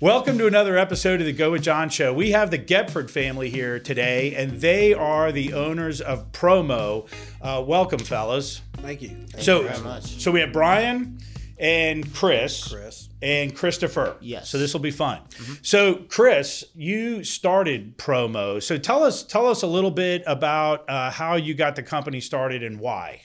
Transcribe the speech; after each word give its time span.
Welcome 0.00 0.38
to 0.38 0.46
another 0.46 0.78
episode 0.78 1.18
of 1.18 1.26
the 1.26 1.32
Go 1.32 1.50
with 1.50 1.62
John 1.64 1.88
show. 1.88 2.14
We 2.14 2.30
have 2.30 2.52
the 2.52 2.58
Gepford 2.58 3.10
family 3.10 3.50
here 3.50 3.80
today, 3.80 4.32
and 4.36 4.60
they 4.60 4.94
are 4.94 5.32
the 5.32 5.54
owners 5.54 6.00
of 6.00 6.30
Promo. 6.30 7.08
Uh, 7.42 7.64
welcome, 7.66 7.98
fellas. 7.98 8.62
Thank 8.74 9.02
you. 9.02 9.08
Thank 9.08 9.42
so, 9.42 9.62
you 9.62 9.68
very 9.70 9.82
much. 9.82 10.22
so 10.22 10.30
we 10.30 10.38
have 10.38 10.52
Brian 10.52 11.18
and 11.58 12.14
Chris, 12.14 12.68
Chris. 12.72 13.08
and 13.22 13.56
Christopher. 13.56 14.16
Yes. 14.20 14.48
So 14.50 14.58
this 14.58 14.72
will 14.72 14.78
be 14.78 14.92
fun. 14.92 15.22
So, 15.62 15.96
Chris, 16.08 16.62
you 16.76 17.24
started 17.24 17.98
Promo. 17.98 18.62
So 18.62 18.78
tell 18.78 19.02
us 19.02 19.24
tell 19.24 19.48
us 19.48 19.62
a 19.62 19.66
little 19.66 19.90
bit 19.90 20.22
about 20.28 20.88
uh, 20.88 21.10
how 21.10 21.34
you 21.34 21.54
got 21.54 21.74
the 21.74 21.82
company 21.82 22.20
started 22.20 22.62
and 22.62 22.78
why. 22.78 23.22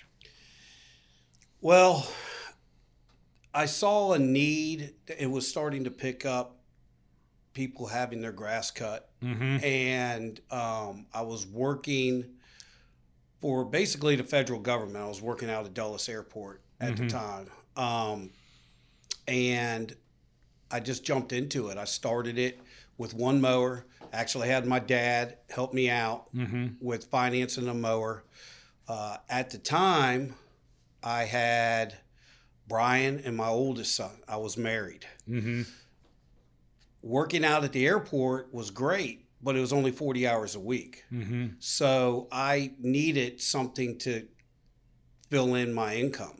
Well, 1.62 2.08
I 3.54 3.68
saw 3.68 4.14
a 4.14 4.18
need. 4.20 4.96
It 5.20 5.30
was 5.30 5.48
starting 5.48 5.84
to 5.84 5.92
pick 5.92 6.26
up 6.26 6.62
people 7.54 7.88
having 7.88 8.22
their 8.22 8.32
grass 8.32 8.72
cut. 8.72 9.10
And 9.64 10.40
um, 10.52 11.06
I 11.14 11.22
was 11.22 11.46
working 11.48 12.26
for 13.42 13.64
basically 13.66 14.16
the 14.16 14.24
federal 14.24 14.60
government. 14.60 14.98
I 14.98 15.08
was 15.08 15.22
working 15.22 15.50
out 15.50 15.66
of 15.66 15.74
Dulles 15.74 16.08
Airport 16.10 16.62
at 16.80 16.98
the 16.98 17.04
time. 17.10 17.48
Um, 17.76 18.30
and 19.28 19.96
I 20.72 20.80
just 20.80 21.04
jumped 21.04 21.32
into 21.32 21.70
it. 21.70 21.78
I 21.78 21.86
started 21.86 22.38
it 22.38 22.60
with 22.98 23.14
one 23.14 23.40
mower. 23.42 23.86
Actually, 24.12 24.48
had 24.50 24.66
my 24.66 24.80
dad 24.80 25.38
help 25.50 25.74
me 25.74 25.90
out 25.90 26.28
with 26.82 27.06
financing 27.06 27.68
a 27.68 27.74
mower. 27.74 28.24
Uh, 28.88 29.18
at 29.30 29.50
the 29.50 29.58
time, 29.58 30.36
I 31.02 31.24
had 31.24 31.96
Brian 32.68 33.22
and 33.26 33.36
my 33.36 33.48
oldest 33.48 33.96
son. 33.96 34.12
I 34.28 34.38
was 34.38 34.58
married. 34.58 35.06
Working 37.04 37.44
out 37.46 37.64
at 37.64 37.74
the 37.74 37.86
airport 37.86 38.54
was 38.54 38.72
great, 38.72 39.26
but 39.42 39.56
it 39.56 39.60
was 39.60 39.72
only 39.74 39.92
40 39.92 40.26
hours 40.28 40.56
a 40.56 40.60
week. 40.60 41.04
So 41.60 42.28
I 42.32 42.74
needed 42.80 43.42
something 43.42 43.98
to 44.00 44.26
fill 45.30 45.54
in 45.56 45.74
my 45.74 45.96
income. 45.96 46.40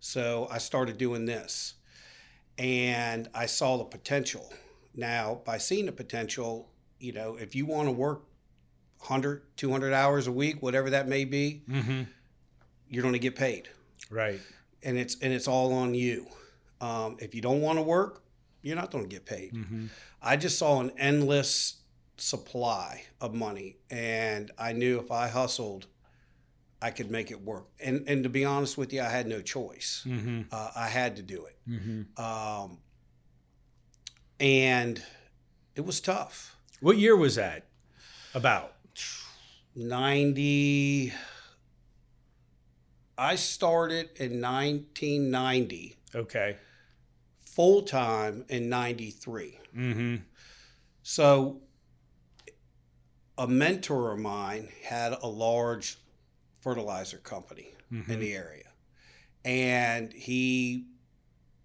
So 0.00 0.48
I 0.50 0.58
started 0.58 0.98
doing 0.98 1.24
this 1.26 1.74
and 2.58 3.28
I 3.34 3.46
saw 3.46 3.78
the 3.78 3.84
potential. 3.84 4.52
Now, 4.94 5.40
by 5.44 5.58
seeing 5.58 5.86
the 5.86 5.92
potential, 5.92 6.70
you 6.98 7.12
know, 7.12 7.36
if 7.36 7.54
you 7.54 7.64
want 7.66 7.86
to 7.88 7.92
work 7.92 8.24
100, 8.98 9.42
200 9.56 9.92
hours 9.92 10.26
a 10.26 10.32
week, 10.32 10.60
whatever 10.62 10.90
that 10.90 11.06
may 11.08 11.24
be, 11.24 11.62
you're 12.88 13.02
going 13.02 13.12
to 13.14 13.18
get 13.18 13.36
paid 13.36 13.68
Right. 14.10 14.40
and 14.82 14.98
it's 14.98 15.16
and 15.22 15.32
it's 15.32 15.46
all 15.48 15.72
on 15.72 15.94
you. 15.94 16.26
Um, 16.80 17.16
if 17.20 17.34
you 17.34 17.40
don't 17.40 17.60
want 17.62 17.78
to 17.78 17.82
work, 17.82 18.22
you're 18.64 18.76
not 18.76 18.90
going 18.90 19.04
to 19.04 19.08
get 19.10 19.24
paid. 19.26 19.52
I 20.20 20.36
just 20.36 20.58
saw 20.58 20.80
an 20.80 20.90
endless 20.98 21.76
supply 22.16 23.02
of 23.20 23.34
money, 23.34 23.76
and 23.90 24.50
I 24.58 24.72
knew 24.72 24.98
if 24.98 25.10
I 25.10 25.28
hustled, 25.28 25.86
I 26.82 26.90
could 26.90 27.10
make 27.10 27.30
it 27.30 27.40
work. 27.42 27.66
And 27.80 28.04
and 28.08 28.22
to 28.24 28.28
be 28.28 28.44
honest 28.44 28.76
with 28.78 28.92
you, 28.92 29.02
I 29.02 29.08
had 29.10 29.26
no 29.26 29.40
choice. 29.42 30.04
Uh, 30.50 30.70
I 30.74 30.88
had 30.88 31.16
to 31.16 31.22
do 31.22 31.46
it, 31.46 31.56
um, 32.18 32.78
and 34.40 35.02
it 35.76 35.84
was 35.84 36.00
tough. 36.00 36.56
What 36.80 36.98
year 36.98 37.16
was 37.16 37.34
that? 37.36 37.66
About. 38.34 38.72
90 39.76 41.12
I 43.18 43.34
started 43.36 44.10
in 44.16 44.40
1990 44.40 45.96
Okay. 46.14 46.56
Full 47.54 47.82
time 47.82 48.44
in 48.48 48.68
93. 48.68 49.58
Mm-hmm. 49.76 50.16
So 51.02 51.60
a 53.38 53.46
mentor 53.46 54.12
of 54.12 54.18
mine 54.18 54.68
had 54.82 55.12
a 55.22 55.26
large 55.26 55.98
fertilizer 56.60 57.18
company 57.18 57.74
mm-hmm. 57.92 58.10
in 58.10 58.20
the 58.20 58.34
area. 58.34 58.64
And 59.44 60.12
he 60.12 60.86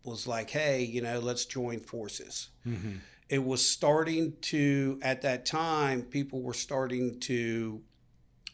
was 0.04 0.28
like, 0.28 0.50
hey, 0.50 0.84
you 0.84 1.02
know, 1.02 1.20
let's 1.20 1.46
join 1.46 1.80
forces. 1.80 2.50
Mm-hmm. 2.68 2.98
It 3.30 3.44
was 3.44 3.66
starting 3.66 4.34
to, 4.42 5.00
at 5.02 5.22
that 5.22 5.46
time, 5.46 6.02
people 6.02 6.42
were 6.42 6.54
starting 6.54 7.20
to 7.22 7.82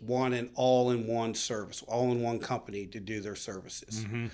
want 0.02 0.34
an 0.34 0.50
all 0.54 0.92
in 0.92 1.08
one 1.08 1.34
service, 1.34 1.82
all 1.88 2.12
in 2.12 2.22
one 2.22 2.40
company 2.40 2.86
to 2.88 3.00
do 3.00 3.22
their 3.22 3.36
services. 3.36 4.02
Mm-hmm. 4.02 4.28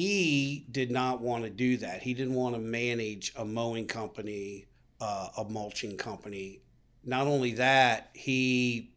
He 0.00 0.64
did 0.70 0.90
not 0.90 1.20
want 1.20 1.44
to 1.44 1.50
do 1.50 1.76
that. 1.76 2.02
He 2.02 2.14
didn't 2.14 2.32
want 2.32 2.54
to 2.54 2.58
manage 2.58 3.34
a 3.36 3.44
mowing 3.44 3.86
company, 3.86 4.64
uh, 4.98 5.28
a 5.36 5.44
mulching 5.44 5.98
company. 5.98 6.62
Not 7.04 7.26
only 7.26 7.52
that, 7.52 8.08
he 8.14 8.92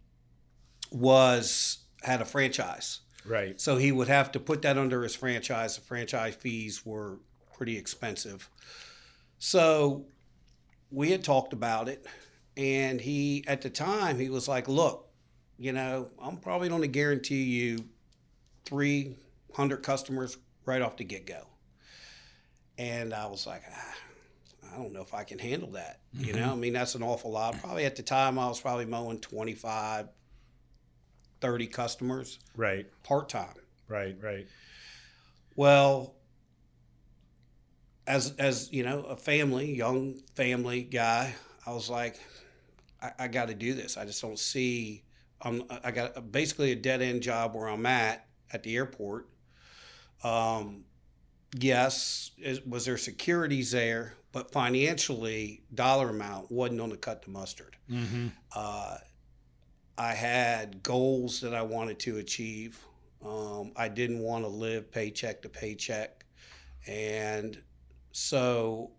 was 0.93 1.79
had 2.03 2.21
a 2.21 2.25
franchise. 2.25 3.01
Right. 3.25 3.59
So 3.59 3.75
he 3.75 3.91
would 3.91 4.07
have 4.07 4.31
to 4.31 4.39
put 4.39 4.61
that 4.61 4.77
under 4.77 5.03
his 5.03 5.13
franchise. 5.13 5.75
The 5.75 5.81
franchise 5.81 6.35
fees 6.35 6.85
were 6.85 7.17
pretty 7.53 7.77
expensive. 7.77 8.49
So 9.39 10.05
we 10.89 11.11
had 11.11 11.21
talked 11.21 11.51
about 11.51 11.89
it. 11.89 12.05
And 12.55 13.01
he, 13.01 13.43
at 13.45 13.61
the 13.61 13.69
time, 13.69 14.19
he 14.19 14.29
was 14.29 14.47
like, 14.47 14.69
look, 14.69 15.09
you 15.57 15.73
know, 15.73 16.11
I'm 16.17 16.37
probably 16.37 16.69
going 16.69 16.81
to 16.81 16.87
guarantee 16.87 17.43
you 17.43 17.89
300 18.63 19.83
customers 19.83 20.37
right 20.65 20.81
off 20.81 20.97
the 20.97 21.03
get 21.03 21.25
go. 21.25 21.47
And 22.77 23.13
I 23.13 23.27
was 23.27 23.45
like, 23.45 23.61
ah, 23.71 23.95
I 24.73 24.77
don't 24.77 24.93
know 24.93 25.01
if 25.01 25.13
I 25.13 25.23
can 25.23 25.37
handle 25.39 25.71
that. 25.71 25.99
You 26.13 26.33
know, 26.33 26.51
I 26.51 26.55
mean, 26.55 26.73
that's 26.73 26.95
an 26.95 27.03
awful 27.03 27.31
lot. 27.31 27.59
Probably 27.59 27.85
at 27.85 27.95
the 27.95 28.03
time, 28.03 28.39
I 28.39 28.47
was 28.47 28.59
probably 28.59 28.85
mowing 28.85 29.19
25, 29.19 30.07
30 31.41 31.67
customers 31.67 32.39
Right. 32.55 32.87
part 33.03 33.29
time. 33.29 33.53
Right. 33.87 34.15
Right. 34.21 34.47
Well, 35.55 36.15
as 38.07 38.33
as 38.37 38.71
you 38.71 38.83
know, 38.83 39.03
a 39.03 39.15
family, 39.15 39.73
young 39.73 40.15
family 40.35 40.83
guy, 40.83 41.33
I 41.65 41.73
was 41.73 41.89
like, 41.89 42.19
I, 43.01 43.11
I 43.19 43.27
got 43.27 43.47
to 43.49 43.53
do 43.53 43.73
this. 43.73 43.97
I 43.97 44.05
just 44.05 44.21
don't 44.21 44.39
see. 44.39 45.03
I'm 45.41 45.63
I 45.83 45.91
got 45.91 46.31
basically 46.31 46.71
a 46.71 46.75
dead 46.75 47.01
end 47.01 47.21
job 47.21 47.55
where 47.55 47.67
I'm 47.67 47.85
at 47.85 48.25
at 48.51 48.63
the 48.63 48.75
airport. 48.75 49.27
Um, 50.23 50.85
yes, 51.59 52.31
is, 52.37 52.61
was 52.65 52.85
there 52.85 52.97
securities 52.97 53.71
there, 53.71 54.13
but 54.31 54.51
financially, 54.51 55.61
dollar 55.73 56.09
amount 56.09 56.51
wasn't 56.51 56.81
on 56.81 56.89
the 56.89 56.97
cut 56.97 57.21
the 57.23 57.29
mustard. 57.31 57.75
Uh, 58.55 58.97
I 59.97 60.13
had 60.13 60.81
goals 60.81 61.41
that 61.41 61.53
I 61.53 61.61
wanted 61.61 61.99
to 61.99 62.17
achieve. 62.17 62.79
Um, 63.23 63.71
I 63.75 63.87
didn't 63.89 64.19
want 64.19 64.43
to 64.43 64.47
live 64.49 64.91
paycheck 64.91 65.41
to 65.43 65.49
paycheck. 65.49 66.25
And 66.87 67.61
so 68.11 68.91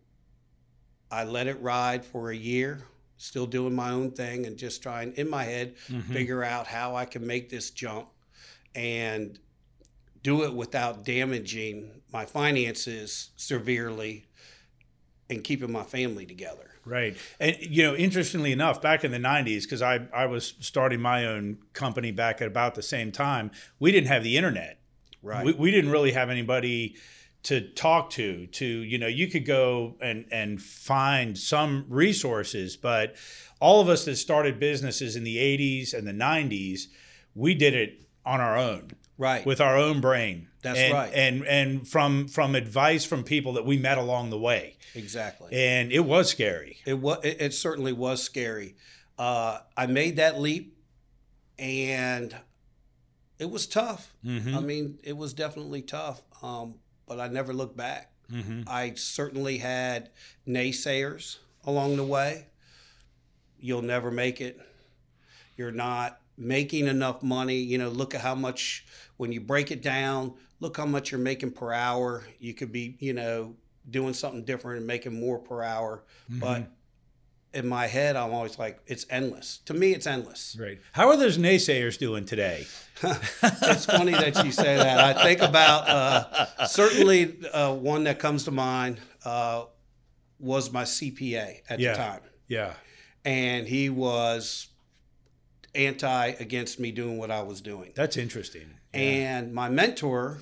I 1.11 1.25
let 1.25 1.47
it 1.47 1.61
ride 1.61 2.05
for 2.05 2.31
a 2.31 2.37
year, 2.37 2.81
still 3.19 3.47
doing 3.47 3.75
my 3.75 3.91
own 3.91 4.13
thing 4.13 4.47
and 4.47 4.57
just 4.57 4.83
trying 4.83 5.13
in 5.15 5.29
my 5.29 5.45
head 5.45 5.77
figure 6.13 6.43
out 6.45 6.67
how 6.67 6.95
I 6.97 7.05
can 7.05 7.27
make 7.27 7.49
this 7.51 7.71
jump 7.71 8.09
and 8.75 9.39
do 10.25 10.43
it 10.43 10.55
without 10.55 11.05
damaging 11.05 12.03
my 12.13 12.25
finances 12.25 13.31
severely 13.37 14.25
and 15.31 15.45
keeping 15.45 15.71
my 15.71 15.85
family 15.85 16.27
together. 16.27 16.71
Right. 16.87 17.17
And, 17.39 17.57
you 17.61 17.85
know, 17.85 17.95
interestingly 17.95 18.51
enough, 18.51 18.83
back 18.83 19.05
in 19.05 19.13
the 19.13 19.19
90s, 19.19 19.63
because 19.63 19.83
I, 19.83 20.07
I 20.13 20.27
was 20.27 20.55
starting 20.61 21.01
my 21.01 21.27
own 21.27 21.59
company 21.75 22.11
back 22.11 22.41
at 22.41 22.49
about 22.49 22.75
the 22.75 22.83
same 22.83 23.13
time, 23.13 23.51
we 23.79 23.93
didn't 23.93 24.09
have 24.09 24.25
the 24.25 24.37
internet. 24.37 24.81
Right. 25.23 25.45
We, 25.45 25.53
we 25.53 25.71
didn't 25.71 25.91
really 25.91 26.13
have 26.13 26.31
anybody 26.31 26.97
to 27.45 27.61
talk 27.61 28.09
to, 28.11 28.47
to, 28.47 28.67
you 28.67 28.97
know, 28.99 29.07
you 29.07 29.29
could 29.29 29.45
go 29.45 29.97
and, 30.01 30.25
and 30.33 30.61
find 30.61 31.37
some 31.37 31.85
resources, 31.91 32.77
but 32.77 33.15
all 33.61 33.83
of 33.83 33.91
us 33.91 34.07
that 34.07 34.17
started 34.17 34.59
businesses 34.59 35.17
in 35.17 35.25
the 35.25 35.37
80s 35.37 35.93
and 35.93 36.07
the 36.07 36.13
90s, 36.13 36.87
we 37.35 37.55
did 37.55 37.75
it 37.75 38.07
on 38.25 38.41
our 38.41 38.57
own 38.57 38.93
Right. 39.17 39.47
with 39.47 39.61
our 39.61 39.77
own 39.77 40.01
brain. 40.01 40.49
That's 40.63 40.79
and, 40.79 40.95
right. 40.95 41.13
And 41.15 41.47
and 41.47 41.87
from 41.87 42.27
from 42.27 42.55
advice 42.55 43.05
from 43.05 43.23
people 43.23 43.53
that 43.55 43.67
we 43.67 43.77
met 43.77 43.99
along 43.99 44.31
the 44.31 44.39
way. 44.39 44.77
exactly. 44.95 45.53
And 45.53 45.93
it 45.93 46.01
was 46.01 46.31
scary. 46.31 46.79
It 46.85 46.99
was. 46.99 47.19
It, 47.23 47.41
it 47.41 47.55
certainly 47.55 47.93
was 47.93 48.23
scary. 48.23 48.77
Uh, 49.19 49.59
I 49.77 49.87
made 49.87 50.17
that 50.17 50.41
leap, 50.41 50.77
and 51.59 52.35
it 53.39 53.51
was 53.51 53.67
tough. 53.67 54.13
I 54.27 54.61
mean, 54.61 54.99
it 55.03 55.17
was 55.17 55.35
definitely 55.35 55.83
tough. 55.83 56.23
Um, 56.43 56.77
but 57.07 57.21
I 57.21 57.29
never 57.29 57.53
looked 57.53 57.77
back. 57.77 58.11
I 58.67 58.95
certainly 58.97 59.59
had 59.59 60.11
naysayers 60.49 61.39
along 61.65 61.97
the 61.97 62.05
way. 62.05 62.47
You'll 63.61 63.83
never 63.83 64.11
make 64.11 64.41
it. 64.41 64.61
You're 65.57 65.73
not 65.73 66.21
making 66.37 66.87
enough 66.87 67.23
money. 67.23 67.57
You 67.57 67.79
know, 67.79 67.89
look 67.89 68.15
at 68.15 68.21
how 68.21 68.35
much 68.35 68.87
when 69.17 69.33
you 69.33 69.41
break 69.41 69.71
it 69.71 69.83
down. 69.83 70.35
Look 70.61 70.77
how 70.77 70.87
much 70.87 71.11
you're 71.11 71.21
making 71.21 71.53
per 71.53 71.73
hour. 71.73 72.25
You 72.39 72.55
could 72.55 72.73
be, 72.73 72.97
you 73.01 73.13
know, 73.13 73.57
doing 73.91 74.15
something 74.15 74.45
different 74.45 74.79
and 74.79 74.87
making 74.87 75.19
more 75.19 75.39
per 75.39 75.63
hour. 75.63 76.05
Mm-hmm. 76.31 76.41
But 76.41 76.71
in 77.53 77.69
my 77.69 77.87
head, 77.87 78.17
I'm 78.17 78.33
always 78.33 78.59
like, 78.59 78.81
it's 78.87 79.07
endless. 79.11 79.59
To 79.67 79.75
me, 79.75 79.93
it's 79.93 80.07
endless. 80.07 80.57
Right. 80.59 80.81
How 80.93 81.09
are 81.09 81.17
those 81.17 81.39
naysayers 81.39 81.99
doing 81.99 82.25
today? 82.25 82.67
it's 83.03 83.85
funny 83.87 84.13
that 84.13 84.45
you 84.45 84.51
say 84.53 84.77
that. 84.77 85.17
I 85.17 85.23
think 85.23 85.41
about 85.43 85.89
uh, 85.89 86.67
certainly 86.67 87.37
uh, 87.53 87.73
one 87.75 88.05
that 88.05 88.19
comes 88.19 88.45
to 88.45 88.51
mind 88.51 89.01
uh, 89.25 89.65
was 90.41 90.73
my 90.73 90.83
CPA 90.83 91.61
at 91.69 91.79
Yeah. 91.79 91.93
the 91.93 91.97
time, 91.99 92.21
Yeah. 92.49 92.73
and 93.25 93.67
he 93.69 93.89
was 93.91 94.69
anti 95.75 96.29
against 96.41 96.79
me 96.81 96.91
doing 96.93 97.19
what 97.19 97.31
I 97.31 97.43
was 97.43 97.61
doing. 97.61 97.93
That's 97.95 98.17
interesting. 98.17 98.75
Yeah. 98.93 99.01
And 99.01 99.53
my 99.55 99.69
mentor 99.69 100.39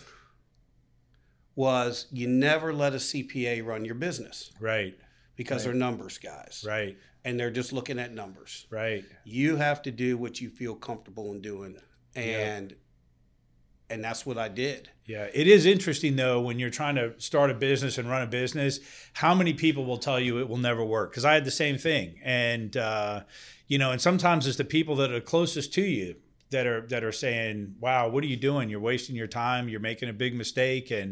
was 1.54 2.06
you 2.10 2.28
never 2.28 2.72
let 2.72 2.92
a 2.94 2.96
CPA 2.98 3.64
run 3.64 3.84
your 3.84 3.94
business 3.94 4.50
right. 4.60 4.96
because 5.36 5.64
they're 5.64 5.74
numbers 5.74 6.18
guys 6.18 6.64
Right. 6.66 6.96
and 7.24 7.38
they're 7.38 7.50
just 7.50 7.72
looking 7.72 7.98
at 7.98 8.12
numbers. 8.12 8.66
Right. 8.70 9.04
You 9.24 9.56
have 9.56 9.82
to 9.82 9.90
do 9.90 10.16
what 10.16 10.40
you 10.40 10.48
feel 10.48 10.74
comfortable 10.74 11.32
in 11.32 11.40
doing 11.42 11.76
and 12.14 12.74
and 13.90 14.02
that's 14.02 14.24
what 14.24 14.38
I 14.38 14.48
did. 14.48 14.88
Yeah, 15.04 15.28
it 15.34 15.46
is 15.46 15.66
interesting 15.66 16.16
though 16.16 16.40
when 16.40 16.58
you're 16.58 16.70
trying 16.70 16.94
to 16.94 17.12
start 17.18 17.50
a 17.50 17.54
business 17.54 17.98
and 17.98 18.08
run 18.08 18.22
a 18.22 18.26
business, 18.26 18.80
how 19.12 19.34
many 19.34 19.52
people 19.52 19.84
will 19.84 19.98
tell 19.98 20.18
you 20.18 20.38
it 20.38 20.48
will 20.48 20.56
never 20.56 20.82
work? 20.82 21.10
Because 21.10 21.26
I 21.26 21.34
had 21.34 21.44
the 21.44 21.50
same 21.50 21.76
thing, 21.76 22.18
and 22.24 22.74
uh, 22.74 23.20
you 23.72 23.78
know, 23.78 23.90
and 23.94 24.00
sometimes 24.00 24.46
it's 24.46 24.58
the 24.58 24.64
people 24.78 24.94
that 24.96 25.10
are 25.16 25.20
closest 25.34 25.72
to 25.78 25.82
you 25.82 26.16
that 26.50 26.66
are 26.66 26.82
that 26.92 27.02
are 27.08 27.12
saying, 27.24 27.76
"Wow, 27.80 28.02
what 28.12 28.22
are 28.24 28.26
you 28.34 28.36
doing? 28.50 28.68
You're 28.70 28.86
wasting 28.92 29.16
your 29.16 29.26
time. 29.46 29.62
You're 29.70 29.86
making 29.92 30.08
a 30.10 30.12
big 30.24 30.34
mistake." 30.42 30.90
And 31.00 31.10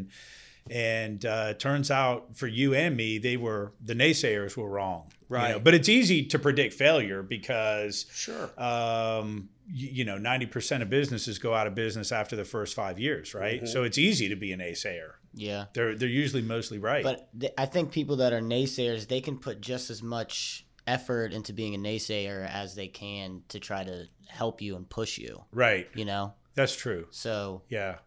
and 0.69 1.25
uh, 1.25 1.53
turns 1.55 1.89
out 1.89 2.35
for 2.35 2.47
you 2.47 2.73
and 2.75 2.95
me, 2.95 3.17
they 3.17 3.35
were 3.35 3.73
the 3.83 3.95
naysayers 3.95 4.55
were 4.55 4.69
wrong. 4.69 5.03
you 5.11 5.37
know. 5.37 5.43
Right. 5.43 5.63
But 5.63 5.73
it's 5.73 5.89
easy 5.89 6.25
to 6.27 6.37
predict 6.37 6.73
failure 6.75 7.23
because 7.23 8.05
Sure. 8.13 8.47
um, 8.61 9.49
you, 9.79 9.87
you 9.97 10.05
know, 10.05 10.17
90% 10.17 10.81
of 10.83 10.89
businesses 10.89 11.39
go 11.39 11.53
out 11.53 11.65
of 11.67 11.73
business 11.73 12.11
after 12.11 12.35
the 12.35 12.45
first 12.45 12.75
five 12.75 12.99
years, 12.99 13.33
right? 13.33 13.63
Mhm. 13.63 13.67
So 13.67 13.83
it's 13.83 13.97
easy 13.97 14.29
to 14.29 14.35
be 14.35 14.51
a 14.51 14.57
naysayer. 14.57 15.13
Yeah. 15.33 15.65
They're, 15.73 15.95
they're 15.95 16.09
usually 16.23 16.41
mostly 16.43 16.77
right. 16.77 17.03
But 17.03 17.27
th- 17.39 17.53
I 17.57 17.65
think 17.65 17.91
people 17.91 18.17
that 18.17 18.33
are 18.33 18.41
naysayers, 18.41 19.07
they 19.07 19.21
can 19.21 19.37
put 19.39 19.61
just 19.61 19.89
as 19.89 20.03
much 20.03 20.65
effort 20.91 21.31
into 21.33 21.53
being 21.53 21.73
a 21.75 21.77
naysayer 21.77 22.47
as 22.49 22.75
they 22.75 22.87
can 22.87 23.43
to 23.49 23.59
try 23.59 23.83
to 23.83 24.05
help 24.27 24.61
you 24.61 24.75
and 24.75 24.89
push 24.89 25.17
you, 25.17 25.43
right. 25.53 25.87
you 25.95 26.05
know? 26.05 26.33
That's 26.53 26.75
true. 26.75 27.07
So 27.11 27.61
Yeah. 27.69 27.99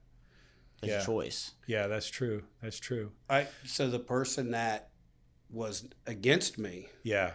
there's 0.80 0.92
Yeah. 0.92 1.02
a 1.02 1.06
choice. 1.06 1.52
Yeah, 1.66 1.86
that's 1.86 2.08
true. 2.08 2.44
That's 2.62 2.78
true. 2.78 3.12
I 3.28 3.48
so 3.64 3.88
the 3.88 3.98
person 3.98 4.50
that 4.50 4.90
was 5.50 5.88
against 6.06 6.58
me 6.58 6.88
Yeah. 7.02 7.32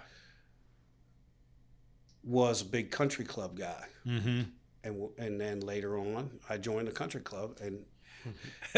was 2.24 2.62
a 2.62 2.66
big 2.66 2.92
country 2.92 3.26
club 3.26 3.58
guy. 3.58 3.86
Mm-hmm. 4.06 4.42
And 4.84 5.10
and 5.18 5.42
then 5.42 5.62
later 5.62 5.98
on 5.98 6.40
I 6.50 6.58
joined 6.58 6.88
the 6.88 6.92
country 6.92 7.22
club 7.22 7.58
and 7.62 7.86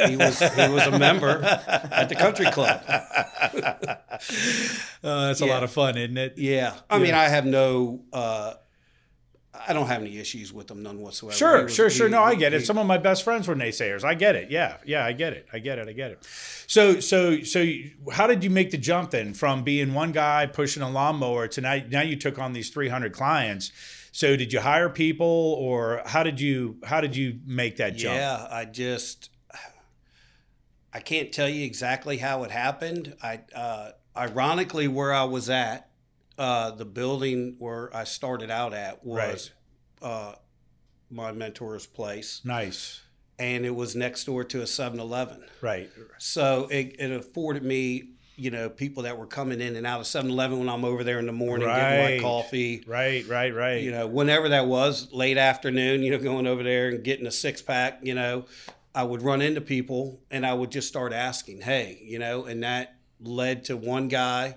he 0.08 0.16
was 0.18 0.40
he 0.40 0.70
was 0.70 0.88
a 0.88 0.98
member 0.98 1.42
at 1.44 2.10
the 2.10 2.16
country 2.16 2.46
club. 2.52 2.82
Uh, 5.04 5.28
that's 5.28 5.42
a 5.42 5.46
lot 5.46 5.64
of 5.64 5.72
fun, 5.72 5.98
isn't 5.98 6.18
it? 6.18 6.38
Yeah. 6.38 6.76
I 6.90 7.00
mean, 7.00 7.14
I 7.16 7.24
have 7.28 7.46
no, 7.46 8.02
uh, 8.14 8.54
I 9.68 9.74
don't 9.74 9.88
have 9.88 10.02
any 10.02 10.18
issues 10.20 10.54
with 10.54 10.68
them, 10.68 10.84
none 10.84 11.00
whatsoever. 11.02 11.36
Sure, 11.36 11.64
was- 11.64 11.74
sure, 11.74 11.90
sure. 11.90 12.08
he- 12.08 12.12
No, 12.12 12.22
I 12.22 12.36
get 12.36 12.54
it. 12.54 12.66
Some 12.66 12.78
of 12.78 12.86
my 12.86 12.98
best 13.00 13.24
friends 13.24 13.48
were 13.48 13.56
naysayers. 13.56 14.04
I 14.04 14.14
get 14.14 14.36
it. 14.36 14.52
Yeah, 14.52 14.78
yeah, 14.86 15.04
I 15.06 15.14
get 15.14 15.34
it. 15.34 15.48
I 15.52 15.60
get 15.60 15.80
it. 15.80 15.88
I 15.90 15.94
get 15.94 16.12
it. 16.12 16.24
So, 16.68 17.00
so, 17.00 17.42
so, 17.42 17.60
you- 17.60 17.92
how 18.14 18.28
did 18.28 18.44
you 18.44 18.50
make 18.52 18.70
the 18.72 18.78
jump 18.78 19.10
then 19.12 19.34
from 19.34 19.64
being 19.64 19.94
one 19.94 20.12
guy 20.12 20.46
pushing 20.46 20.84
a 20.84 20.90
lawnmower 20.90 21.48
to 21.50 21.62
now? 21.62 21.80
Now 21.90 22.02
you 22.02 22.16
took 22.16 22.38
on 22.38 22.54
these 22.54 22.70
three 22.70 22.90
hundred 22.90 23.14
clients. 23.14 23.72
So, 24.12 24.36
did 24.36 24.52
you 24.52 24.60
hire 24.60 24.90
people, 24.90 25.56
or 25.60 26.02
how 26.06 26.24
did 26.24 26.40
you 26.42 26.78
how 26.84 27.00
did 27.02 27.16
you 27.16 27.40
make 27.46 27.78
that 27.78 27.96
jump? 27.96 28.16
Yeah, 28.16 28.46
I 28.52 28.66
just, 28.66 29.30
I 30.94 31.00
can't 31.00 31.32
tell 31.32 31.48
you 31.48 31.66
exactly 31.66 32.18
how 32.18 32.44
it 32.44 32.52
happened. 32.52 33.16
I, 33.24 33.40
uh, 33.56 33.92
ironically, 34.16 34.88
where 34.90 35.14
I 35.14 35.24
was 35.24 35.50
at, 35.50 35.90
uh, 36.38 36.72
the 36.72 36.84
building 36.86 37.56
where 37.60 37.96
I 37.96 38.04
started 38.04 38.52
out 38.52 38.74
at 38.74 39.06
was 39.06 39.52
uh, 40.02 40.34
my 41.10 41.32
mentor's 41.32 41.86
place, 41.86 42.42
Nice. 42.44 43.02
and 43.40 43.66
it 43.66 43.74
was 43.76 43.96
next 43.96 44.26
door 44.26 44.44
to 44.44 44.62
a 44.62 44.68
7 44.68 45.00
Eleven. 45.00 45.44
Right. 45.62 45.90
So 46.18 46.68
it, 46.70 46.96
it 47.00 47.12
afforded 47.12 47.64
me, 47.64 48.10
you 48.42 48.50
know, 48.50 48.70
people 48.70 49.04
that 49.04 49.20
were 49.20 49.28
coming 49.28 49.62
in 49.62 49.76
and 49.76 49.86
out 49.86 50.00
of 50.00 50.08
7 50.08 50.32
Eleven 50.32 50.58
when 50.58 50.68
I'm 50.68 50.84
over 50.84 51.04
there 51.04 51.20
in 51.20 51.28
the 51.28 51.32
morning 51.32 51.68
getting 51.68 52.18
my 52.18 52.20
coffee. 52.22 52.84
Right. 52.88 53.26
Right. 53.28 53.54
Right. 53.54 53.84
You 53.84 53.92
know, 53.92 54.08
whenever 54.08 54.50
that 54.50 54.66
was, 54.66 55.12
late 55.14 55.38
afternoon, 55.38 56.02
you 56.02 56.10
know, 56.10 56.18
going 56.18 56.48
over 56.48 56.64
there 56.64 56.90
and 56.90 57.04
getting 57.04 57.28
a 57.28 57.32
six 57.32 57.62
pack, 57.62 58.00
you 58.02 58.16
know, 58.16 58.46
I 58.96 59.04
would 59.04 59.22
run 59.22 59.42
into 59.44 59.62
people 59.62 60.20
and 60.32 60.44
I 60.44 60.56
would 60.56 60.72
just 60.72 60.88
start 60.88 61.14
asking, 61.14 61.62
hey, 61.62 62.00
you 62.04 62.18
know, 62.18 62.46
and 62.46 62.64
that 62.64 62.96
led 63.22 63.66
to 63.66 63.78
one 63.78 64.08
guy, 64.08 64.56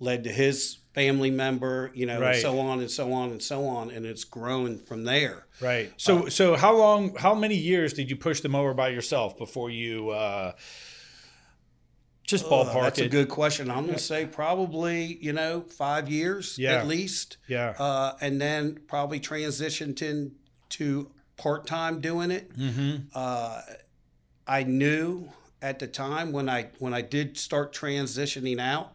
led 0.00 0.24
to 0.24 0.32
his 0.32 0.78
family 0.92 1.30
member, 1.30 1.92
you 1.94 2.04
know, 2.04 2.20
Right. 2.20 2.34
and 2.34 2.42
so 2.42 2.58
on 2.58 2.80
and 2.80 2.90
so 2.90 3.12
on 3.12 3.30
and 3.30 3.40
so 3.40 3.64
on. 3.66 3.92
And 3.92 4.04
it's 4.06 4.24
grown 4.24 4.76
from 4.78 5.04
there. 5.04 5.46
Right. 5.60 5.92
So, 5.96 6.28
so 6.28 6.56
how 6.56 6.76
long? 6.76 7.14
How 7.14 7.34
many 7.36 7.54
years 7.54 7.92
did 7.92 8.10
you 8.10 8.16
push 8.16 8.40
the 8.40 8.48
mower 8.48 8.74
by 8.74 8.88
yourself 8.88 9.38
before 9.38 9.70
you 9.70 10.10
uh, 10.10 10.52
just 12.28 12.44
Uh, 12.44 12.48
ballpark 12.50 12.82
that's 12.82 12.98
it? 13.00 13.06
a 13.06 13.08
good 13.08 13.28
question. 13.28 13.70
I'm 13.70 13.84
going 13.86 13.96
to 13.98 14.02
say 14.14 14.26
probably, 14.26 15.18
you 15.20 15.32
know, 15.32 15.62
five 15.62 16.08
years 16.08 16.56
Yeah. 16.58 16.74
at 16.74 16.86
least. 16.86 17.38
yeah. 17.48 17.70
Uh, 17.78 18.16
and 18.20 18.40
then 18.40 18.78
probably 18.86 19.18
transitioned 19.18 20.00
into 20.02 21.10
part 21.36 21.66
time 21.66 22.00
doing 22.00 22.30
it. 22.30 22.56
mm-hmm. 22.56 22.96
uh, 23.14 23.62
I 24.46 24.62
knew 24.62 25.30
at 25.60 25.78
the 25.78 25.86
time 25.86 26.32
when 26.32 26.48
I 26.48 26.68
when 26.78 26.94
I 26.94 27.02
did 27.02 27.36
start 27.36 27.72
transitioning 27.74 28.58
out 28.60 28.92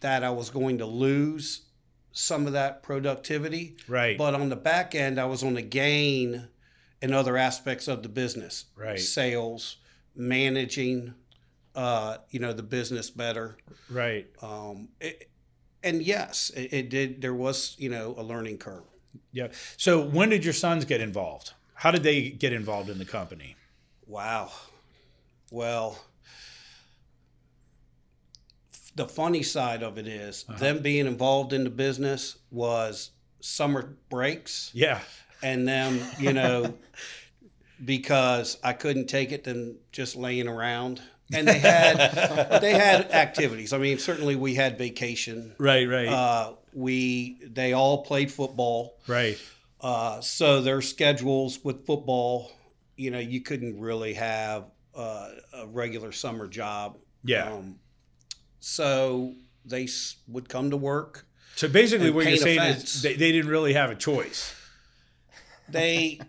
that 0.00 0.22
I 0.24 0.30
was 0.30 0.48
going 0.50 0.78
to 0.78 0.86
lose 0.86 1.62
some 2.12 2.46
of 2.46 2.52
that 2.52 2.82
productivity. 2.82 3.76
Right. 3.88 4.16
But 4.16 4.34
on 4.34 4.48
the 4.48 4.56
back 4.56 4.94
end, 4.94 5.18
I 5.18 5.24
was 5.24 5.42
on 5.42 5.54
the 5.54 5.62
gain 5.62 6.48
in 7.02 7.12
other 7.12 7.36
aspects 7.36 7.88
of 7.88 8.02
the 8.02 8.08
business, 8.08 8.66
Right. 8.76 8.98
Sales, 9.00 9.76
managing, 10.14 11.14
uh, 11.74 12.18
you 12.30 12.38
know, 12.40 12.52
the 12.52 12.62
business 12.62 13.10
better. 13.10 13.56
right. 13.90 14.26
Um, 14.42 14.88
it, 15.00 15.28
and 15.82 16.02
yes, 16.02 16.50
it, 16.56 16.72
it 16.72 16.88
did. 16.88 17.20
There 17.20 17.34
was, 17.34 17.76
you 17.78 17.88
know, 17.90 18.14
a 18.16 18.22
learning 18.22 18.58
curve. 18.58 18.84
Yeah. 19.32 19.48
So 19.76 20.00
when 20.00 20.28
did 20.30 20.44
your 20.44 20.54
sons 20.54 20.84
get 20.84 21.00
involved? 21.00 21.52
How 21.74 21.90
did 21.90 22.02
they 22.02 22.30
get 22.30 22.52
involved 22.52 22.88
in 22.88 22.98
the 22.98 23.04
company? 23.04 23.56
Wow. 24.06 24.50
Well, 25.50 25.98
the 28.94 29.06
funny 29.06 29.42
side 29.42 29.82
of 29.82 29.98
it 29.98 30.06
is 30.06 30.44
them 30.58 30.80
being 30.80 31.06
involved 31.06 31.52
in 31.52 31.64
the 31.64 31.70
business 31.70 32.38
was 32.50 33.10
summer 33.40 33.96
breaks 34.08 34.70
Yeah. 34.72 35.00
and 35.42 35.66
them, 35.66 36.00
you 36.18 36.32
know, 36.32 36.74
because 37.84 38.56
I 38.62 38.72
couldn't 38.72 39.06
take 39.08 39.32
it 39.32 39.44
them 39.44 39.76
just 39.92 40.16
laying 40.16 40.48
around. 40.48 41.02
And 41.32 41.48
they 41.48 41.58
had 41.58 42.60
they 42.60 42.74
had 42.74 43.10
activities. 43.12 43.72
I 43.72 43.78
mean, 43.78 43.98
certainly 43.98 44.36
we 44.36 44.54
had 44.54 44.76
vacation. 44.78 45.54
Right. 45.58 45.88
Right. 45.88 46.08
Uh, 46.08 46.54
we 46.72 47.38
they 47.46 47.72
all 47.72 48.04
played 48.04 48.30
football. 48.30 48.98
right. 49.06 49.38
Uh, 49.80 50.20
so 50.22 50.62
their 50.62 50.80
schedules 50.80 51.58
with 51.62 51.84
football, 51.86 52.50
you 52.96 53.10
know, 53.10 53.18
you 53.18 53.42
couldn't 53.42 53.78
really 53.78 54.14
have 54.14 54.64
uh, 54.94 55.28
a 55.52 55.66
regular 55.66 56.10
summer 56.10 56.46
job. 56.48 56.96
Yeah. 57.22 57.52
Um, 57.52 57.76
so 58.60 59.34
they 59.66 59.84
s- 59.84 60.16
would 60.26 60.48
come 60.48 60.70
to 60.70 60.76
work. 60.78 61.26
So 61.56 61.68
basically, 61.68 62.10
what 62.10 62.26
you're 62.26 62.36
saying 62.38 62.58
fence. 62.58 62.94
is 62.96 63.02
they, 63.02 63.14
they 63.14 63.30
didn't 63.30 63.50
really 63.50 63.74
have 63.74 63.90
a 63.90 63.94
choice. 63.94 64.54
They 65.68 66.20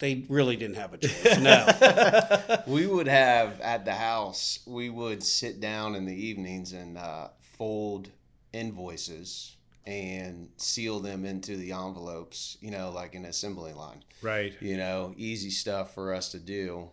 they 0.00 0.24
really 0.28 0.56
didn't 0.56 0.76
have 0.76 0.92
a 0.94 0.98
choice. 0.98 1.38
No. 1.40 2.62
we 2.66 2.86
would 2.86 3.06
have 3.08 3.60
at 3.60 3.84
the 3.84 3.94
house 3.94 4.58
we 4.66 4.90
would 4.90 5.22
sit 5.22 5.60
down 5.60 5.94
in 5.94 6.04
the 6.04 6.14
evenings 6.14 6.72
and 6.72 6.98
uh, 6.98 7.28
fold 7.38 8.10
invoices 8.52 9.56
and 9.86 10.48
seal 10.56 10.98
them 11.00 11.24
into 11.26 11.56
the 11.56 11.70
envelopes 11.72 12.56
you 12.60 12.70
know 12.70 12.90
like 12.90 13.14
an 13.14 13.26
assembly 13.26 13.72
line 13.72 14.02
Right. 14.22 14.54
you 14.60 14.76
know 14.78 15.12
easy 15.16 15.50
stuff 15.50 15.94
for 15.94 16.14
us 16.14 16.30
to 16.30 16.38
do 16.38 16.90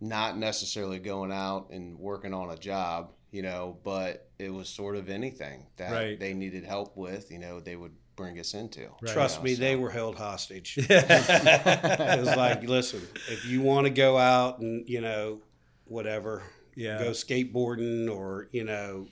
not 0.00 0.36
necessarily 0.36 0.98
going 0.98 1.30
out 1.30 1.70
and 1.70 1.96
working 1.98 2.34
on 2.34 2.50
a 2.50 2.56
job 2.56 3.12
you 3.30 3.42
know 3.42 3.78
but 3.84 4.28
it 4.40 4.52
was 4.52 4.68
sort 4.68 4.96
of 4.96 5.08
anything 5.08 5.66
that 5.76 5.92
Right. 5.92 6.18
they 6.18 6.34
needed 6.34 6.64
help 6.64 6.96
with 6.96 7.30
you 7.30 7.38
know 7.38 7.60
they 7.60 7.76
would 7.76 7.94
bring 8.16 8.38
us 8.38 8.54
into 8.54 8.82
Right. 9.00 9.12
Trust 9.12 9.36
you 9.36 9.40
know, 9.40 9.44
me, 9.44 9.54
so- 9.54 9.60
they 9.60 9.76
were 9.76 9.90
held 9.90 10.16
hostage. 10.16 10.76
It 10.90 12.20
was 12.20 12.36
like, 12.36 12.62
listen, 12.64 13.00
if 13.28 13.44
you 13.46 13.62
want 13.62 13.86
to 13.86 13.90
go 13.92 14.18
out 14.18 14.58
and 14.60 14.88
you 14.88 15.00
know, 15.00 15.40
whatever, 15.86 16.42
Yeah. 16.74 16.98
go 16.98 17.10
skateboarding 17.10 18.10
or 18.10 18.48
you 18.52 18.64
know 18.64 19.06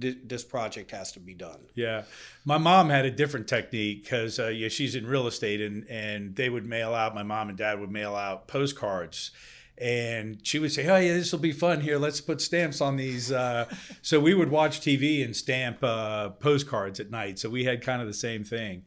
th- 0.00 0.18
this 0.24 0.44
project 0.44 0.90
has 0.90 1.12
to 1.12 1.20
be 1.20 1.34
done. 1.34 1.60
Yeah, 1.74 2.02
my 2.44 2.58
mom 2.58 2.90
had 2.90 3.04
a 3.04 3.10
different 3.10 3.48
technique 3.48 4.04
because 4.04 4.38
uh, 4.38 4.48
yeah, 4.48 4.68
she's 4.68 4.94
in 4.94 5.06
real 5.06 5.26
estate, 5.26 5.60
and 5.60 5.86
and 5.88 6.36
they 6.36 6.48
would 6.50 6.66
mail 6.66 6.94
out. 6.94 7.14
My 7.14 7.22
mom 7.22 7.48
and 7.48 7.58
dad 7.58 7.80
would 7.80 7.90
mail 7.90 8.14
out 8.14 8.48
postcards, 8.48 9.30
and 9.80 10.38
she 10.46 10.58
would 10.58 10.72
say, 10.72 10.86
"Oh 10.86 10.96
yeah, 10.96 11.14
this 11.14 11.32
will 11.32 11.38
be 11.38 11.52
fun. 11.52 11.80
Here, 11.80 11.98
let's 11.98 12.20
put 12.20 12.40
stamps 12.40 12.80
on 12.80 12.96
these." 12.96 13.32
Uh, 13.32 13.66
so 14.02 14.20
we 14.20 14.34
would 14.34 14.50
watch 14.50 14.80
TV 14.80 15.24
and 15.24 15.34
stamp 15.34 15.82
uh, 15.82 16.30
postcards 16.30 17.00
at 17.00 17.10
night. 17.10 17.38
So 17.38 17.48
we 17.48 17.64
had 17.64 17.82
kind 17.82 18.00
of 18.00 18.08
the 18.08 18.14
same 18.14 18.44
thing. 18.44 18.84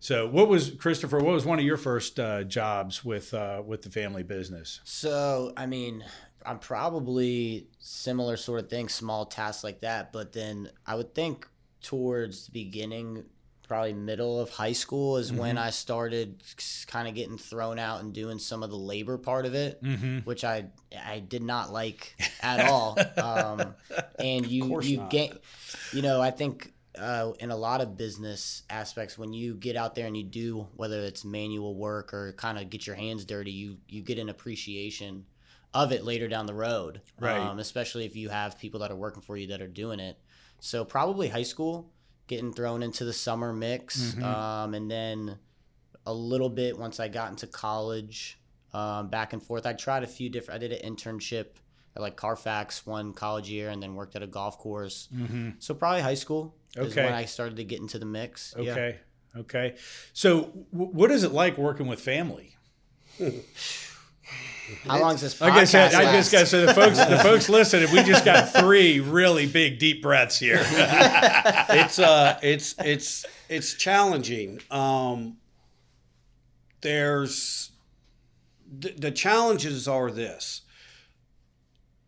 So 0.00 0.26
what 0.26 0.48
was 0.48 0.70
Christopher? 0.70 1.18
What 1.18 1.32
was 1.32 1.46
one 1.46 1.60
of 1.60 1.64
your 1.64 1.76
first 1.76 2.18
uh, 2.18 2.42
jobs 2.42 3.04
with 3.04 3.32
uh, 3.32 3.62
with 3.64 3.82
the 3.82 3.90
family 3.90 4.24
business? 4.24 4.80
So, 4.82 5.52
I 5.56 5.66
mean, 5.66 6.04
I'm 6.44 6.58
probably 6.58 7.68
similar 7.78 8.36
sort 8.36 8.64
of 8.64 8.68
thing, 8.68 8.88
small 8.88 9.26
tasks 9.26 9.62
like 9.62 9.80
that. 9.82 10.12
But 10.12 10.32
then 10.32 10.70
I 10.84 10.96
would 10.96 11.14
think 11.14 11.46
towards 11.82 12.46
the 12.46 12.52
beginning, 12.52 13.24
probably 13.72 13.94
middle 13.94 14.38
of 14.38 14.50
high 14.50 14.72
school, 14.72 15.16
is 15.16 15.32
when 15.32 15.56
I 15.56 15.70
started 15.70 16.42
kind 16.86 17.08
of 17.08 17.14
getting 17.14 17.38
thrown 17.38 17.78
out 17.78 18.02
and 18.02 18.12
doing 18.12 18.38
some 18.38 18.62
of 18.62 18.68
the 18.70 18.76
labor 18.76 19.16
part 19.16 19.46
of 19.46 19.54
it, 19.54 19.82
Mm-hmm. 19.82 20.18
which 20.20 20.44
I 20.44 20.66
I 21.06 21.20
did 21.20 21.42
not 21.42 21.72
like 21.72 22.14
at 22.42 22.68
all. 22.68 22.98
Um, 23.16 23.74
and 24.18 24.46
you 24.46 24.80
you 24.82 25.06
get, 25.08 25.42
you 25.92 26.02
know, 26.02 26.20
I 26.20 26.30
think 26.30 26.72
uh, 26.98 27.32
in 27.40 27.50
a 27.50 27.56
lot 27.56 27.80
of 27.80 27.96
business 27.96 28.64
aspects, 28.68 29.16
when 29.16 29.32
you 29.32 29.54
get 29.54 29.76
out 29.76 29.94
there 29.94 30.06
and 30.06 30.14
you 30.16 30.22
do 30.24 30.66
whether 30.76 31.00
it's 31.00 31.24
manual 31.24 31.74
work 31.74 32.12
or 32.12 32.34
kind 32.34 32.58
of 32.58 32.68
get 32.68 32.86
your 32.86 32.96
hands 32.96 33.24
dirty, 33.24 33.52
you 33.52 33.78
you 33.88 34.02
get 34.02 34.18
an 34.18 34.28
appreciation 34.28 35.24
of 35.72 35.90
it 35.92 36.04
later 36.04 36.28
down 36.28 36.44
the 36.44 36.52
road. 36.54 37.00
Right. 37.18 37.38
Um, 37.38 37.58
especially 37.58 38.04
if 38.04 38.14
you 38.16 38.28
have 38.28 38.58
people 38.58 38.80
that 38.80 38.90
are 38.90 38.96
working 38.96 39.22
for 39.22 39.38
you 39.38 39.46
that 39.48 39.62
are 39.62 39.66
doing 39.66 40.00
it. 40.00 40.18
So 40.60 40.84
probably 40.84 41.28
high 41.28 41.42
school, 41.44 41.90
getting 42.32 42.52
thrown 42.52 42.82
into 42.82 43.04
the 43.04 43.12
summer 43.12 43.52
mix, 43.52 44.14
Mhm. 44.14 44.22
um, 44.22 44.74
and 44.74 44.90
then 44.90 45.38
a 46.06 46.12
little 46.14 46.48
bit 46.48 46.78
once 46.78 46.98
I 46.98 47.08
got 47.08 47.30
into 47.30 47.46
college, 47.46 48.38
um, 48.72 49.08
back 49.08 49.32
and 49.34 49.42
forth. 49.42 49.66
I 49.66 49.72
tried 49.74 50.02
a 50.02 50.06
few 50.06 50.28
different. 50.30 50.56
I 50.62 50.66
did 50.66 50.72
an 50.80 50.96
internship 50.96 51.46
at 51.94 52.00
like 52.00 52.16
Carfax 52.16 52.86
one 52.86 53.12
college 53.12 53.48
year, 53.50 53.68
and 53.68 53.82
then 53.82 53.94
worked 53.94 54.16
at 54.16 54.22
a 54.22 54.26
golf 54.26 54.56
course. 54.58 55.08
Mm-hmm. 55.14 55.50
So 55.58 55.74
probably 55.74 56.00
high 56.00 56.14
school 56.14 56.56
is 56.74 56.96
when 56.96 57.12
I 57.12 57.26
started 57.26 57.56
to 57.56 57.64
get 57.64 57.80
into 57.80 57.98
the 57.98 58.06
mix. 58.06 58.54
Yeah. 58.58 58.72
Okay. 58.72 58.98
Okay. 59.36 59.76
So 60.14 60.42
w- 60.72 60.90
what 60.92 61.10
is 61.10 61.22
it 61.22 61.32
like 61.32 61.58
working 61.58 61.86
with 61.86 62.00
family? 62.00 62.56
How 64.84 65.00
long 65.00 65.14
is 65.14 65.20
this 65.20 65.38
podcast 65.38 65.52
I 65.56 65.64
said, 65.64 65.94
I 65.94 66.12
just 66.12 66.32
got 66.32 66.46
so 66.48 66.66
the 66.66 66.74
folks 66.74 66.98
the 67.04 67.18
folks 67.18 67.48
listening. 67.48 67.90
We 67.92 68.02
just 68.02 68.24
got 68.24 68.52
three 68.52 69.00
really 69.00 69.46
big 69.46 69.78
deep 69.78 70.02
breaths 70.02 70.38
here. 70.38 70.60
it's 70.64 71.98
uh 71.98 72.38
it's 72.42 72.74
it's 72.78 73.24
it's 73.48 73.74
challenging 73.74 74.60
um 74.70 75.36
there's 76.80 77.70
the, 78.78 78.90
the 78.90 79.10
challenges 79.10 79.86
are 79.86 80.10
this 80.10 80.62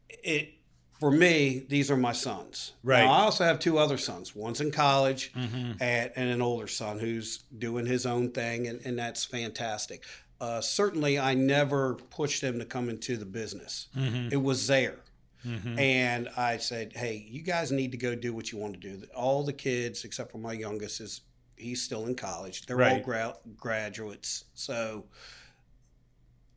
it 0.09 0.55
for 0.99 1.11
me 1.11 1.65
these 1.69 1.91
are 1.91 1.97
my 1.97 2.13
sons 2.13 2.73
Right. 2.83 3.05
now, 3.05 3.13
i 3.13 3.21
also 3.21 3.45
have 3.45 3.59
two 3.59 3.79
other 3.79 3.99
sons 3.99 4.35
one's 4.35 4.61
in 4.61 4.71
college 4.71 5.33
Mhm. 5.35 5.77
and, 5.81 6.11
and 6.17 6.31
an 6.31 6.41
older 6.43 6.67
son 6.67 6.99
who's 6.99 7.41
doing 7.57 7.87
his 7.87 8.07
own 8.07 8.31
thing 8.31 8.67
and, 8.67 8.81
and 8.85 8.99
that's 8.99 9.25
fantastic 9.25 10.03
uh, 10.41 10.61
certainly 10.61 11.19
i 11.19 11.33
never 11.35 11.95
pushed 12.11 12.41
them 12.41 12.59
to 12.59 12.65
come 12.65 12.89
into 12.89 13.17
the 13.17 13.25
business 13.27 13.89
Mhm. 13.97 14.33
it 14.33 14.37
was 14.43 14.67
there 14.67 14.99
Mhm. 15.47 15.79
and 15.79 16.29
I 16.39 16.57
said, 16.57 16.95
"Hey, 16.95 17.27
you 17.29 17.43
guys 17.43 17.71
need 17.71 17.91
to 17.93 17.99
go 17.99 18.15
do 18.15 18.33
what 18.33 18.51
you 18.51 18.57
want 18.57 18.81
to 18.81 18.81
do. 18.81 19.07
All 19.15 19.43
the 19.45 19.53
kids, 19.53 20.03
except 20.03 20.33
for 20.33 20.39
my 20.39 20.55
youngest, 20.55 21.03
is 21.03 21.21
he's 21.55 21.83
still 21.83 22.07
in 22.07 22.15
college. 22.15 22.65
They're 22.65 22.83
all 22.83 23.01
gra- 23.01 23.37
graduates, 23.55 24.45
so 24.55 25.05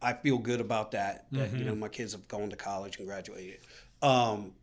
I 0.01 0.13
feel 0.13 0.37
good 0.37 0.61
about 0.61 0.91
that. 0.91 1.25
That 1.33 1.51
you 1.51 1.59
Mhm. 1.59 1.65
know, 1.65 1.75
my 1.75 1.89
kids 1.89 2.13
have 2.13 2.29
gone 2.29 2.49
to 2.49 2.55
college 2.55 2.97
and 2.97 3.05
graduated. 3.05 3.59
Um, 4.01 4.53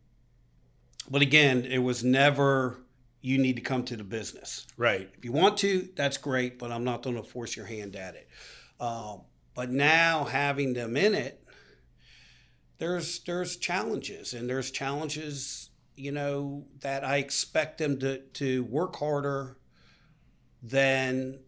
but 1.10 1.20
again, 1.20 1.66
it 1.66 1.78
was 1.78 2.02
never 2.02 2.78
you 3.20 3.36
need 3.38 3.56
to 3.56 3.62
come 3.62 3.84
to 3.86 3.96
the 3.96 4.04
business. 4.04 4.66
Right. 4.78 5.10
If 5.18 5.24
you 5.24 5.32
want 5.32 5.58
to, 5.58 5.88
that's 5.96 6.16
great, 6.18 6.58
but 6.58 6.70
I'm 6.72 6.84
not 6.84 7.02
going 7.02 7.16
to 7.16 7.22
force 7.22 7.56
your 7.56 7.66
hand 7.66 7.94
at 7.96 8.14
it. 8.14 8.28
Um, 8.80 9.22
but 9.54 9.70
now 9.70 10.24
having 10.24 10.72
them 10.74 10.96
in 10.96 11.14
it, 11.14 11.40
there's 12.78 13.20
there's 13.20 13.56
challenges, 13.56 14.34
and 14.34 14.48
there's 14.50 14.70
challenges, 14.70 15.70
you 15.96 16.10
know, 16.12 16.66
that 16.80 17.04
I 17.04 17.18
expect 17.18 17.78
them 17.78 17.98
to 18.00 18.18
to 18.18 18.64
work 18.64 18.96
harder 18.96 19.56
than 20.62 21.40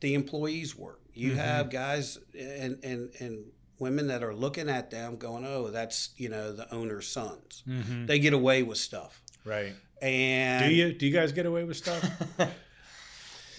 the 0.00 0.14
employees 0.14 0.76
work. 0.76 1.00
You 1.14 1.32
Mhm. 1.32 1.36
have 1.36 1.70
guys 1.70 2.18
and 2.38 2.78
and 2.84 3.10
and 3.20 3.44
women 3.78 4.08
that 4.08 4.22
are 4.22 4.34
looking 4.34 4.68
at 4.68 4.90
them, 4.90 5.16
going, 5.16 5.44
"Oh, 5.46 5.68
that's 5.70 6.10
you 6.16 6.28
know 6.28 6.52
the 6.52 6.72
owner's 6.72 7.08
sons." 7.08 7.62
Mhm. 7.66 8.06
They 8.06 8.18
get 8.18 8.32
away 8.34 8.62
with 8.62 8.78
stuff, 8.78 9.22
Right. 9.44 9.74
and 10.02 10.64
Do 10.68 10.70
you 10.74 10.92
do 10.92 11.06
you 11.06 11.12
guys 11.12 11.32
get 11.32 11.46
away 11.46 11.64
with 11.64 11.78
stuff? 11.78 12.04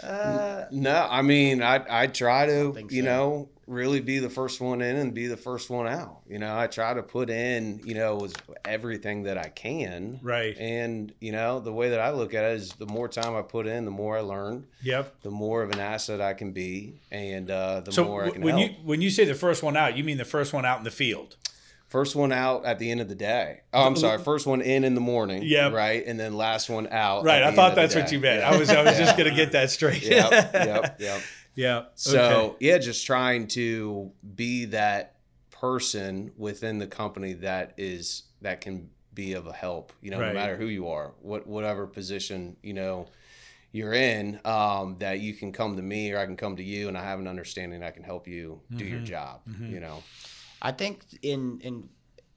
uh, 0.04 0.66
No, 0.72 1.08
I 1.10 1.22
mean, 1.22 1.62
I 1.62 1.84
I 1.90 2.08
try 2.08 2.46
to, 2.46 2.74
think 2.74 2.92
you 2.92 3.02
so. 3.04 3.08
know, 3.10 3.50
really 3.68 4.02
be 4.02 4.20
the 4.20 4.30
first 4.30 4.60
one 4.60 4.82
in 4.82 4.98
and 4.98 5.14
be 5.14 5.28
the 5.28 5.38
first 5.38 5.70
one 5.70 5.88
out. 5.88 6.20
You 6.28 6.40
know, 6.40 6.58
I 6.58 6.68
try 6.68 6.94
to 6.94 7.02
put 7.04 7.30
in, 7.30 7.80
you 7.86 7.94
know, 7.96 8.16
was 8.16 8.34
everything 8.66 9.24
that 9.24 9.38
I 9.38 9.48
can. 9.50 10.20
Right. 10.22 10.58
And 10.58 11.14
you 11.22 11.32
know, 11.32 11.60
the 11.60 11.72
way 11.72 11.90
that 11.90 12.00
I 12.00 12.12
look 12.12 12.34
at 12.34 12.44
it 12.44 12.56
is, 12.58 12.74
the 12.74 12.86
more 12.88 13.08
time 13.08 13.36
I 13.36 13.42
put 13.44 13.68
in, 13.68 13.86
the 13.86 13.92
more 13.92 14.18
I 14.18 14.22
learn, 14.22 14.66
Yep. 14.84 15.22
the 15.22 15.32
more 15.32 15.64
of 15.64 15.72
an 15.72 15.80
asset 15.80 16.20
I 16.22 16.34
can 16.34 16.52
be, 16.52 17.00
and 17.12 17.50
uh, 17.50 17.82
the 17.82 17.92
So 17.92 18.04
more 18.06 18.24
I 18.24 18.26
w- 18.26 18.34
can 18.34 18.42
when 18.44 18.58
help. 18.58 18.72
you 18.72 18.78
when 18.84 19.02
you 19.02 19.10
say 19.10 19.26
the 19.26 19.36
first 19.36 19.64
one 19.64 19.78
out, 19.78 19.96
you 19.96 20.04
mean 20.04 20.18
the 20.18 20.26
first 20.26 20.52
one 20.54 20.66
out 20.66 20.78
in 20.80 20.84
the 20.84 20.92
field? 20.92 21.38
First 21.92 22.16
one 22.16 22.32
out 22.32 22.64
at 22.64 22.80
the 22.80 22.90
end 22.90 23.02
of 23.02 23.10
the 23.10 23.16
day. 23.16 23.62
Oh, 23.74 23.84
I'm 23.86 23.98
sorry. 23.98 24.18
First 24.18 24.48
one 24.48 24.62
in 24.62 24.86
in 24.86 24.96
the 24.96 25.02
morning. 25.02 25.44
Yeah. 25.44 25.68
Right, 25.68 26.02
and 26.06 26.18
then 26.18 26.38
last 26.38 26.70
one 26.70 26.88
out. 26.90 27.26
Right. 27.26 27.44
I 27.44 27.52
thought 27.54 27.76
that's 27.76 27.94
what 27.96 28.14
you 28.14 28.20
meant. 28.22 28.40
Yeah. 28.40 28.50
I 28.50 28.58
was 28.58 28.70
I 28.70 28.82
was 28.82 28.98
just 28.98 29.18
gonna 29.18 29.36
get 29.36 29.52
that 29.52 29.70
straight. 29.72 30.02
Yep. 30.02 30.32
Yep. 30.54 30.98
Yep. 31.02 31.22
yeah. 31.56 31.84
So 31.96 32.20
okay. 32.22 32.56
yeah, 32.66 32.78
just 32.78 33.06
trying 33.06 33.48
to 33.50 34.12
be 34.36 34.66
that 34.66 35.16
person 35.52 36.32
within 36.38 36.80
the 36.80 36.88
company 36.88 37.34
that 37.34 37.74
is 37.78 38.24
that 38.42 38.62
can 38.62 38.90
be 39.14 39.34
of 39.34 39.46
a 39.48 39.54
help. 39.54 39.92
You 40.02 40.12
know, 40.12 40.20
Right. 40.22 40.30
no 40.30 40.34
matter 40.34 40.56
who 40.56 40.68
you 40.68 40.88
are, 40.88 41.12
what 41.22 41.46
whatever 41.46 41.88
position 41.88 42.56
you 42.64 42.74
know 42.74 43.08
you're 43.74 43.94
in, 43.94 44.40
um, 44.46 44.96
that 45.00 45.20
you 45.20 45.34
can 45.34 45.52
come 45.52 45.76
to 45.76 45.82
me 45.82 46.12
or 46.14 46.18
I 46.20 46.26
can 46.26 46.38
come 46.38 46.56
to 46.56 46.64
you, 46.64 46.88
and 46.88 46.98
I 46.98 47.04
have 47.04 47.20
an 47.20 47.28
understanding 47.28 47.84
I 47.84 47.92
can 47.92 48.04
help 48.04 48.28
you 48.30 48.62
do 48.74 48.86
your 48.86 49.00
Mhm. 49.00 49.06
job. 49.06 49.42
Mhm. 49.50 49.72
You 49.72 49.80
know, 49.82 50.04
I 50.62 50.72
think 50.72 51.04
in 51.22 51.60
in 51.62 51.90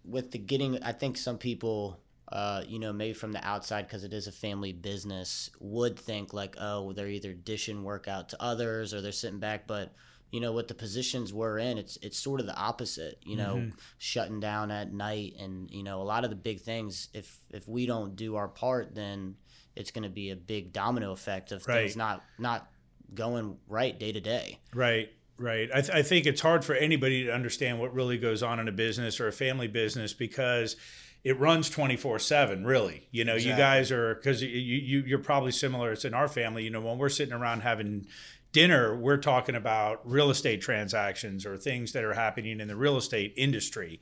with 0.05 0.31
the 0.33 0.39
getting, 0.39 0.83
I 0.83 0.93
think 0.93 1.17
some 1.17 1.39
people, 1.39 2.01
uh, 2.31 2.63
you 2.67 2.79
know, 2.79 2.93
maybe 2.93 3.15
from 3.15 3.33
the 3.33 3.47
outside 3.47 3.87
because 3.87 4.05
it 4.05 4.13
is 4.13 4.27
a 4.27 4.33
family 4.33 4.73
business, 4.73 5.51
would 5.61 5.99
think 5.99 6.33
like, 6.35 6.57
oh, 6.61 6.93
they're 6.93 7.09
either 7.09 7.33
dishing 7.33 7.83
work 7.85 8.07
out 8.07 8.29
to 8.31 8.43
others 8.43 8.93
or 8.93 9.01
they're 9.01 9.13
sitting 9.13 9.39
back. 9.41 9.67
But 9.67 9.95
you 10.31 10.41
know, 10.41 10.53
what 10.53 10.67
the 10.69 10.75
positions 10.75 11.33
we're 11.33 11.59
in, 11.59 11.79
it's 11.79 11.97
it's 12.03 12.19
sort 12.19 12.41
of 12.41 12.47
the 12.47 12.57
opposite. 12.57 13.19
You 13.25 13.37
know, 13.37 13.57
Mhm. 13.57 13.73
shutting 13.99 14.41
down 14.41 14.71
at 14.71 14.93
night, 14.93 15.37
and 15.39 15.71
you 15.71 15.83
know, 15.83 16.03
a 16.03 16.05
lot 16.05 16.25
of 16.25 16.31
the 16.31 16.37
big 16.37 16.61
things. 16.61 17.09
If 17.15 17.39
if 17.51 17.69
we 17.69 17.87
don't 17.87 18.17
do 18.17 18.35
our 18.37 18.49
part, 18.49 18.95
then 18.95 19.37
it's 19.77 19.91
going 19.91 20.03
to 20.05 20.09
be 20.09 20.31
a 20.31 20.37
big 20.37 20.73
domino 20.73 21.13
effect 21.13 21.53
of 21.53 21.67
Right. 21.67 21.83
things 21.83 21.97
not 21.97 22.25
not 22.39 22.71
going 23.15 23.59
right 23.69 23.97
day 23.99 24.13
to 24.13 24.21
day. 24.21 24.59
Right, 24.75 25.13
right. 25.39 25.69
I, 25.75 25.81
th- 25.81 25.91
I 25.95 26.03
think 26.03 26.27
it's 26.27 26.41
hard 26.41 26.65
for 26.65 26.75
anybody 26.75 27.25
to 27.25 27.33
understand 27.35 27.79
what 27.81 27.93
really 27.95 28.19
goes 28.19 28.43
on 28.43 28.61
in 28.61 28.69
a 28.69 28.73
business 28.73 29.21
or 29.21 29.29
a 29.29 29.33
family 29.33 29.69
business 29.69 30.13
because 30.13 30.77
it 31.23 31.39
runs 31.39 31.71
24 31.71 32.19
7 32.19 32.65
really. 32.65 33.09
You 33.11 33.25
know 33.25 33.35
you 33.35 33.51
guys 33.57 33.91
are 33.91 34.15
because 34.15 34.43
you, 34.43 34.49
you 34.49 35.01
you're 35.07 35.19
probably 35.19 35.53
similar 35.53 35.93
it's 35.93 36.05
in 36.05 36.15
our 36.15 36.29
family. 36.29 36.65
You 36.65 36.71
know 36.71 36.81
when 36.83 36.99
we're 36.99 37.09
sitting 37.09 37.35
around 37.35 37.61
having 37.63 38.07
dinner 38.53 38.95
we're 38.97 39.17
talking 39.17 39.57
about 39.57 40.01
real 40.09 40.31
estate 40.31 40.61
transactions 40.61 41.45
or 41.45 41.57
things 41.57 41.91
that 41.93 42.05
are 42.05 42.15
happening 42.15 42.61
in 42.61 42.69
the 42.69 42.77
real 42.77 42.97
estate 42.97 43.33
industry. 43.37 44.01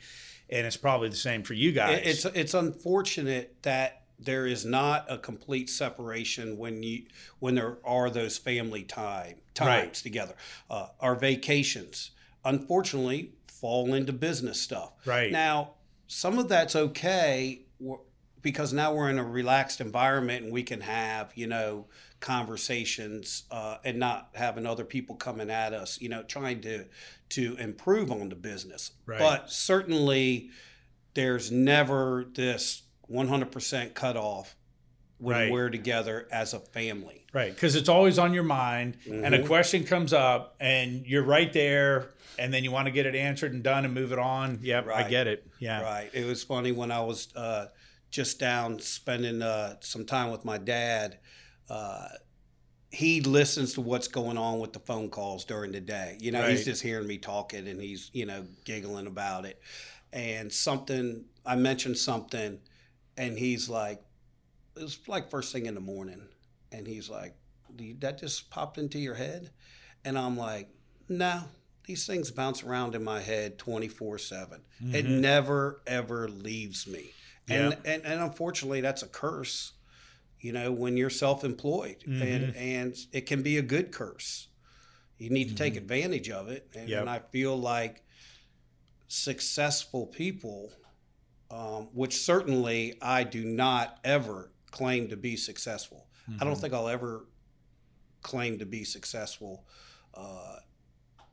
And 0.50 0.66
it's 0.66 0.76
probably 0.76 1.08
the 1.08 1.16
same 1.16 1.42
for 1.44 1.54
you 1.54 1.72
guys. 1.72 2.00
It- 2.00 2.06
It's 2.06 2.24
it's 2.24 2.54
unfortunate 2.54 3.56
that 3.62 4.01
there 4.24 4.46
is 4.46 4.64
not 4.64 5.04
a 5.08 5.18
complete 5.18 5.68
separation 5.70 6.56
when 6.58 6.82
you 6.82 7.04
when 7.38 7.54
there 7.54 7.78
are 7.84 8.10
those 8.10 8.38
family 8.38 8.82
time 8.84 9.36
times 9.54 9.68
Right. 9.84 9.94
together. 9.94 10.34
Uh, 10.70 10.88
our 11.00 11.14
vacations, 11.14 12.10
unfortunately, 12.44 13.32
fall 13.46 13.94
into 13.94 14.12
business 14.12 14.60
stuff. 14.60 14.92
right 15.04 15.30
Now, 15.30 15.74
some 16.06 16.38
of 16.38 16.48
that's 16.48 16.74
okay 16.76 17.62
because 18.42 18.72
now 18.72 18.92
we're 18.92 19.08
in 19.08 19.18
a 19.18 19.24
relaxed 19.24 19.80
environment 19.80 20.42
and 20.44 20.52
we 20.52 20.64
can 20.64 20.80
have, 20.80 21.30
you 21.36 21.46
know, 21.46 21.86
conversations 22.52 23.44
uh, 23.50 23.78
and 23.84 23.98
not 23.98 24.30
having 24.34 24.66
other 24.66 24.84
people 24.84 25.14
coming 25.16 25.48
at 25.50 25.72
us, 25.72 26.00
you 26.00 26.08
know, 26.08 26.22
trying 26.22 26.60
to 26.62 26.84
to 27.30 27.56
improve 27.56 28.10
on 28.10 28.28
the 28.28 28.34
business. 28.34 28.92
Right. 29.06 29.18
But 29.18 29.50
certainly 29.50 30.50
there's 31.14 31.50
never 31.50 32.26
this 32.34 32.82
100% 33.10 33.94
cut 33.94 34.16
off 34.16 34.56
when 35.18 35.36
Right. 35.36 35.52
we're 35.52 35.70
together 35.70 36.26
as 36.32 36.52
a 36.52 36.58
family. 36.58 37.26
Right, 37.32 37.54
because 37.54 37.76
it's 37.76 37.88
always 37.88 38.18
on 38.18 38.34
your 38.34 38.42
mind, 38.42 38.96
and 39.06 39.34
a 39.34 39.38
Mhm. 39.38 39.46
question 39.46 39.84
comes 39.84 40.12
up, 40.12 40.56
and 40.60 41.06
you're 41.06 41.22
right 41.22 41.52
there, 41.52 42.10
and 42.38 42.52
then 42.52 42.64
you 42.64 42.70
want 42.70 42.86
to 42.86 42.90
get 42.92 43.06
it 43.06 43.14
answered 43.14 43.52
and 43.52 43.62
done 43.62 43.84
and 43.84 43.94
move 43.94 44.12
it 44.12 44.18
on. 44.18 44.58
Yep, 44.62 44.88
I 44.88 45.08
get 45.08 45.26
it. 45.28 45.46
Yeah, 45.58 45.80
Right. 45.82 46.10
It 46.12 46.24
was 46.26 46.42
funny 46.42 46.72
when 46.72 46.90
I 46.90 47.00
was 47.00 47.28
uh, 47.36 47.68
just 48.10 48.38
down 48.38 48.80
spending 48.80 49.42
uh, 49.42 49.76
some 49.80 50.04
time 50.04 50.30
with 50.30 50.44
my 50.44 50.58
dad. 50.58 51.18
Uh, 51.70 52.08
he 52.90 53.20
listens 53.22 53.72
to 53.74 53.80
what's 53.80 54.08
going 54.08 54.36
on 54.36 54.58
with 54.58 54.72
the 54.74 54.80
phone 54.80 55.08
calls 55.08 55.44
during 55.44 55.72
the 55.72 55.80
day. 55.80 56.18
You 56.20 56.30
know, 56.32 56.40
Right. 56.42 56.50
he's 56.50 56.64
just 56.66 56.82
hearing 56.82 57.06
me 57.06 57.16
talking 57.16 57.66
and 57.68 57.80
he's, 57.80 58.10
you 58.12 58.26
know, 58.26 58.46
giggling 58.64 59.06
about 59.06 59.46
it. 59.46 59.58
And 60.12 60.52
something, 60.52 61.24
I 61.46 61.56
mentioned 61.56 61.96
something, 61.96 62.60
and 63.16 63.38
he's 63.38 63.68
like, 63.68 64.02
it 64.76 64.82
was 64.82 64.98
like 65.06 65.30
first 65.30 65.52
thing 65.52 65.66
in 65.66 65.74
the 65.74 65.80
morning. 65.80 66.22
And 66.70 66.86
he's 66.86 67.10
like, 67.10 67.34
"Did 67.76 68.00
that 68.00 68.18
just 68.18 68.50
popped 68.50 68.78
into 68.78 68.98
your 68.98 69.14
head? 69.14 69.50
And 70.04 70.18
I'm 70.18 70.36
like, 70.38 70.68
no, 71.08 71.42
these 71.84 72.06
things 72.06 72.30
bounce 72.30 72.62
around 72.62 72.94
in 72.94 73.04
my 73.04 73.20
head 73.20 73.58
24 73.58 74.18
7. 74.18 74.60
It 74.92 75.04
Mhm. 75.04 75.20
never, 75.20 75.82
ever 75.86 76.28
leaves 76.28 76.86
me. 76.86 77.10
And, 77.48 77.72
Yeah. 77.84 77.92
and, 77.92 78.04
and 78.06 78.20
unfortunately, 78.22 78.80
that's 78.80 79.02
a 79.02 79.08
curse, 79.08 79.72
you 80.40 80.52
know, 80.52 80.72
when 80.72 80.96
you're 80.96 81.10
self 81.10 81.44
employed. 81.44 81.98
Mm-hmm. 82.06 82.22
And, 82.22 82.56
and 82.56 82.96
it 83.12 83.26
can 83.26 83.42
be 83.42 83.58
a 83.58 83.62
good 83.62 83.92
curse. 83.92 84.48
You 85.18 85.28
need 85.30 85.50
to 85.50 85.54
take 85.54 85.76
advantage 85.76 86.30
of 86.30 86.48
it. 86.48 86.68
And, 86.72 86.82
Mm-hmm. 86.84 86.88
Yep. 86.90 87.00
and 87.02 87.10
I 87.10 87.18
feel 87.30 87.56
like 87.58 88.02
successful 89.08 90.06
people, 90.06 90.72
um, 91.52 91.88
which 91.92 92.16
certainly 92.22 92.94
I 93.02 93.24
do 93.24 93.44
not 93.44 93.98
ever 94.04 94.50
claim 94.70 95.08
to 95.08 95.16
be 95.16 95.36
successful. 95.36 96.06
I 96.26 96.30
Mm-hmm. 96.32 96.44
don't 96.46 96.56
think 96.56 96.72
I'll 96.72 96.88
ever 96.88 97.26
claim 98.22 98.58
to 98.60 98.66
be 98.66 98.84
successful. 98.84 99.64
Uh, 100.14 100.56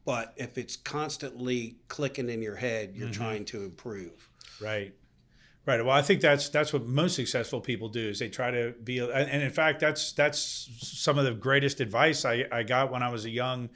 but 0.03 0.33
if 0.35 0.57
it's 0.57 0.75
constantly 0.75 1.77
clicking 1.87 2.27
in 2.29 2.41
your 2.41 2.55
head, 2.55 2.95
you're 2.95 3.09
Mhm. 3.09 3.13
trying 3.13 3.45
to 3.45 3.63
improve. 3.63 4.29
Right. 4.59 4.93
Right. 5.65 5.85
Well, 5.85 5.95
I 5.95 6.01
think 6.01 6.21
that's 6.21 6.49
that's 6.49 6.73
what 6.73 6.85
most 6.87 7.15
successful 7.15 7.61
people 7.61 7.89
do 7.89 8.09
is 8.09 8.17
they 8.17 8.29
try 8.29 8.49
to 8.49 8.73
be, 8.83 8.97
and 8.97 9.11
and 9.11 9.43
in 9.43 9.51
fact, 9.51 9.79
that's 9.79 10.11
that's 10.13 10.39
some 10.81 11.19
of 11.19 11.25
the 11.25 11.33
greatest 11.33 11.79
advice 11.79 12.25
I, 12.25 12.45
I 12.51 12.63
got 12.63 12.91
when 12.91 13.03
I 13.03 13.09
was 13.09 13.25
a 13.25 13.29
young 13.29 13.69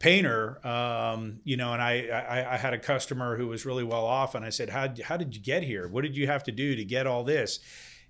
painter. 0.00 0.66
Um, 0.66 1.40
you 1.44 1.56
know, 1.56 1.72
and 1.72 1.80
I, 1.80 2.08
I 2.08 2.54
I 2.54 2.56
had 2.56 2.74
a 2.74 2.78
customer 2.78 3.36
who 3.36 3.46
was 3.46 3.64
really 3.64 3.84
well 3.84 4.04
off, 4.04 4.34
and 4.34 4.44
I 4.44 4.50
said, 4.50 4.70
how 4.70 4.88
how 5.04 5.16
did 5.16 5.36
you 5.36 5.40
get 5.40 5.62
here? 5.62 5.86
What 5.86 6.02
did 6.02 6.16
you 6.16 6.26
have 6.26 6.42
to 6.44 6.52
do 6.52 6.74
to 6.74 6.84
get 6.84 7.06
all 7.06 7.22
this? 7.22 7.60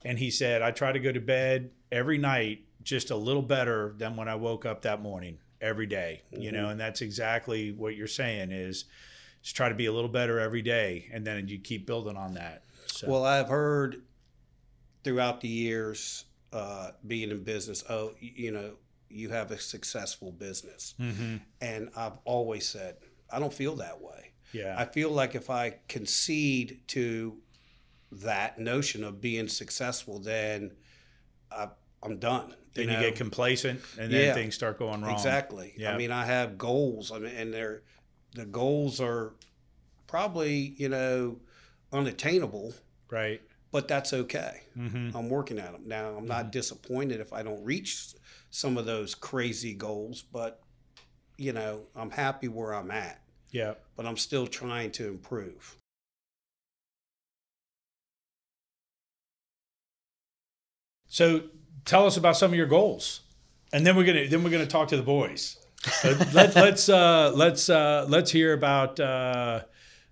And 0.03 0.19
he 0.19 0.31
said, 0.31 0.63
I 0.63 0.71
try 0.71 0.93
to 0.93 0.99
go 0.99 1.13
to 1.13 1.21
bed 1.21 1.73
every 1.93 2.17
night 2.17 2.65
just 2.83 3.11
a 3.11 3.17
little 3.17 3.43
better 3.43 3.95
than 3.99 4.17
when 4.17 4.29
I 4.29 4.37
woke 4.37 4.65
up 4.65 4.83
that 4.83 5.03
morning 5.03 5.37
every 5.61 5.85
day. 5.85 6.23
You 6.31 6.53
know, 6.53 6.71
and 6.71 6.81
that's 6.81 7.03
exactly 7.03 7.71
what 7.73 7.95
you're 7.95 8.07
saying 8.07 8.51
is 8.51 8.87
just 9.43 9.57
try 9.57 9.69
to 9.69 9.75
be 9.75 9.87
a 9.87 9.93
little 9.93 10.09
better 10.09 10.41
every 10.41 10.63
day, 10.63 11.11
and 11.13 11.27
then 11.27 11.49
you 11.49 11.59
keep 11.59 11.87
building 11.87 12.17
on 12.17 12.35
that. 12.35 12.65
So, 12.87 13.09
Well, 13.11 13.25
I've 13.25 13.49
heard 13.49 14.03
throughout 15.05 15.41
the 15.41 15.49
years 15.49 16.25
uh, 16.53 16.93
being 17.07 17.31
in 17.31 17.43
business, 17.43 17.85
oh, 17.89 18.13
you 18.21 18.53
know, 18.53 18.73
you 19.11 19.31
have 19.31 19.51
a 19.51 19.59
successful 19.59 20.33
business. 20.33 20.95
mhm. 20.99 21.41
And 21.61 21.91
I've 21.97 22.19
always 22.25 22.69
said, 22.69 22.97
I 23.31 23.39
don't 23.39 23.53
feel 23.53 23.77
that 23.77 24.01
way. 24.01 24.33
yeah, 24.53 24.75
I 24.79 24.85
feel 24.85 25.11
like 25.11 25.35
if 25.35 25.49
I 25.51 25.77
concede 25.89 26.81
to 26.89 27.39
that 28.13 28.59
notion 28.59 29.05
of 29.05 29.21
being 29.21 29.47
successful, 29.49 30.19
then 30.19 30.73
I, 31.53 31.69
I'm 32.03 32.19
done. 32.19 32.55
then 32.75 32.87
you, 32.89 32.93
know? 32.95 33.01
get 33.01 33.17
complacent, 33.17 33.81
and 33.99 34.13
then 34.13 34.27
Yeah. 34.29 34.35
things 34.35 34.55
start 34.55 34.79
going 34.79 35.03
wrong. 35.03 35.13
Exactly. 35.13 35.75
Yeah. 35.77 35.93
I 35.95 35.97
mean, 35.97 36.11
I 36.13 36.25
have 36.25 36.57
goals. 36.59 37.13
I 37.13 37.19
mean, 37.19 37.35
and 37.37 37.53
they're 37.55 37.83
the 38.35 38.47
goals 38.47 39.01
are 39.01 39.35
probably 40.07 40.75
you 40.77 40.89
know 40.89 41.41
unattainable, 41.93 42.75
Right. 43.11 43.41
but 43.73 43.89
that's 43.89 44.13
okay. 44.13 44.63
hmm 44.75 45.11
I'm 45.15 45.29
working 45.29 45.59
at 45.59 45.73
them 45.73 45.83
now. 45.87 46.17
I'm 46.17 46.27
not 46.27 46.53
disappointed 46.53 47.21
if 47.21 47.33
I 47.33 47.43
don't 47.43 47.63
reach 47.65 48.15
some 48.51 48.77
of 48.77 48.87
those 48.87 49.15
crazy 49.15 49.75
goals, 49.75 50.23
but 50.23 50.61
you 51.37 51.53
know, 51.53 51.85
I'm 51.97 52.11
happy 52.11 52.49
where 52.49 52.75
I'm 52.75 52.91
at. 52.91 53.23
Yeah. 53.51 53.75
But 53.97 54.07
I'm 54.07 54.17
still 54.17 54.47
trying 54.47 54.91
to 54.93 55.09
improve. 55.09 55.77
So 61.09 61.43
tell 61.85 62.07
us 62.07 62.17
about 62.17 62.37
some 62.37 62.53
of 62.53 62.57
your 62.57 62.67
goals, 62.67 63.21
and 63.73 63.87
then 63.87 63.97
we're 63.97 64.05
gonna 64.05 64.29
then 64.29 64.45
we're 64.45 64.51
gonna 64.51 64.67
talk 64.67 64.89
to 64.89 64.97
the 64.97 65.03
boys. 65.03 65.57
But 66.03 66.33
let, 66.35 66.55
let's 66.55 66.89
uh, 66.89 67.33
let's 67.35 67.69
uh, 67.69 68.07
let's 68.09 68.31
hear 68.31 68.53
about 68.53 69.01
uh, 69.01 69.63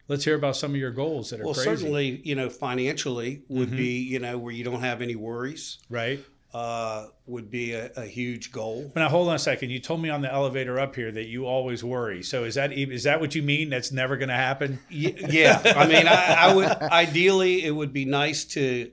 let's 0.08 0.24
hear 0.24 0.34
about 0.34 0.56
some 0.56 0.72
of 0.72 0.76
your 0.76 0.90
goals 0.90 1.30
that 1.30 1.40
are 1.40 1.44
Well, 1.44 1.54
crazy. 1.54 1.70
certainly, 1.70 2.20
you 2.24 2.34
know, 2.34 2.48
financially 2.50 3.42
would 3.48 3.70
Mhm. 3.70 3.76
be, 3.76 3.98
you 4.00 4.18
know, 4.18 4.38
where 4.38 4.52
you 4.52 4.64
don't 4.64 4.80
have 4.80 5.00
any 5.02 5.14
worries, 5.14 5.78
right. 5.88 6.18
Uh, 6.54 7.06
would 7.26 7.50
be 7.50 7.72
a, 7.72 7.90
a 7.96 8.04
huge 8.06 8.50
goal. 8.52 8.90
But 8.94 9.00
now 9.00 9.08
hold 9.08 9.28
on 9.28 9.34
a 9.34 9.38
second. 9.38 9.70
You 9.70 9.80
told 9.80 10.00
me 10.00 10.08
on 10.08 10.22
the 10.22 10.32
elevator 10.32 10.78
up 10.78 10.94
here 10.96 11.12
that 11.12 11.26
you 11.26 11.46
always 11.46 11.84
worry. 11.84 12.22
So 12.22 12.44
is 12.44 12.54
that 12.54 12.72
is 12.72 13.02
that 13.04 13.20
what 13.20 13.34
you 13.34 13.42
mean? 13.42 13.68
That's 13.70 13.92
never 13.92 14.16
going 14.16 14.30
to 14.30 14.34
happen. 14.34 14.78
Yeah, 14.88 15.60
I 15.76 15.86
mean, 15.86 16.08
I, 16.08 16.34
I 16.38 16.54
would 16.54 16.68
ideally 16.68 17.64
it 17.64 17.70
would 17.72 17.92
be 17.92 18.04
nice 18.06 18.44
to 18.46 18.90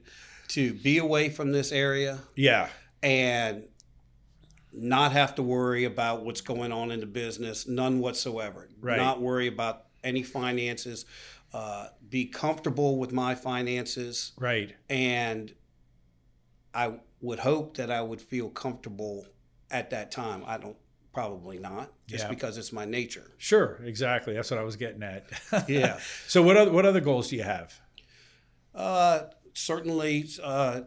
to 0.50 0.74
be 0.74 0.98
away 0.98 1.30
from 1.30 1.52
this 1.52 1.72
area 1.72 2.20
Yeah. 2.36 2.70
and 3.02 3.63
not 4.72 5.13
have 5.13 5.36
to 5.36 5.41
worry 5.44 5.86
about 5.86 6.24
what's 6.26 6.41
going 6.41 6.72
on 6.72 6.91
in 6.91 7.00
the 7.00 7.06
business, 7.06 7.68
none 7.68 8.00
whatsoever. 8.00 8.70
Right. 8.82 8.98
Not 8.98 9.22
worry 9.22 9.48
about 9.48 9.86
any 10.04 10.22
finances. 10.22 11.06
Uh, 11.54 11.88
be 12.10 12.26
comfortable 12.26 12.98
with 13.00 13.13
my 13.13 13.34
finances, 13.34 14.34
Right. 14.38 14.76
and 14.89 15.54
I 16.74 16.96
would 17.21 17.39
hope 17.39 17.78
that 17.78 17.89
I 17.91 18.01
would 18.01 18.21
feel 18.21 18.49
comfortable 18.49 19.25
at 19.71 19.89
that 19.91 20.12
time. 20.12 20.43
I 20.45 20.58
don't. 20.58 20.78
Probably 21.13 21.60
not, 21.60 21.93
just 22.08 22.25
Yeah. 22.25 22.30
because 22.30 22.58
it's 22.58 22.73
my 22.73 22.84
nature. 22.84 23.32
Sure. 23.38 23.80
Exactly. 23.86 24.34
That's 24.34 24.51
what 24.51 24.60
I 24.60 24.63
was 24.63 24.75
getting 24.75 25.01
at. 25.01 25.23
Yeah. 25.69 25.99
so 26.28 26.43
what 26.43 26.58
other 26.58 26.71
what 26.73 26.86
other 26.86 26.99
goals 26.99 27.30
do 27.30 27.38
you 27.38 27.43
have? 27.43 27.73
Uh, 28.73 29.21
certainly, 29.54 30.25
uh, 30.43 30.82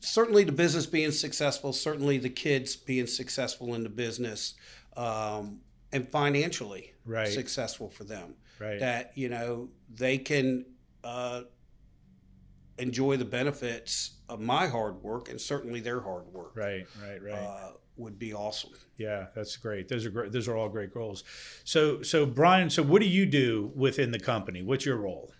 certainly 0.00 0.44
the 0.44 0.52
business 0.52 0.86
being 0.86 1.10
successful. 1.10 1.74
Certainly 1.74 2.16
the 2.18 2.30
kids 2.30 2.76
being 2.76 3.06
successful 3.06 3.74
in 3.74 3.82
the 3.82 3.90
business, 3.90 4.54
um, 4.96 5.60
and 5.92 6.08
financially 6.08 6.94
Right. 7.04 7.28
successful 7.28 7.90
for 7.90 8.04
them. 8.04 8.36
Right. 8.58 8.80
That 8.80 9.12
you 9.16 9.28
know 9.28 9.68
they 9.94 10.16
can 10.16 10.64
uh, 11.04 11.42
enjoy 12.78 13.16
the 13.16 13.24
benefits 13.24 14.12
of 14.28 14.40
my 14.40 14.66
hard 14.66 15.02
work 15.02 15.28
and 15.28 15.40
certainly 15.40 15.80
their 15.80 16.00
hard 16.00 16.26
work. 16.32 16.52
Right. 16.54 16.86
Right. 17.02 17.22
Right. 17.22 17.32
Uh, 17.32 17.72
would 17.96 18.18
be 18.18 18.34
awesome. 18.34 18.72
Yeah, 18.98 19.26
that's 19.34 19.56
great. 19.56 19.88
Those 19.88 20.04
are 20.04 20.10
great. 20.10 20.32
Those 20.32 20.48
are 20.48 20.56
all 20.56 20.68
great 20.68 20.92
goals. 20.92 21.24
So, 21.64 22.02
so 22.02 22.26
Brian, 22.26 22.68
so 22.68 22.82
what 22.82 23.00
do 23.00 23.08
you 23.08 23.26
do 23.26 23.72
within 23.74 24.10
the 24.10 24.18
company? 24.18 24.62
What's 24.62 24.84
your 24.84 24.96
role? 24.96 25.32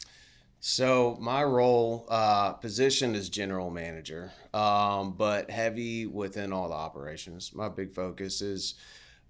So 0.60 1.16
my 1.20 1.44
role, 1.44 2.06
uh, 2.08 2.54
position 2.54 3.14
is 3.14 3.28
general 3.28 3.70
manager, 3.70 4.32
um, 4.54 5.12
but 5.12 5.50
heavy 5.50 6.06
within 6.06 6.52
all 6.52 6.68
the 6.68 6.74
operations. 6.74 7.52
My 7.54 7.68
big 7.68 7.92
focus 7.92 8.40
is 8.40 8.74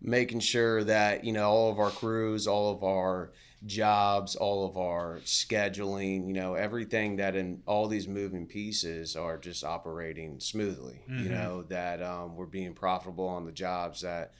making 0.01 0.41
sure 0.41 0.85
that 0.85 1.25
you 1.25 1.33
know 1.33 1.51
all 1.51 1.71
of 1.71 1.79
our 1.79 1.91
crews, 1.91 2.47
all 2.47 2.73
of 2.73 2.85
our 2.85 3.33
jobs, 3.65 4.37
all 4.37 4.67
of 4.67 4.77
our 4.77 5.21
scheduling, 5.25 6.27
you 6.29 6.35
know, 6.35 6.55
everything 6.55 7.17
that 7.17 7.35
in 7.35 7.63
all 7.67 7.89
these 7.89 8.07
moving 8.07 8.47
pieces 8.47 9.17
are 9.17 9.39
just 9.39 9.65
operating 9.65 10.39
smoothly. 10.41 11.03
You 11.17 11.31
Mhm. 11.31 11.35
know 11.35 11.63
that 11.65 12.03
um, 12.03 12.37
we're 12.37 12.47
being 12.47 12.75
profitable 12.75 13.27
on 13.29 13.45
the 13.45 13.53
jobs 13.53 14.03
that 14.03 14.33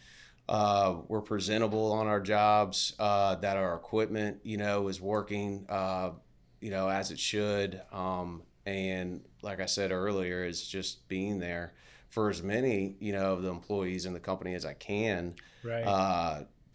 uh, 0.49 0.97
we're 1.09 1.23
presentable 1.23 1.93
on 1.93 2.07
our 2.07 2.21
jobs, 2.21 2.95
uh, 2.99 3.35
that 3.37 3.57
our 3.57 3.75
equipment, 3.75 4.39
you 4.45 4.57
know, 4.57 4.89
is 4.89 5.01
working, 5.01 5.67
uh, 5.69 6.11
you 6.61 6.71
know, 6.71 6.89
as 6.89 7.11
it 7.11 7.19
should. 7.19 7.81
Um, 7.93 8.43
and 8.65 9.23
like 9.43 9.61
I 9.61 9.67
said 9.67 9.91
earlier, 9.91 10.45
is 10.45 10.67
just 10.67 11.09
being 11.09 11.39
there 11.41 11.75
for 12.11 12.31
as 12.31 12.43
many, 12.43 12.97
you 13.01 13.13
know, 13.13 13.33
of 13.33 13.43
the 13.43 13.51
employees 13.51 14.07
in 14.07 14.13
the 14.13 14.21
company 14.21 14.55
as 14.55 14.65
I 14.65 14.75
can 14.75 15.35
Right. 15.63 15.99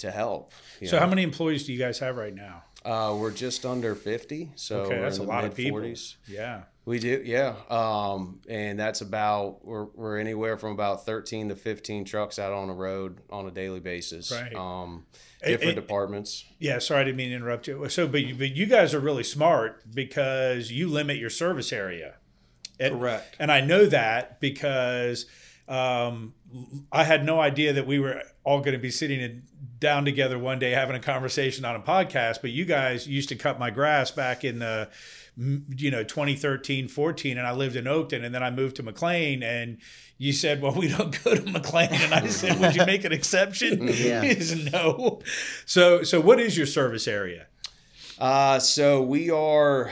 To 0.02 0.12
help. 0.12 0.52
so, 0.86 0.98
know. 0.98 1.00
how 1.00 1.08
many 1.08 1.24
employees 1.24 1.66
do 1.66 1.74
you 1.74 1.80
guys 1.80 2.00
have 2.00 2.18
right 2.18 2.34
now? 2.34 2.64
Uh, 2.84 3.16
we're 3.18 3.32
just 3.32 3.66
under 3.66 3.96
50. 3.96 4.52
So 4.56 4.82
okay, 4.82 5.00
that's 5.00 5.18
in 5.18 5.24
a 5.24 5.26
the 5.26 5.32
lot 5.32 5.46
of 5.46 5.56
people. 5.56 5.80
mid-40s. 5.80 6.16
Yeah. 6.28 6.64
We 6.84 6.98
do, 6.98 7.22
yeah. 7.24 7.56
Um, 7.70 8.42
and 8.50 8.80
that's 8.80 9.02
about 9.02 9.64
we're 9.64 9.86
we're 9.86 10.18
anywhere 10.18 10.58
from 10.58 10.72
about 10.72 11.06
thirteen 11.06 11.50
to 11.50 11.56
fifteen 11.56 12.06
trucks 12.06 12.40
out 12.40 12.54
on 12.54 12.70
the 12.70 12.74
road 12.74 13.20
on 13.30 13.46
a 13.46 13.52
daily 13.52 13.80
basis. 13.80 14.32
Right. 14.32 14.54
Um, 14.56 15.06
different 15.46 15.78
and- 15.78 15.88
departments. 15.88 16.44
Yeah, 16.58 16.80
sorry, 16.80 17.02
I 17.02 17.04
didn't 17.04 17.18
mean 17.18 17.30
to 17.30 17.36
interrupt 17.36 17.68
you. 17.68 17.88
So, 17.90 18.08
but 18.08 18.22
you, 18.22 18.34
but 18.34 18.56
you 18.56 18.66
guys 18.66 18.96
are 18.96 19.00
really 19.00 19.24
smart 19.24 19.84
because 19.94 20.72
you 20.72 20.88
limit 20.88 21.18
your 21.18 21.30
service 21.30 21.72
area. 21.72 22.16
And, 22.80 23.00
Correct. 23.00 23.36
And 23.38 23.52
I 23.52 23.62
know 23.62 23.86
that 23.86 24.40
because 24.40 25.28
um, 25.68 26.34
I 26.92 27.04
had 27.04 27.24
no 27.24 27.40
idea 27.40 27.74
that 27.74 27.86
we 27.86 28.00
were 28.00 28.24
all 28.44 28.60
going 28.60 28.74
to 28.74 28.80
be 28.80 28.90
sitting 28.90 29.22
in, 29.22 29.44
down 29.82 30.06
together 30.06 30.40
one 30.40 30.60
day 30.60 30.72
having 30.72 30.96
a 30.96 31.00
conversation 31.00 31.66
on 31.66 31.76
a 31.76 31.82
podcast. 31.82 32.40
But 32.42 32.52
you 32.52 32.64
guys 32.64 33.08
used 33.08 33.28
to 33.30 33.36
cut 33.36 33.60
my 33.60 33.72
grass 33.72 34.12
back 34.12 34.46
in 34.46 34.60
the, 34.60 34.88
you 35.36 35.92
know, 35.92 36.04
2013, 36.04 36.88
14, 36.88 37.38
and 37.38 37.46
I 37.46 37.52
lived 37.52 37.76
in 37.76 37.86
Oakton, 37.86 38.24
and 38.24 38.34
then 38.34 38.44
I 38.44 38.52
moved 38.52 38.78
to 38.78 38.84
McLean, 38.84 39.44
and 39.44 39.80
you 40.18 40.32
said, 40.32 40.62
"Well, 40.62 40.74
we 40.74 40.88
don't 40.88 41.22
go 41.24 41.36
to 41.36 41.52
McLean," 41.52 41.90
and 41.92 42.14
I 42.14 42.28
said, 42.28 42.60
"Would 42.60 42.76
you 42.76 42.86
make 42.86 43.04
an 43.04 43.12
exception?" 43.12 43.88
Yeah. 43.92 44.22
He 44.22 44.40
said, 44.40 44.72
no. 44.72 45.22
So, 45.66 46.04
so 46.04 46.22
what 46.22 46.40
is 46.40 46.56
your 46.56 46.68
service 46.68 47.08
area? 47.08 47.48
Uh, 48.18 48.60
so 48.60 49.02
we 49.02 49.32
are, 49.32 49.92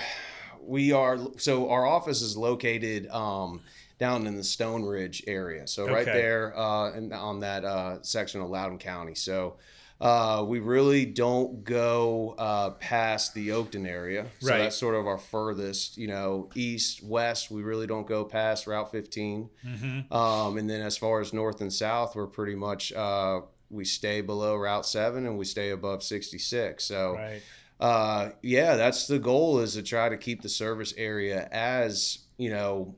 we 0.62 0.92
are. 0.92 1.18
So 1.38 1.70
our 1.70 1.86
office 1.86 2.22
is 2.22 2.38
located 2.38 3.08
um, 3.08 3.62
down 3.98 4.28
in 4.28 4.36
the 4.36 4.44
Stone 4.44 4.84
Ridge 4.84 5.24
area. 5.26 5.68
So 5.68 5.88
right 5.88 6.06
there 6.06 6.58
uh, 6.58 6.94
in, 6.94 7.12
on 7.12 7.40
that 7.40 7.66
uh, 7.66 8.04
section 8.04 8.42
of 8.42 8.52
Loudoun 8.52 8.78
County. 8.78 9.16
So. 9.16 9.56
Uh, 10.02 10.46
we 10.48 10.60
really 10.60 11.06
don't 11.06 11.64
go 11.66 12.34
uh, 12.38 12.70
past 12.72 13.34
the 13.34 13.50
Oakton 13.50 13.86
area, 13.86 14.28
so 14.40 14.50
Right. 14.50 14.60
that's 14.60 14.78
sort 14.78 14.96
of 14.96 15.06
our 15.08 15.18
furthest. 15.18 15.98
You 15.98 16.08
know, 16.08 16.50
east, 16.56 17.04
west, 17.04 17.52
we 17.52 17.62
really 17.64 17.86
don't 17.86 18.08
go 18.08 18.24
past 18.24 18.66
Route 18.66 18.90
15. 18.92 19.50
Mm-hmm. 19.66 20.14
Um, 20.14 20.58
and 20.58 20.70
then 20.70 20.82
as 20.82 20.98
far 20.98 21.20
as 21.20 21.34
north 21.34 21.60
and 21.60 21.72
south, 21.74 22.16
we're 22.16 22.28
pretty 22.28 22.56
much 22.56 22.94
uh, 22.94 23.42
we 23.70 23.84
stay 23.84 24.22
below 24.22 24.56
Route 24.56 24.86
Seven 24.86 25.26
and 25.26 25.38
we 25.38 25.44
stay 25.46 25.72
above 25.72 26.02
66. 26.02 26.82
So 26.84 27.16
Right. 27.16 27.42
uh, 27.82 28.30
yeah, 28.42 28.76
that's 28.78 29.06
the 29.08 29.20
goal 29.20 29.60
is 29.60 29.74
to 29.74 29.84
try 29.84 30.08
to 30.08 30.18
keep 30.18 30.42
the 30.42 30.50
service 30.50 30.94
area 30.98 31.50
as 31.52 32.20
you 32.38 32.50
know. 32.52 32.96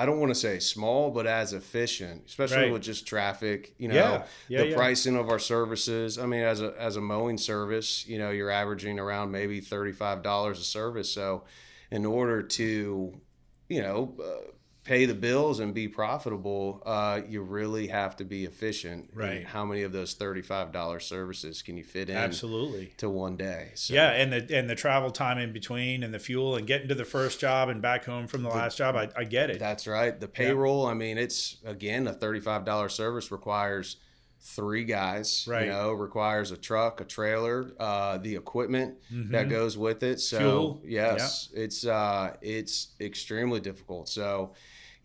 I 0.00 0.06
don't 0.06 0.20
want 0.20 0.30
to 0.30 0.34
say 0.34 0.58
small, 0.60 1.10
but 1.10 1.26
as 1.26 1.52
efficient, 1.52 2.22
especially 2.26 2.56
Right. 2.64 2.72
with 2.72 2.82
just 2.82 3.06
traffic. 3.06 3.74
You 3.78 3.88
know, 3.88 3.94
Yeah. 3.94 4.24
Yeah, 4.48 4.60
the 4.62 4.68
yeah. 4.68 4.76
pricing 4.76 5.16
of 5.16 5.28
our 5.28 5.38
services. 5.38 6.18
I 6.18 6.26
mean, 6.26 6.42
as 6.42 6.60
a 6.60 6.74
as 6.78 6.96
a 6.96 7.00
mowing 7.00 7.36
service, 7.38 8.06
you 8.06 8.18
know, 8.18 8.30
you're 8.30 8.50
averaging 8.50 8.98
around 8.98 9.32
maybe 9.32 9.60
thirty 9.60 9.92
five 9.92 10.22
dollars 10.22 10.60
a 10.60 10.64
service. 10.64 11.10
So, 11.10 11.44
in 11.90 12.06
order 12.06 12.42
to, 12.42 13.20
you 13.68 13.82
know, 13.82 14.14
uh, 14.22 14.50
pay 14.88 15.04
the 15.04 15.14
bills 15.14 15.60
and 15.60 15.74
be 15.74 15.86
profitable, 15.86 16.82
uh, 16.86 17.20
you 17.28 17.42
really 17.42 17.88
have 17.88 18.16
to 18.16 18.24
be 18.24 18.46
efficient. 18.46 19.10
Right. 19.12 19.44
how 19.46 19.64
many 19.66 19.82
of 19.82 19.92
those 19.92 20.14
thirty 20.14 20.40
five 20.42 20.72
dollar 20.72 20.98
services 20.98 21.60
can 21.60 21.76
you 21.76 21.84
fit 21.84 22.08
in 22.08 22.16
Absolutely. 22.16 22.94
to 22.96 23.10
one 23.10 23.36
day? 23.36 23.72
So, 23.74 23.92
Yeah, 23.92 24.10
and 24.12 24.32
the 24.32 24.56
and 24.56 24.68
the 24.68 24.74
travel 24.74 25.10
time 25.10 25.36
in 25.38 25.52
between, 25.52 26.02
and 26.02 26.12
the 26.14 26.18
fuel, 26.18 26.56
and 26.56 26.66
getting 26.66 26.88
to 26.88 26.94
the 26.94 27.04
first 27.04 27.38
job 27.38 27.68
and 27.68 27.82
back 27.82 28.06
home 28.06 28.26
from 28.26 28.42
the 28.42 28.48
last 28.48 28.78
job. 28.78 28.96
I, 28.96 29.10
I 29.14 29.24
get 29.24 29.50
it. 29.50 29.58
That's 29.58 29.86
right. 29.86 30.18
The 30.18 30.26
payroll, 30.28 30.86
I 30.86 30.94
mean, 30.94 31.18
it's 31.18 31.58
again 31.66 32.06
a 32.06 32.14
thirty-five 32.14 32.64
dollar 32.64 32.88
service 32.88 33.30
requires 33.30 33.96
three 34.40 34.84
guys. 34.84 35.44
Right. 35.46 35.64
You 35.66 35.72
know, 35.72 35.92
requires 35.92 36.50
a 36.52 36.56
truck, 36.56 37.00
a 37.02 37.04
trailer, 37.04 37.72
uh, 37.78 38.16
the 38.18 38.36
equipment 38.36 38.94
that 39.10 39.46
Mhm. 39.46 39.50
goes 39.50 39.76
with 39.76 40.02
it. 40.02 40.20
So 40.20 40.38
Fuel. 40.38 40.80
yes, 40.86 41.50
it's 41.52 41.84
uh, 41.84 42.34
it's 42.40 42.88
extremely 43.00 43.60
difficult. 43.60 44.08
So, 44.08 44.54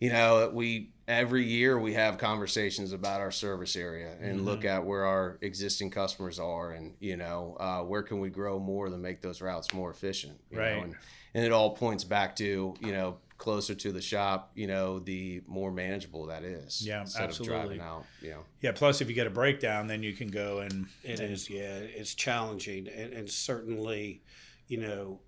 you 0.04 0.10
know, 0.12 0.50
we 0.52 0.90
every 1.08 1.44
year 1.44 1.78
we 1.78 1.94
have 1.94 2.18
conversations 2.18 2.92
about 2.92 3.20
our 3.20 3.30
service 3.30 3.74
area 3.76 4.12
and 4.20 4.36
Mm-hmm. 4.36 4.44
look 4.46 4.64
at 4.64 4.84
where 4.84 5.04
our 5.04 5.38
existing 5.40 5.90
customers 5.90 6.38
are, 6.38 6.72
and 6.72 6.94
you 7.00 7.16
know, 7.16 7.56
uh, 7.58 7.80
where 7.82 8.02
can 8.02 8.20
we 8.20 8.28
grow 8.28 8.58
more 8.58 8.88
to 8.88 8.96
make 8.98 9.22
those 9.22 9.40
routes 9.40 9.72
more 9.72 9.90
efficient. 9.90 10.38
you 10.50 10.56
know, 10.58 10.62
Right. 10.62 10.82
and, 10.84 10.94
and 11.34 11.44
it 11.44 11.52
all 11.52 11.70
points 11.74 12.04
back 12.04 12.36
to 12.36 12.74
you 12.80 12.92
know 12.92 13.16
closer 13.38 13.74
to 13.74 13.90
the 13.92 14.00
shop, 14.00 14.52
you 14.54 14.66
know, 14.66 14.98
the 15.00 15.42
more 15.46 15.72
manageable 15.72 16.26
that 16.26 16.44
is. 16.44 16.86
Yeah, 16.86 17.00
instead 17.00 17.24
absolutely. 17.24 17.56
Of 17.56 17.62
driving 17.62 17.80
out, 17.80 18.04
you 18.22 18.30
know. 18.30 18.44
Yeah. 18.60 18.72
Plus, 18.72 19.00
if 19.00 19.08
you 19.08 19.14
get 19.14 19.26
a 19.26 19.30
breakdown, 19.30 19.86
then 19.88 20.02
you 20.02 20.12
can 20.12 20.28
go 20.28 20.60
and 20.60 20.86
It 21.02 21.18
is, 21.20 21.50
yeah. 21.50 21.78
It's 21.78 22.14
challenging, 22.14 22.86
and, 22.88 23.12
and 23.12 23.28
certainly, 23.28 24.22
you 24.68 24.78
know, 24.78 25.20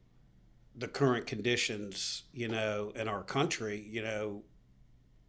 the 0.78 0.86
current 0.88 1.26
conditions, 1.26 2.22
you 2.32 2.48
know, 2.48 2.92
in 2.94 3.08
our 3.08 3.22
country, 3.24 3.84
you 3.90 4.02
know, 4.02 4.42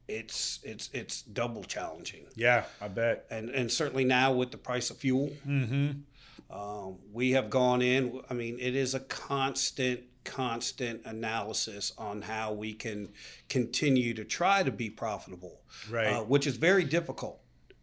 it's 0.08 0.60
it's 0.63 0.89
it's 0.93 1.22
double 1.22 1.63
challenging, 1.63 2.26
yeah, 2.36 2.63
I 2.82 2.88
bet. 2.88 3.26
and 3.30 3.50
and 3.50 3.72
certainly 3.72 4.06
now 4.06 4.34
with 4.34 4.52
the 4.52 4.58
price 4.58 4.89
of 4.89 4.98
fuel, 4.98 5.32
Mm-hmm. 5.48 6.56
um, 6.58 6.98
we 7.12 7.32
have 7.32 7.50
gone 7.50 7.82
in. 7.82 8.22
I 8.30 8.34
mean, 8.34 8.58
it 8.60 8.76
is 8.76 8.93
a 8.93 9.00
constant, 9.02 10.02
constant 10.24 11.02
analysis 11.06 11.91
on 11.98 12.22
how 12.22 12.54
we 12.54 12.74
can 12.74 13.10
continue 13.50 14.13
to 14.13 14.24
try 14.24 14.63
to 14.63 14.72
be 14.72 14.89
profitable, 14.89 15.62
Right. 15.89 16.08
uh, 16.08 16.22
which 16.24 16.48
is 16.48 16.56
very 16.58 16.84
difficult, 16.86 17.41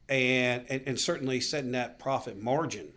and, 0.09 0.65
and 0.69 0.83
and 0.87 0.99
certainly 1.01 1.41
setting 1.41 1.73
that 1.73 1.99
profit 1.99 2.41
margin. 2.41 2.93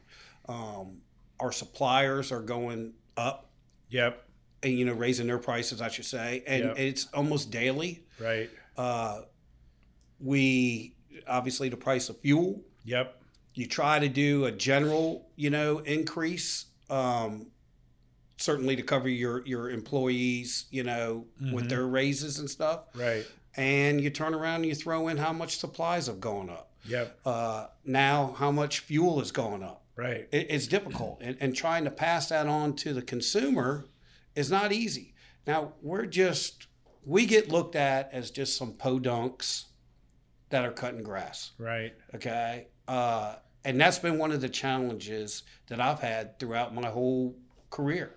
Um, 0.48 1.00
our 1.40 1.52
suppliers 1.52 2.32
are 2.32 2.42
going 2.42 2.94
up, 3.18 3.50
yep. 3.90 4.24
and 4.64 4.74
you 4.74 4.86
know, 4.86 4.94
raising 4.94 5.28
their 5.28 5.38
prices, 5.38 5.82
I 5.82 5.90
should 5.90 6.06
say, 6.06 6.44
and 6.48 6.64
Yep. 6.66 6.80
it's 6.80 7.08
almost 7.14 7.52
daily. 7.52 8.06
Right. 8.20 8.50
Uh, 8.78 9.22
we 10.20 10.96
obviously 11.28 11.70
the 11.70 11.78
price 11.78 12.10
of 12.10 12.20
fuel 12.20 12.62
Yep. 12.86 13.22
you 13.54 13.66
try 13.68 14.00
to 14.00 14.08
do 14.08 14.46
a 14.46 14.52
general, 14.52 15.30
you 15.36 15.50
know, 15.50 15.80
increase, 15.80 16.66
um, 16.90 17.48
certainly 18.38 18.76
to 18.76 18.84
cover 18.84 19.10
your 19.10 19.46
your 19.46 19.70
employees, 19.70 20.66
you 20.70 20.84
know, 20.84 21.26
Mhm. 21.42 21.54
with 21.54 21.70
their 21.70 21.86
raises 21.88 22.40
and 22.40 22.50
stuff. 22.50 22.86
Right. 22.96 23.26
And 23.56 24.00
you 24.00 24.10
turn 24.12 24.34
around 24.36 24.58
and 24.58 24.66
you 24.68 24.76
throw 24.76 25.08
in 25.08 25.18
how 25.18 25.34
much 25.34 25.58
supplies 25.58 26.06
have 26.08 26.20
gone 26.20 26.50
up. 26.50 26.72
Yep. 26.86 27.20
Uh, 27.26 27.68
now, 27.84 28.34
how 28.38 28.52
much 28.52 28.80
fuel 28.80 29.20
is 29.20 29.32
going 29.32 29.64
up. 29.64 29.84
Right. 29.96 30.28
It, 30.32 30.48
it's 30.52 30.68
difficult, 30.68 31.18
and, 31.22 31.36
and 31.40 31.56
trying 31.56 31.84
to 31.86 31.92
pass 31.92 32.30
that 32.30 32.46
on 32.46 32.76
to 32.78 32.94
the 32.94 33.02
consumer 33.02 33.86
is 34.36 34.52
not 34.52 34.72
easy. 34.72 35.16
Now, 35.48 35.74
we're 35.82 36.06
just 36.06 36.68
we 37.08 37.26
get 37.26 37.50
looked 37.50 37.76
at 37.76 38.12
as 38.12 38.30
just 38.32 38.58
some 38.58 38.74
podunks 38.74 39.64
that 40.50 40.66
are 40.66 40.72
cutting 40.72 41.04
grass. 41.04 41.52
Right. 41.58 41.94
okay? 42.14 42.68
Uh, 42.88 43.36
and 43.64 43.80
that's 43.80 44.00
been 44.00 44.18
one 44.18 44.32
of 44.32 44.40
the 44.40 44.48
challenges 44.50 45.44
that 45.68 45.82
i've 45.82 46.00
had 46.00 46.40
throughout 46.40 46.74
my 46.74 46.88
whole 46.88 47.36
career 47.70 48.16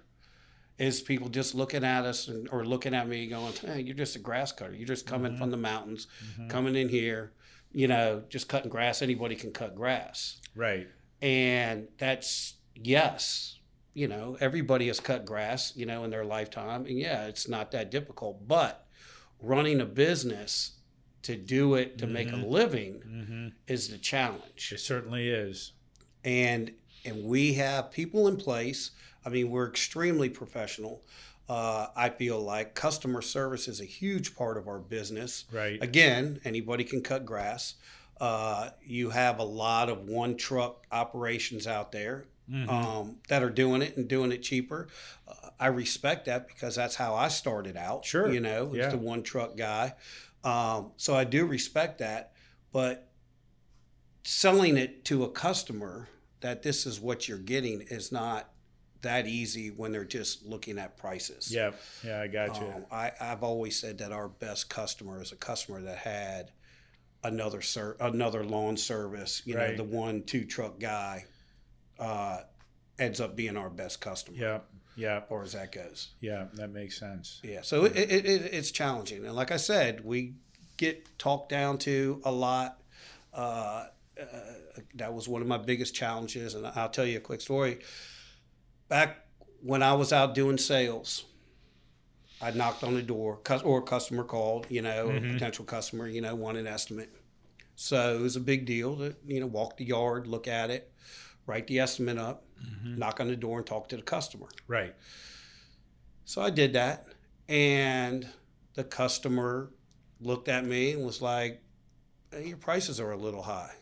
is 0.78 1.00
people 1.00 1.28
just 1.28 1.54
looking 1.54 1.82
at 1.84 2.04
us 2.04 2.28
and, 2.28 2.48
or 2.52 2.64
looking 2.64 2.94
at 2.94 3.08
me 3.08 3.26
going 3.26 3.52
hey 3.54 3.80
you're 3.80 3.96
just 3.96 4.16
a 4.16 4.18
grass 4.18 4.52
cutter. 4.52 4.74
You're 4.74 4.86
just 4.86 5.06
coming 5.06 5.36
from 5.36 5.50
the 5.50 5.56
mountains 5.56 6.06
coming 6.48 6.76
in 6.76 6.88
here 6.88 7.32
you 7.72 7.88
know 7.88 8.22
just 8.28 8.48
cutting 8.48 8.70
grass. 8.70 9.02
Anybody 9.02 9.34
can 9.34 9.50
cut 9.52 9.74
grass. 9.74 10.40
Right. 10.54 10.88
and 11.20 11.88
that's 11.98 12.54
yes 12.74 13.58
you 13.94 14.06
know 14.08 14.36
everybody 14.40 14.86
has 14.86 15.00
cut 15.00 15.24
grass 15.24 15.72
you 15.76 15.84
know 15.86 16.04
in 16.04 16.10
their 16.10 16.24
lifetime. 16.24 16.86
And 16.86 16.98
yeah 16.98 17.26
it's 17.26 17.48
not 17.48 17.70
that 17.72 17.90
difficult 17.90 18.46
but 18.46 18.86
running 19.42 19.80
a 19.80 19.86
business 19.86 20.72
to 21.22 21.36
do 21.36 21.74
it 21.74 21.98
to 21.98 22.06
make 22.06 22.32
a 22.32 22.36
living 22.36 23.02
Mm-hmm. 23.06 23.48
is 23.66 23.88
the 23.88 23.98
challenge. 23.98 24.72
It 24.72 24.80
certainly 24.80 25.28
is. 25.28 25.72
and 26.24 26.72
and 27.04 27.24
we 27.24 27.54
have 27.54 27.90
people 27.90 28.28
in 28.28 28.36
place. 28.36 28.90
I 29.24 29.28
mean 29.30 29.50
we're 29.50 29.68
extremely 29.68 30.28
professional. 30.28 31.02
Uh, 31.48 31.88
i 31.96 32.08
feel 32.08 32.38
like 32.40 32.76
customer 32.76 33.20
service 33.20 33.66
is 33.66 33.80
a 33.80 33.84
huge 33.84 34.36
part 34.36 34.56
of 34.56 34.68
our 34.68 34.78
business. 34.78 35.44
Right. 35.52 35.82
again 35.82 36.40
anybody 36.44 36.84
can 36.84 37.02
cut 37.02 37.24
grass. 37.26 37.74
Uh, 38.20 38.70
you 38.84 39.10
have 39.10 39.38
a 39.38 39.44
lot 39.44 39.88
of 39.88 40.06
one 40.06 40.36
truck 40.36 40.86
operations 40.92 41.66
out 41.66 41.90
there 41.90 42.26
Mhm. 42.50 42.68
um, 42.68 43.20
that 43.28 43.42
are 43.42 43.50
doing 43.50 43.80
it 43.82 43.96
and 43.96 44.08
doing 44.08 44.32
it 44.32 44.38
cheaper. 44.42 44.88
Uh, 45.28 45.50
I 45.60 45.66
respect 45.68 46.24
that 46.26 46.48
because 46.48 46.74
that's 46.74 46.96
how 46.96 47.14
I 47.14 47.28
started 47.28 47.76
out. 47.76 48.04
Sure. 48.04 48.30
you 48.32 48.40
know, 48.40 48.74
Yeah. 48.74 48.88
the 48.88 48.98
one 48.98 49.22
truck 49.22 49.56
guy. 49.56 49.94
Um, 50.42 50.92
so 50.96 51.14
I 51.14 51.24
do 51.24 51.46
respect 51.46 51.98
that, 51.98 52.32
but 52.72 53.06
selling 54.24 54.76
it 54.76 55.04
to 55.06 55.24
a 55.24 55.30
customer 55.30 56.08
that 56.40 56.62
this 56.62 56.86
is 56.86 57.00
what 57.00 57.28
you're 57.28 57.38
getting 57.38 57.82
is 57.82 58.10
not 58.10 58.52
that 59.02 59.26
easy 59.26 59.70
when 59.70 59.92
they're 59.92 60.04
just 60.04 60.44
looking 60.44 60.78
at 60.78 60.96
prices. 60.96 61.52
Yep. 61.52 61.80
Yeah, 62.04 62.20
I 62.20 62.26
got 62.26 62.60
you. 62.60 62.66
Um, 62.66 62.86
I, 62.90 63.12
I've 63.20 63.42
always 63.42 63.78
said 63.78 63.98
that 63.98 64.12
our 64.12 64.28
best 64.28 64.68
customer 64.68 65.22
is 65.22 65.32
a 65.32 65.36
customer 65.36 65.80
that 65.82 65.98
had 65.98 66.50
another 67.22 67.62
ser- 67.62 67.96
another 68.00 68.44
lawn 68.44 68.76
service. 68.76 69.42
You 69.46 69.56
Right. 69.56 69.70
know, 69.70 69.76
the 69.78 69.84
one 69.96 70.22
two 70.22 70.44
truck 70.44 70.78
guy 70.80 71.24
uh, 72.00 72.40
ends 72.98 73.20
up 73.20 73.36
being 73.36 73.56
our 73.56 73.70
best 73.70 74.00
customer. 74.00 74.36
Yeah. 74.96 75.18
as 75.18 75.22
far 75.28 75.42
as 75.42 75.52
that 75.52 75.70
goes. 75.70 76.08
Yeah. 76.20 76.46
That 76.54 76.70
makes 76.70 76.98
sense. 76.98 77.40
Yeah, 77.44 77.60
so 77.62 77.84
it, 77.84 77.96
it, 77.96 78.26
it, 78.26 78.50
it's 78.52 78.70
challenging, 78.70 79.24
and 79.24 79.34
like 79.34 79.52
I 79.52 79.56
said, 79.56 80.04
we 80.04 80.34
get 80.76 81.18
talked 81.18 81.50
down 81.50 81.78
to 81.78 82.20
a 82.24 82.32
lot. 82.32 82.80
Uh, 83.32 83.86
uh, 84.20 84.26
that 84.94 85.14
was 85.14 85.28
one 85.28 85.42
of 85.42 85.48
my 85.48 85.58
biggest 85.58 85.94
challenges, 85.94 86.54
and 86.54 86.66
I'll 86.66 86.88
tell 86.88 87.06
you 87.06 87.18
a 87.18 87.20
quick 87.20 87.40
story. 87.40 87.78
Back 88.88 89.24
when 89.62 89.82
I 89.82 89.92
was 89.92 90.12
out 90.12 90.34
doing 90.34 90.58
sales, 90.58 91.24
I 92.42 92.50
knocked 92.50 92.82
on 92.82 92.94
the 92.94 93.02
door, 93.02 93.38
or 93.64 93.78
a 93.78 93.82
customer 93.82 94.24
called, 94.24 94.66
you 94.70 94.82
know, 94.82 95.08
or 95.08 95.16
a 95.16 95.20
potential 95.20 95.64
customer, 95.64 96.08
you 96.08 96.22
know, 96.22 96.34
wanted 96.34 96.60
an 96.60 96.72
estimate. 96.72 97.14
So 97.76 98.16
it 98.16 98.20
was 98.20 98.36
a 98.36 98.40
big 98.40 98.66
deal 98.66 98.96
to, 98.96 99.14
you 99.26 99.40
know, 99.40 99.46
walk 99.46 99.76
the 99.76 99.84
yard, 99.84 100.26
look 100.26 100.48
at 100.48 100.70
it, 100.70 100.89
write 101.50 101.66
the 101.66 101.80
estimate 101.80 102.16
up, 102.16 102.44
mm-hmm. 102.64 102.96
knock 102.96 103.18
on 103.18 103.26
the 103.26 103.36
door, 103.36 103.58
and 103.58 103.66
talk 103.66 103.88
to 103.88 103.96
the 103.96 104.02
customer. 104.02 104.46
Right. 104.68 104.94
So 106.24 106.40
I 106.40 106.50
did 106.50 106.74
that, 106.74 107.08
and 107.48 108.28
the 108.74 108.84
customer 108.84 109.72
looked 110.20 110.48
at 110.48 110.64
me 110.64 110.92
and 110.92 111.04
was 111.04 111.20
like, 111.20 111.60
"Hey, 112.30 112.48
"Your 112.48 112.56
prices 112.56 113.00
are 113.00 113.10
a 113.10 113.16
little 113.16 113.42
high. 113.42 113.74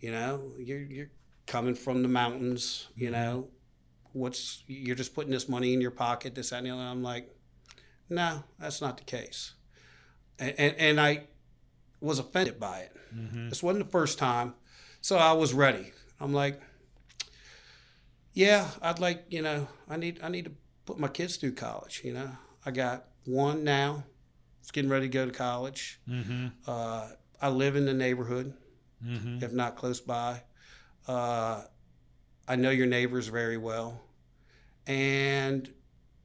You 0.00 0.10
know, 0.10 0.52
you're 0.58 0.82
you're 0.82 1.10
coming 1.46 1.76
from 1.76 2.02
the 2.02 2.08
mountains. 2.08 2.88
You 2.96 3.10
mm-hmm. 3.10 3.12
know, 3.12 3.48
what's 4.12 4.64
you're 4.66 4.96
just 4.96 5.14
putting 5.14 5.30
this 5.30 5.48
money 5.48 5.72
in 5.72 5.80
your 5.80 5.92
pocket, 5.92 6.34
this 6.34 6.50
that, 6.50 6.58
and 6.58 6.66
the 6.66 6.70
other." 6.70 6.82
I'm 6.82 7.04
like, 7.04 7.32
"No, 8.10 8.42
that's 8.58 8.80
not 8.80 8.96
the 8.96 9.04
case," 9.04 9.54
and 10.40 10.54
and, 10.58 10.74
and 10.78 11.00
I 11.00 11.28
was 12.00 12.18
offended 12.18 12.58
by 12.58 12.80
it. 12.80 12.96
Mm-hmm. 13.14 13.50
This 13.50 13.62
wasn't 13.62 13.84
the 13.84 13.90
first 13.92 14.18
time, 14.18 14.54
so 15.00 15.16
I 15.16 15.32
was 15.32 15.54
ready. 15.54 15.92
I'm 16.18 16.32
like, 16.32 16.60
"Yeah, 18.32 18.68
I'd 18.80 18.98
like 18.98 19.24
you 19.28 19.42
know, 19.42 19.68
I 19.88 19.96
need 19.96 20.20
I 20.22 20.28
need 20.28 20.44
to 20.46 20.52
put 20.86 20.98
my 20.98 21.08
kids 21.08 21.36
through 21.36 21.52
college. 21.54 22.02
You 22.04 22.14
know, 22.14 22.30
I 22.64 22.70
got 22.70 23.06
one 23.24 23.64
now. 23.64 24.04
It's 24.60 24.70
getting 24.70 24.90
ready 24.90 25.06
to 25.08 25.12
go 25.12 25.26
to 25.26 25.32
college. 25.32 26.00
Mm-hmm. 26.08 26.48
Uh, 26.66 27.08
I 27.40 27.48
live 27.48 27.74
in 27.76 27.84
the 27.84 27.94
neighborhood, 27.94 28.54
Mm-hmm. 29.04 29.42
if 29.42 29.52
not 29.52 29.74
close 29.74 30.00
by. 30.00 30.42
Uh, 31.08 31.62
I 32.46 32.54
know 32.54 32.70
your 32.70 32.86
neighbors 32.86 33.26
very 33.26 33.56
well, 33.56 34.00
and 34.86 35.68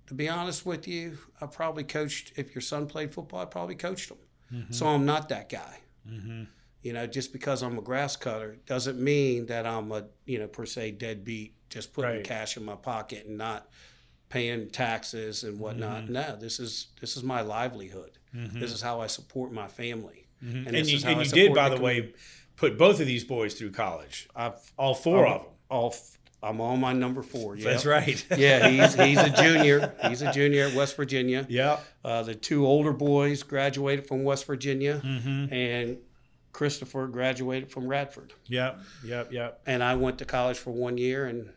to 0.07 0.13
be 0.13 0.29
honest 0.29 0.65
with 0.65 0.87
you, 0.87 1.17
I 1.41 1.47
probably 1.47 1.83
coached. 1.83 2.33
If 2.35 2.53
your 2.55 2.61
son 2.61 2.85
played 2.87 3.13
football, 3.13 3.39
I 3.41 3.45
probably 3.45 3.75
coached 3.75 4.11
him. 4.11 4.17
Mm-hmm. 4.53 4.73
So 4.73 4.87
I'm 4.87 5.05
not 5.05 5.29
that 5.29 5.49
guy. 5.49 5.79
Mm-hmm. 6.09 6.43
You 6.83 6.93
know, 6.93 7.07
just 7.07 7.33
because 7.33 7.63
I'm 7.63 7.77
a 7.77 7.81
grass 7.81 8.15
cutter 8.15 8.59
doesn't 8.65 8.99
mean 8.99 9.47
that 9.47 9.65
I'm 9.65 9.91
a 9.91 10.05
you 10.25 10.37
know 10.39 10.47
per 10.47 10.65
se 10.65 10.91
deadbeat, 10.91 11.55
just 11.69 11.93
putting 11.93 12.11
Right. 12.17 12.23
cash 12.23 12.57
in 12.57 12.63
my 12.65 12.75
pocket 12.75 13.25
and 13.27 13.37
not 13.37 13.67
paying 14.29 14.69
taxes 14.69 15.43
and 15.43 15.59
whatnot. 15.59 16.03
Mm-hmm. 16.03 16.13
No, 16.13 16.35
this 16.35 16.59
is 16.59 16.87
this 17.01 17.15
is 17.17 17.23
my 17.23 17.41
livelihood. 17.41 18.11
This 18.33 18.71
is 18.71 18.81
how 18.81 19.01
I 19.01 19.07
support 19.07 19.51
my 19.51 19.67
family. 19.67 20.27
And, 20.41 20.67
this 20.67 20.89
you, 20.91 20.97
is 20.97 21.03
how 21.03 21.11
and 21.11 21.25
you 21.25 21.31
did, 21.31 21.55
by 21.55 21.69
the 21.69 21.81
way, 21.81 22.13
put 22.55 22.77
both 22.77 22.99
of 22.99 23.07
these 23.07 23.23
boys 23.23 23.55
through 23.55 23.71
college. 23.71 24.27
I've 24.35 24.53
All 24.77 24.93
4 24.93 25.25
I'm, 25.25 25.33
of 25.33 25.41
them. 25.41 25.51
All 25.69 25.89
f- 25.93 26.17
I'm 26.43 26.61
on 26.61 26.79
my 26.79 26.93
number 26.93 27.23
four. 27.23 27.55
Yeah, 27.57 27.63
That's 27.71 27.83
right. 27.83 28.23
yeah, 28.37 28.67
he's 28.69 28.93
he's 28.93 29.17
a 29.17 29.31
junior. 29.31 29.95
He's 30.07 30.21
a 30.21 30.31
junior 30.31 30.65
at 30.67 30.75
West 30.75 30.95
Virginia. 30.95 31.47
yeah. 31.49 31.79
Uh, 32.05 32.21
the 32.21 32.35
two 32.35 32.67
older 32.67 32.93
boys 32.93 33.41
graduated 33.41 34.05
from 34.07 34.23
West 34.23 34.45
Virginia, 34.45 35.01
Mm-hmm. 35.03 35.51
and 35.53 35.97
Christopher 36.57 37.05
graduated 37.05 37.69
from 37.69 37.87
Radford. 37.87 38.33
Yep. 38.47 38.79
Yep. 39.05 39.31
Yep. 39.31 39.61
And 39.67 39.83
I 39.83 39.93
went 39.93 40.17
to 40.17 40.25
college 40.25 40.57
for 40.57 40.71
one 40.71 40.97
year, 40.97 41.27
and 41.27 41.51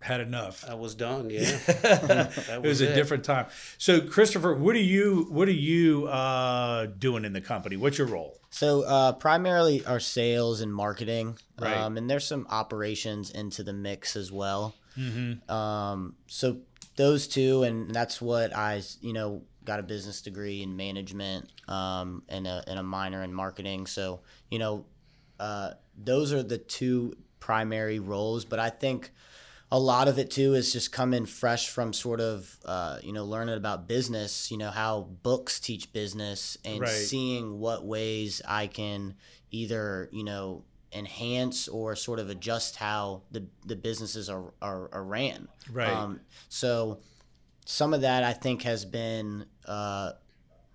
Had 0.00 0.20
enough. 0.20 0.68
I 0.68 0.74
was 0.74 0.96
done. 0.96 1.30
Yeah, 1.30 1.40
it 1.68 2.60
was, 2.60 2.80
a 2.80 2.92
different 2.92 3.22
time. 3.22 3.46
So, 3.78 4.00
Christopher, 4.00 4.52
what 4.56 4.74
are 4.74 4.80
you 4.80 5.28
what 5.30 5.46
are 5.46 5.52
you 5.52 6.08
uh, 6.08 6.86
doing 6.86 7.24
in 7.24 7.32
the 7.32 7.40
company? 7.40 7.76
What's 7.76 7.96
your 7.96 8.08
role? 8.08 8.40
So 8.50 8.82
uh, 8.82 9.12
primarily 9.12 9.86
our 9.86 10.00
sales 10.00 10.60
and 10.62 10.74
marketing, 10.74 11.38
Right. 11.60 11.76
um, 11.76 11.96
and 11.96 12.10
there's 12.10 12.26
some 12.26 12.48
operations 12.50 13.30
into 13.30 13.62
the 13.62 13.72
mix 13.72 14.16
as 14.16 14.32
well. 14.32 14.74
Mm-hmm. 14.98 15.48
Um, 15.48 16.16
so 16.26 16.56
those 16.96 17.28
two, 17.28 17.62
and 17.62 17.94
that's 17.94 18.20
what 18.20 18.52
I, 18.56 18.82
you 19.00 19.12
know, 19.12 19.42
got 19.70 19.78
a 19.78 19.84
business 19.84 20.20
degree 20.20 20.64
in 20.64 20.76
management 20.76 21.48
um, 21.68 22.24
and 22.28 22.44
a 22.44 22.64
and 22.66 22.76
a 22.76 22.82
minor 22.82 23.22
in 23.22 23.32
marketing. 23.32 23.86
So 23.86 24.22
you 24.50 24.58
know, 24.58 24.84
uh, 25.38 25.70
those 25.96 26.32
are 26.32 26.42
the 26.42 26.58
two 26.58 27.14
primary 27.38 28.00
roles. 28.00 28.44
But 28.44 28.58
I 28.58 28.70
think 28.70 29.12
a 29.70 29.78
lot 29.78 30.08
of 30.08 30.18
it 30.18 30.28
too 30.28 30.54
is 30.54 30.72
just 30.72 30.90
coming 30.90 31.24
fresh 31.24 31.68
from 31.68 31.92
sort 31.92 32.20
of 32.20 32.58
uh, 32.64 32.98
you 33.00 33.12
know 33.12 33.24
learning 33.24 33.54
about 33.56 33.86
business. 33.86 34.50
You 34.50 34.58
know 34.58 34.70
how 34.70 35.02
books 35.22 35.60
teach 35.60 35.92
business 35.92 36.58
and 36.64 36.80
Right. 36.80 36.90
seeing 36.90 37.60
what 37.60 37.84
ways 37.84 38.42
I 38.48 38.66
can 38.66 39.14
either 39.52 40.08
you 40.10 40.24
know 40.24 40.64
enhance 40.92 41.68
or 41.68 41.94
sort 41.94 42.18
of 42.18 42.30
adjust 42.30 42.74
how 42.74 43.22
the, 43.30 43.46
the 43.64 43.76
businesses 43.76 44.28
are, 44.28 44.52
are, 44.60 44.92
are 44.92 45.04
ran. 45.04 45.46
Right. 45.72 45.86
Um, 45.86 46.18
so 46.48 46.98
some 47.70 47.94
of 47.94 48.00
that 48.00 48.24
I 48.24 48.32
think 48.32 48.62
has 48.62 48.84
been, 48.84 49.46
uh, 49.64 50.12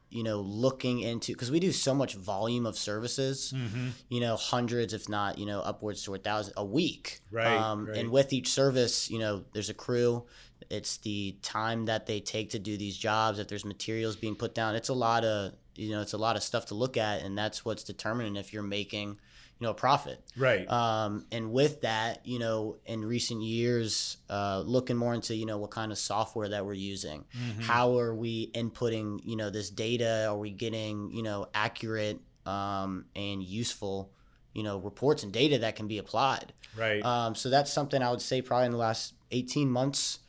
you 0.09 0.23
know, 0.23 0.39
looking 0.39 0.99
into 1.01 1.33
because 1.33 1.51
we 1.51 1.59
do 1.59 1.73
so 1.73 1.93
much 1.93 2.15
volume 2.15 2.65
of 2.65 2.77
services, 2.77 3.53
Mm-hmm. 3.55 3.87
you 4.09 4.21
know, 4.21 4.37
hundreds, 4.37 4.93
if 4.93 5.09
not, 5.09 5.37
you 5.37 5.45
know, 5.45 5.59
upwards 5.59 6.03
to 6.03 6.15
a 6.15 6.17
thousand 6.17 6.53
a 6.55 6.63
week. 6.63 7.19
Right, 7.31 7.57
Um, 7.57 7.87
right. 7.87 7.97
And 7.97 8.11
with 8.11 8.31
each 8.31 8.47
service, 8.49 9.09
you 9.11 9.19
know, 9.19 9.43
there's 9.53 9.69
a 9.69 9.73
crew. 9.73 10.25
It's 10.69 10.97
the 10.97 11.35
time 11.41 11.85
that 11.85 12.05
they 12.05 12.21
take 12.21 12.51
to 12.51 12.59
do 12.59 12.77
these 12.77 12.97
jobs. 12.97 13.39
If 13.39 13.47
there's 13.49 13.65
materials 13.65 14.15
being 14.15 14.35
put 14.35 14.55
down, 14.55 14.75
it's 14.75 14.89
a 14.89 14.93
lot 14.93 15.25
of, 15.25 15.51
you 15.75 15.91
know, 15.91 16.01
it's 16.01 16.13
a 16.13 16.17
lot 16.17 16.37
of 16.37 16.43
stuff 16.43 16.67
to 16.67 16.75
look 16.75 16.95
at, 16.95 17.21
and 17.21 17.37
that's 17.37 17.65
what's 17.65 17.83
determining 17.83 18.37
if 18.37 18.53
you're 18.53 18.63
making, 18.63 19.19
you 19.59 19.65
know, 19.65 19.71
a 19.71 19.75
profit. 19.75 20.21
Right. 20.35 20.69
Um, 20.69 21.25
and 21.31 21.51
with 21.51 21.81
that, 21.81 22.25
you 22.25 22.39
know, 22.39 22.77
in 22.85 23.05
recent 23.05 23.41
years, 23.41 24.17
uh, 24.29 24.61
looking 24.65 24.97
more 24.97 25.13
into, 25.13 25.35
you 25.35 25.45
know, 25.45 25.57
what 25.57 25.71
kind 25.71 25.91
of 25.91 25.97
software 25.97 26.49
that 26.49 26.65
we're 26.65 26.73
using. 26.73 27.23
Mm-hmm. 27.37 27.61
How 27.61 27.97
are 27.99 28.13
we 28.13 28.51
inputting, 28.51 29.21
you 29.23 29.37
know, 29.37 29.49
this 29.49 29.69
data? 29.69 30.27
Are 30.29 30.37
we 30.37 30.51
getting, 30.51 31.11
you 31.11 31.23
know, 31.23 31.47
accurate 31.53 32.19
um, 32.45 33.05
and 33.15 33.41
useful, 33.41 34.11
you 34.53 34.63
know, 34.63 34.77
reports 34.77 35.23
and 35.23 35.31
data 35.31 35.59
that 35.59 35.75
can 35.75 35.87
be 35.87 35.99
applied? 35.99 36.53
right. 36.77 37.03
Um, 37.03 37.35
so 37.35 37.49
that's 37.49 37.71
something 37.71 38.01
I 38.01 38.11
would 38.11 38.21
say 38.21 38.41
probably 38.41 38.67
in 38.67 38.71
the 38.71 38.77
last 38.77 39.13
18 39.31 39.69
months, 39.69 40.19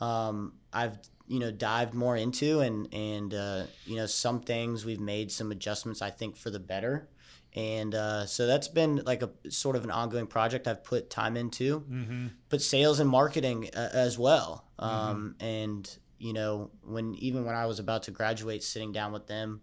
um, 0.00 0.52
I've 0.72 0.98
you 1.28 1.40
know 1.40 1.50
dived 1.50 1.94
more 1.94 2.16
into, 2.16 2.60
and 2.60 2.92
and 2.92 3.34
uh, 3.34 3.64
you 3.84 3.96
know 3.96 4.06
some 4.06 4.40
things 4.40 4.84
we've 4.84 5.00
made 5.00 5.32
some 5.32 5.50
adjustments 5.50 6.02
I 6.02 6.10
think 6.10 6.36
for 6.36 6.50
the 6.50 6.60
better, 6.60 7.08
and 7.56 7.94
uh, 7.94 8.26
so 8.26 8.46
that's 8.46 8.68
been 8.68 9.02
like 9.06 9.22
a 9.22 9.30
sort 9.48 9.76
of 9.76 9.84
an 9.84 9.90
ongoing 9.90 10.26
project 10.26 10.68
I've 10.68 10.84
put 10.84 11.08
time 11.08 11.38
into, 11.38 11.80
mm-hmm. 11.80 12.26
but 12.50 12.60
sales 12.60 13.00
and 13.00 13.08
marketing 13.08 13.70
uh, 13.74 13.88
as 13.94 14.18
well, 14.18 14.66
um, 14.78 15.36
and 15.40 15.98
you 16.18 16.34
know 16.34 16.70
when 16.82 17.14
even 17.14 17.46
when 17.46 17.54
I 17.54 17.64
was 17.64 17.78
about 17.78 18.04
to 18.04 18.10
graduate, 18.10 18.62
sitting 18.62 18.92
down 18.92 19.12
with 19.12 19.26
them, 19.26 19.62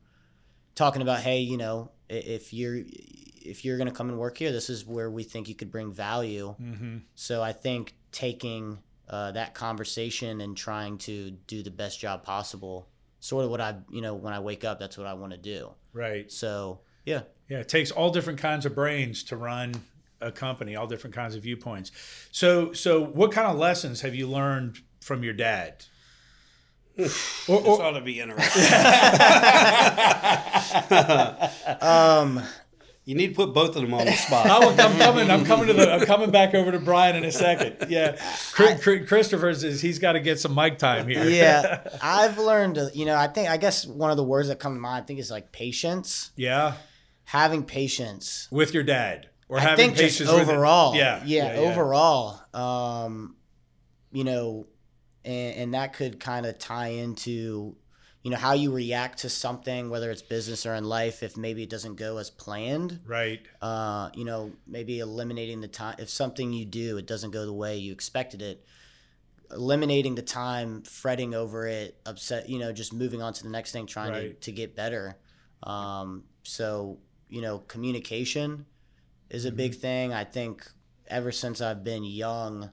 talking 0.74 1.04
about 1.04 1.20
hey 1.20 1.42
you 1.42 1.58
know 1.58 1.92
if 2.10 2.52
you're 2.52 2.78
if 2.78 3.64
you're 3.64 3.78
going 3.78 3.90
to 3.90 3.94
come 3.94 4.10
and 4.10 4.18
work 4.18 4.38
here, 4.38 4.52
this 4.52 4.70
is 4.70 4.86
where 4.86 5.12
we 5.12 5.24
think 5.24 5.48
you 5.48 5.56
could 5.56 5.70
bring 5.72 5.92
value. 5.92 6.56
Mm-hmm. 6.60 6.98
So 7.14 7.44
I 7.44 7.52
think 7.52 7.94
taking 8.12 8.80
uh, 9.08 9.32
that 9.32 9.54
conversation 9.54 10.42
and 10.42 10.56
trying 10.56 10.98
to 11.00 11.32
do 11.32 11.62
the 11.62 11.70
best 11.70 12.00
job 12.00 12.24
possible, 12.24 12.88
sort 13.20 13.44
of 13.44 13.52
what 13.52 13.60
I, 13.60 13.76
you 13.92 14.02
know, 14.02 14.16
when 14.16 14.34
I 14.34 14.40
wake 14.40 14.64
up, 14.64 14.80
that's 14.80 14.98
what 14.98 15.08
I 15.08 15.14
want 15.14 15.34
to 15.34 15.38
do. 15.38 15.72
Right. 15.92 16.32
So 16.32 16.80
yeah, 17.06 17.24
Yeah, 17.50 17.60
it 17.60 17.70
takes 17.70 17.92
all 17.92 18.10
different 18.10 18.40
kinds 18.40 18.66
of 18.66 18.74
brains 18.74 19.24
to 19.26 19.38
run 19.38 19.76
a 20.22 20.32
company, 20.32 20.76
all 20.76 20.88
different 20.88 21.16
kinds 21.16 21.36
of 21.36 21.44
viewpoints. 21.44 21.92
So, 22.32 22.74
so 22.74 23.04
what 23.04 23.32
kind 23.32 23.48
of 23.48 23.58
lessons 23.58 24.02
have 24.02 24.16
you 24.16 24.28
learned 24.28 24.80
from 25.02 25.24
your 25.24 25.34
dad? 25.34 25.86
or, 26.98 27.04
This 27.06 27.50
ought 27.50 27.92
to 27.92 28.02
be 28.02 28.20
interesting. 28.20 28.64
um, 31.82 32.42
you 33.06 33.16
need 33.16 33.30
to 33.30 33.36
put 33.36 33.54
both 33.54 33.76
of 33.76 33.82
them 33.82 33.94
on 33.94 34.06
the 34.06 34.14
spot. 34.14 34.46
I 34.46 34.60
will- 34.60 34.70
I'm 34.80 34.98
coming. 34.98 35.30
I'm 35.30 35.44
coming 35.44 35.68
to 35.68 35.74
the. 35.74 35.92
I'm 35.92 36.06
coming 36.06 36.32
back 36.32 36.54
over 36.54 36.72
to 36.72 36.80
Brian 36.80 37.16
in 37.18 37.26
a 37.26 37.32
second. 37.32 37.90
Yeah, 37.90 38.14
Chri- 38.54 38.80
Chri- 38.82 39.08
Christopher 39.08 39.50
he's 39.52 40.00
got 40.00 40.14
to 40.14 40.22
get 40.22 40.40
some 40.40 40.56
mic 40.56 40.78
time 40.78 41.08
here. 41.08 41.26
yeah, 41.26 41.86
I've 42.02 42.38
learned, 42.38 42.80
you 42.94 43.06
know, 43.06 43.16
I 43.16 43.28
think, 43.28 43.50
I 43.50 43.58
guess 43.58 43.86
one 43.86 44.12
of 44.12 44.18
the 44.18 44.24
words 44.24 44.48
that 44.48 44.60
come 44.60 44.74
to 44.76 44.80
mind, 44.80 45.04
I 45.04 45.06
think 45.06 45.20
is 45.20 45.30
like 45.30 45.52
patience, 45.52 46.32
yeah, 46.38 46.76
having 47.26 47.64
patience. 47.64 48.48
with 48.52 48.74
your 48.74 48.84
dad 48.84 49.30
or 49.50 49.58
I 49.58 49.62
having 49.62 49.86
think 49.88 49.98
just 49.98 50.20
patience 50.20 50.32
with 50.32 50.50
it. 50.50 50.52
overall, 50.54 50.96
Yeah, 50.96 51.24
yeah, 51.26 51.54
overall, 51.58 52.42
um, 52.54 53.36
you 54.12 54.24
know, 54.24 54.68
and, 55.26 55.56
and 55.56 55.74
that 55.74 55.94
could 55.94 56.20
kind 56.20 56.46
of 56.46 56.58
tie 56.60 56.88
into, 56.90 57.76
you 58.24 58.32
know, 58.32 58.38
how 58.38 58.54
you 58.54 58.72
react 58.74 59.20
to 59.20 59.30
something, 59.30 59.90
whether 59.90 60.12
it's 60.12 60.22
business 60.22 60.66
or 60.66 60.76
in 60.76 60.84
life. 60.84 61.24
If 61.24 61.36
maybe 61.38 61.64
it 61.64 61.70
doesn't 61.70 61.96
go 61.96 62.18
as 62.18 62.30
planned, 62.30 63.00
Right. 63.06 63.42
uh, 63.62 64.10
you 64.16 64.26
know, 64.26 64.52
maybe 64.68 65.00
eliminating 65.00 65.62
the 65.62 65.68
time. 65.68 65.96
If 66.00 66.10
something 66.10 66.52
you 66.54 66.66
do 66.66 66.98
it 66.98 67.06
doesn't 67.08 67.32
go 67.32 67.46
the 67.46 67.54
way 67.54 67.78
you 67.78 67.92
expected 67.92 68.42
it, 68.42 68.66
eliminating 69.52 70.16
the 70.16 70.22
time 70.22 70.82
fretting 70.84 71.34
over 71.34 71.68
it, 71.68 72.00
upset, 72.06 72.50
you 72.50 72.60
know, 72.60 72.72
just 72.72 72.94
moving 72.94 73.22
on 73.22 73.34
to 73.34 73.44
the 73.44 73.50
next 73.50 73.72
thing, 73.72 73.86
trying 73.86 74.12
Right. 74.12 74.42
to, 74.42 74.46
to 74.46 74.52
get 74.52 74.76
better. 74.76 75.18
Um, 75.62 76.24
so, 76.44 77.00
you 77.34 77.41
know, 77.41 77.58
communication 77.58 78.67
is 79.32 79.46
a 79.46 79.48
Mm-hmm. 79.48 79.58
big 79.58 79.76
thing. 79.76 80.13
I 80.13 80.24
think 80.24 80.69
ever 81.08 81.32
since 81.32 81.62
I've 81.62 81.84
been 81.84 82.04
young, 82.04 82.69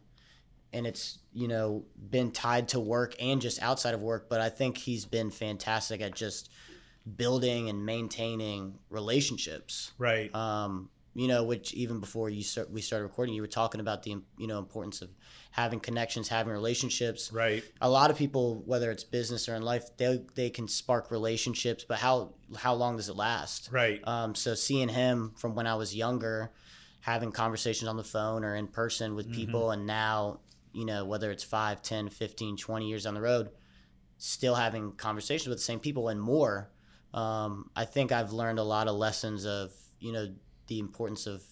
and 0.72 0.86
it's, 0.86 1.18
you 1.32 1.48
know, 1.48 1.84
been 2.10 2.30
tied 2.30 2.68
to 2.68 2.78
work 2.80 3.14
and 3.20 3.40
just 3.40 3.60
outside 3.62 3.94
of 3.94 4.02
work, 4.02 4.28
but 4.28 4.40
I 4.42 4.50
think 4.50 4.76
he's 4.76 5.06
been 5.06 5.30
fantastic 5.30 6.02
at 6.02 6.14
just 6.14 6.50
building 7.16 7.70
and 7.70 7.86
maintaining 7.86 8.78
relationships 8.90 9.92
Right. 9.98 10.32
um, 10.34 10.90
you 11.14 11.26
know, 11.26 11.42
which 11.42 11.74
even 11.74 11.98
before 11.98 12.30
you 12.30 12.42
start, 12.42 12.70
we 12.70 12.80
started 12.80 13.04
recording, 13.04 13.34
you 13.34 13.42
were 13.42 13.48
talking 13.48 13.80
about 13.80 14.02
the 14.02 14.16
you 14.38 14.46
know 14.46 14.58
importance 14.58 15.02
of 15.02 15.10
having 15.50 15.80
connections, 15.80 16.28
having 16.28 16.52
relationships. 16.52 17.32
Right. 17.32 17.64
A 17.80 17.90
lot 17.90 18.10
of 18.10 18.16
people, 18.16 18.62
whether 18.64 18.90
it's 18.90 19.02
business 19.02 19.48
or 19.48 19.56
in 19.56 19.62
life, 19.62 19.96
they 19.96 20.20
they 20.34 20.50
can 20.50 20.68
spark 20.68 21.10
relationships, 21.10 21.84
but 21.86 21.98
how 21.98 22.34
how 22.56 22.74
long 22.74 22.96
does 22.96 23.08
it 23.08 23.16
last? 23.16 23.70
Right. 23.72 24.00
Um, 24.06 24.34
so 24.34 24.54
seeing 24.54 24.88
him 24.88 25.32
from 25.36 25.54
when 25.54 25.66
I 25.66 25.74
was 25.74 25.94
younger, 25.94 26.52
having 27.00 27.32
conversations 27.32 27.88
on 27.88 27.96
the 27.96 28.04
phone 28.04 28.44
or 28.44 28.54
in 28.54 28.68
person 28.68 29.16
with 29.16 29.32
people, 29.32 29.72
and 29.72 29.86
now 29.86 30.40
you 30.72 30.84
know 30.84 31.04
whether 31.04 31.32
it's 31.32 31.42
5, 31.42 31.82
10, 31.82 32.10
15, 32.10 32.56
20 32.56 32.88
years 32.88 33.04
down 33.04 33.14
the 33.14 33.20
road, 33.20 33.50
still 34.18 34.54
having 34.54 34.92
conversations 34.92 35.48
with 35.48 35.58
the 35.58 35.64
same 35.64 35.80
people 35.80 36.08
and 36.08 36.20
more. 36.20 36.70
Um, 37.12 37.68
I 37.74 37.84
think 37.84 38.12
I've 38.12 38.32
learned 38.32 38.60
a 38.60 38.62
lot 38.62 38.86
of 38.86 38.94
lessons 38.94 39.44
of 39.44 39.72
you 39.98 40.12
know 40.12 40.28
the 40.70 40.78
importance 40.78 41.26
of 41.26 41.42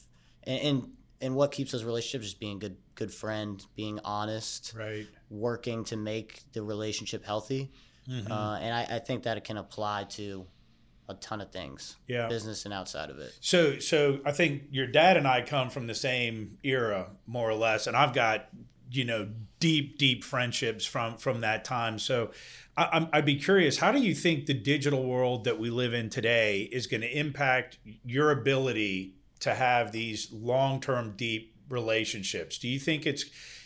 and 0.45 0.61
and, 0.63 0.89
and 1.21 1.35
what 1.35 1.51
keeps 1.53 1.73
those 1.73 1.85
relationships 1.85 2.25
just 2.27 2.41
being 2.41 2.57
a 2.57 2.61
good 2.61 2.77
good 2.95 3.13
friend, 3.13 3.65
being 3.77 4.01
honest, 4.05 4.73
Right. 4.77 5.07
working 5.31 5.85
to 5.85 5.97
make 5.97 6.43
the 6.53 6.63
relationship 6.63 7.25
healthy. 7.25 7.71
Mhm. 8.09 8.31
Uh, 8.31 8.59
and 8.61 8.75
I, 8.75 8.97
I 8.97 8.99
think 9.01 9.23
that 9.25 9.37
it 9.37 9.45
can 9.45 9.57
apply 9.57 10.05
to 10.11 10.47
a 11.09 11.15
ton 11.15 11.41
of 11.41 11.51
things, 11.53 11.97
Yeah. 12.09 12.27
business 12.29 12.65
and 12.65 12.75
outside 12.75 13.11
of 13.11 13.19
it. 13.19 13.33
So, 13.41 13.79
so 13.79 14.21
I 14.25 14.33
think 14.33 14.65
your 14.73 14.87
dad 14.89 15.17
and 15.17 15.27
I 15.29 15.43
come 15.43 15.71
from 15.71 15.87
the 15.87 15.95
same 15.95 16.59
era, 16.65 17.11
more 17.27 17.49
or 17.49 17.55
less, 17.55 17.87
and 17.87 17.97
I've 17.97 18.13
got 18.15 18.49
you 18.90 19.05
know 19.05 19.29
deep, 19.61 19.98
deep 19.98 20.24
friendships 20.24 20.85
from 20.85 21.16
from 21.16 21.40
that 21.40 21.64
time. 21.64 21.98
So, 21.98 22.31
I, 22.77 23.09
I'd 23.12 23.24
be 23.24 23.37
curious, 23.37 23.79
how 23.79 23.92
do 23.92 24.01
you 24.01 24.14
think 24.14 24.46
the 24.46 24.55
digital 24.55 25.05
world 25.05 25.44
that 25.44 25.59
we 25.59 25.70
live 25.70 25.94
in 25.94 26.11
today 26.11 26.68
is 26.70 26.87
going 26.87 27.01
to 27.01 27.18
impact 27.18 27.79
your 28.05 28.31
ability 28.31 29.14
to 29.40 29.55
have 29.55 29.92
these 29.92 30.33
long 30.33 30.81
term, 30.81 31.14
deep 31.16 31.55
relationships? 31.68 32.59
Do 32.59 32.68
you 32.68 32.79
think 32.79 33.07
it's, 33.07 33.24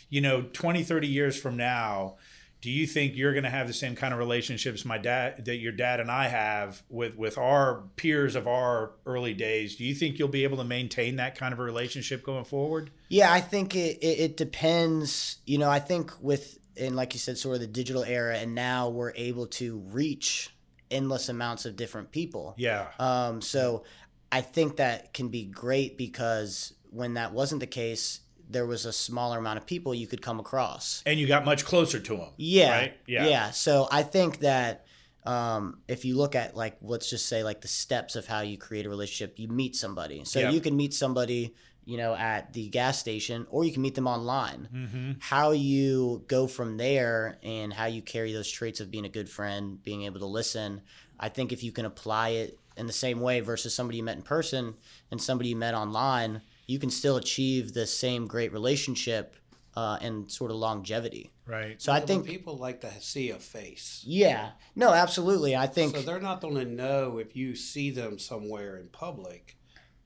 you 0.09 0.21
know, 0.21 0.43
20, 0.53 0.83
30 0.83 1.07
years 1.07 1.39
from 1.39 1.57
now? 1.57 2.15
Do 2.63 2.71
you 2.71 2.87
think 2.87 3.17
you're 3.17 3.33
going 3.33 3.43
to 3.43 3.49
have 3.49 3.67
the 3.67 3.73
same 3.73 3.93
kind 3.93 4.13
of 4.13 4.19
relationships 4.19 4.85
my 4.85 4.97
dad 4.97 5.43
that 5.43 5.57
your 5.57 5.73
dad 5.73 5.99
and 5.99 6.09
I 6.09 6.29
have 6.29 6.81
with 6.87 7.17
with 7.17 7.37
our 7.37 7.83
peers 7.97 8.37
of 8.37 8.47
our 8.47 8.93
early 9.05 9.33
days? 9.33 9.75
Do 9.75 9.83
you 9.83 9.93
think 9.93 10.17
you'll 10.17 10.29
be 10.29 10.45
able 10.45 10.55
to 10.55 10.63
maintain 10.63 11.17
that 11.17 11.37
kind 11.37 11.51
of 11.51 11.59
a 11.59 11.61
relationship 11.63 12.23
going 12.23 12.45
forward? 12.45 12.89
Yeah, 13.09 13.33
I 13.33 13.41
think 13.41 13.75
it, 13.75 13.97
it, 13.97 14.19
it 14.19 14.37
depends. 14.37 15.39
You 15.45 15.57
know, 15.57 15.69
I 15.69 15.79
think 15.79 16.13
with, 16.21 16.57
and 16.77 16.95
like 16.95 17.13
you 17.13 17.19
said, 17.19 17.37
sort 17.37 17.55
of 17.55 17.59
the 17.59 17.67
digital 17.67 18.05
era, 18.05 18.37
and 18.37 18.55
now 18.55 18.87
we're 18.87 19.11
able 19.13 19.47
to 19.47 19.79
reach 19.91 20.49
endless 20.89 21.27
amounts 21.27 21.65
of 21.65 21.75
different 21.75 22.11
people. 22.11 22.53
Yeah. 22.57 22.87
Um, 22.97 23.41
so 23.41 23.83
I 24.31 24.39
think 24.39 24.77
that 24.77 25.13
can 25.13 25.27
be 25.27 25.43
great 25.43 25.97
because 25.97 26.73
when 26.91 27.15
that 27.15 27.33
wasn't 27.33 27.59
the 27.59 27.67
case, 27.67 28.21
there 28.49 28.65
was 28.65 28.85
a 28.85 28.93
smaller 28.93 29.37
amount 29.39 29.57
of 29.57 29.65
people 29.65 29.93
you 29.93 30.07
could 30.07 30.21
come 30.21 30.39
across. 30.39 31.01
And 31.05 31.19
you 31.19 31.27
got 31.27 31.45
much 31.45 31.65
closer 31.65 31.99
to 31.99 32.17
them. 32.17 32.29
Yeah. 32.37 32.71
Right? 32.77 32.97
Yeah. 33.07 33.27
Yeah. 33.27 33.51
So 33.51 33.87
I 33.91 34.03
think 34.03 34.39
that 34.39 34.85
um, 35.25 35.79
if 35.87 36.03
you 36.05 36.17
look 36.17 36.35
at 36.35 36.55
like 36.55 36.77
let's 36.81 37.09
just 37.09 37.27
say 37.27 37.43
like 37.43 37.61
the 37.61 37.67
steps 37.67 38.15
of 38.15 38.27
how 38.27 38.41
you 38.41 38.57
create 38.57 38.85
a 38.85 38.89
relationship, 38.89 39.39
you 39.39 39.47
meet 39.47 39.75
somebody. 39.75 40.23
So 40.25 40.39
Yeah. 40.39 40.51
you 40.51 40.59
can 40.59 40.75
meet 40.75 40.93
somebody, 40.93 41.55
you 41.85 41.97
know, 41.97 42.13
at 42.13 42.53
the 42.53 42.67
gas 42.69 42.99
station, 42.99 43.47
or 43.49 43.63
you 43.63 43.71
can 43.71 43.81
meet 43.81 43.95
them 43.95 44.07
online. 44.07 44.67
Mm-hmm. 44.73 45.11
How 45.19 45.51
you 45.51 46.23
go 46.27 46.47
from 46.47 46.77
there 46.77 47.37
and 47.41 47.71
how 47.73 47.85
you 47.85 48.01
carry 48.01 48.33
those 48.33 48.49
traits 48.49 48.79
of 48.81 48.91
being 48.91 49.05
a 49.05 49.09
good 49.09 49.29
friend, 49.29 49.81
being 49.81 50.03
able 50.03 50.19
to 50.19 50.25
listen. 50.25 50.81
I 51.19 51.29
think 51.29 51.51
if 51.53 51.63
you 51.63 51.71
can 51.71 51.85
apply 51.85 52.29
it 52.29 52.59
in 52.75 52.87
the 52.87 52.93
same 52.93 53.21
way 53.21 53.39
versus 53.39 53.73
somebody 53.73 53.97
you 53.97 54.03
met 54.03 54.17
in 54.17 54.23
person 54.23 54.75
and 55.11 55.21
somebody 55.21 55.49
you 55.49 55.55
met 55.55 55.73
online, 55.73 56.41
you 56.67 56.79
can 56.79 56.89
still 56.89 57.17
achieve 57.17 57.73
the 57.73 57.85
same 57.85 58.27
great 58.27 58.51
relationship 58.53 59.35
uh, 59.75 59.97
and 60.01 60.31
sort 60.31 60.51
of 60.51 60.57
longevity. 60.57 61.31
Right. 61.45 61.81
So 61.81 61.91
I 61.91 61.95
Well, 61.95 62.01
but 62.01 62.07
think 62.07 62.25
people 62.25 62.57
like 62.57 62.81
to 62.81 62.91
see 63.01 63.31
a 63.31 63.39
face. 63.39 64.01
yeah. 64.05 64.51
No, 64.75 64.93
absolutely. 64.93 65.55
I 65.55 65.67
think 65.67 65.95
So 65.95 66.01
they're 66.01 66.19
not 66.21 66.41
going 66.41 66.55
to 66.55 66.65
know 66.65 67.17
if 67.17 67.35
you 67.35 67.55
see 67.55 67.89
them 67.91 68.17
somewhere 68.19 68.77
in 68.77 68.87
public. 68.89 69.57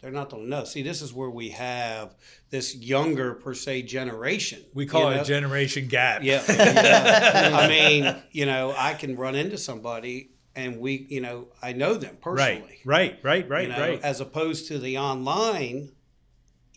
They're 0.02 0.12
not 0.12 0.30
going 0.30 0.43
to 0.43 0.50
know. 0.50 0.63
See, 0.63 0.84
this 0.84 1.02
is 1.02 1.12
where 1.12 1.30
we 1.30 1.50
have 1.50 2.15
this 2.50 2.76
younger 2.76 3.34
per 3.34 3.54
se 3.56 3.84
generation. 3.84 4.63
We 4.74 4.86
call 4.86 5.10
it 5.10 5.15
know? 5.15 5.22
a 5.22 5.26
generation 5.26 5.88
gap. 5.88 6.24
Yeah. 6.24 6.43
yeah. 6.48 7.52
I 7.62 7.67
mean, 7.67 8.15
you 8.32 8.46
know, 8.46 8.74
I 8.78 8.93
can 8.93 9.15
run 9.15 9.36
into 9.36 9.58
somebody 9.58 10.32
and 10.56 10.80
we, 10.80 11.06
you 11.10 11.22
know, 11.22 11.48
I 11.62 11.74
know 11.74 11.96
them 11.96 12.17
personally. 12.22 12.80
Right. 12.86 13.20
Right. 13.24 13.24
Right. 13.24 13.50
Right. 13.50 13.62
you 13.63 13.74
know, 13.74 13.80
right. 13.80 14.02
As 14.02 14.22
opposed 14.22 14.67
to 14.70 14.80
the 14.80 14.98
online, 15.00 15.89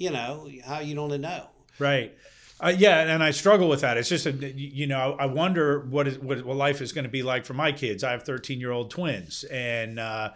you 0.00 0.10
know, 0.10 0.48
how 0.64 0.80
you 0.80 0.94
don't 0.94 1.20
know. 1.20 1.46
Right. 1.78 2.16
Uh, 2.58 2.72
yeah, 2.76 3.00
and 3.00 3.22
I 3.22 3.30
struggle 3.30 3.68
with 3.68 3.82
that. 3.82 3.96
It's 3.96 4.08
just, 4.08 4.26
a, 4.26 4.32
you 4.32 4.86
know, 4.86 5.16
I 5.18 5.26
wonder 5.26 5.80
what 5.80 6.08
is 6.08 6.18
what, 6.18 6.44
what 6.44 6.56
life 6.56 6.80
is 6.80 6.92
going 6.92 7.04
to 7.04 7.10
be 7.10 7.22
like 7.22 7.44
for 7.44 7.54
my 7.54 7.70
kids. 7.72 8.02
I 8.02 8.10
have 8.10 8.24
thirteen 8.24 8.60
year 8.60 8.70
old 8.70 8.90
twins, 8.90 9.44
and 9.44 9.98
uh, 9.98 10.30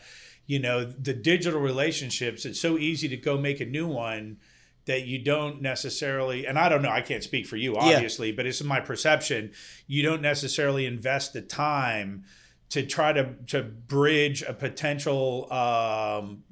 you 0.47 0.59
know, 0.59 0.85
the 0.85 1.13
digital 1.13 1.61
relationships. 1.61 2.45
It's 2.45 2.61
so 2.61 2.79
easy 2.79 3.09
to 3.09 3.17
go 3.17 3.39
make 3.39 3.61
a 3.61 3.67
new 3.67 3.87
one 3.87 4.39
that 4.87 5.07
you 5.07 5.19
don't 5.19 5.61
necessarily. 5.61 6.47
And 6.47 6.59
I 6.59 6.69
don't 6.69 6.83
know. 6.83 6.91
I 6.91 7.01
can't 7.01 7.23
speak 7.23 7.47
for 7.47 7.57
you, 7.57 7.77
obviously, 7.77 8.33
but 8.33 8.47
it's 8.47 8.63
my 8.63 8.81
perception. 8.81 9.53
You 9.87 10.03
don't 10.03 10.23
necessarily 10.23 10.87
invest 10.87 11.33
the 11.33 11.43
time 11.43 12.25
to 12.71 12.87
try 12.87 13.13
to 13.13 13.35
to 13.49 13.63
bridge 13.63 14.43
a 14.43 14.55
potential 14.55 15.53
um, 15.53 16.43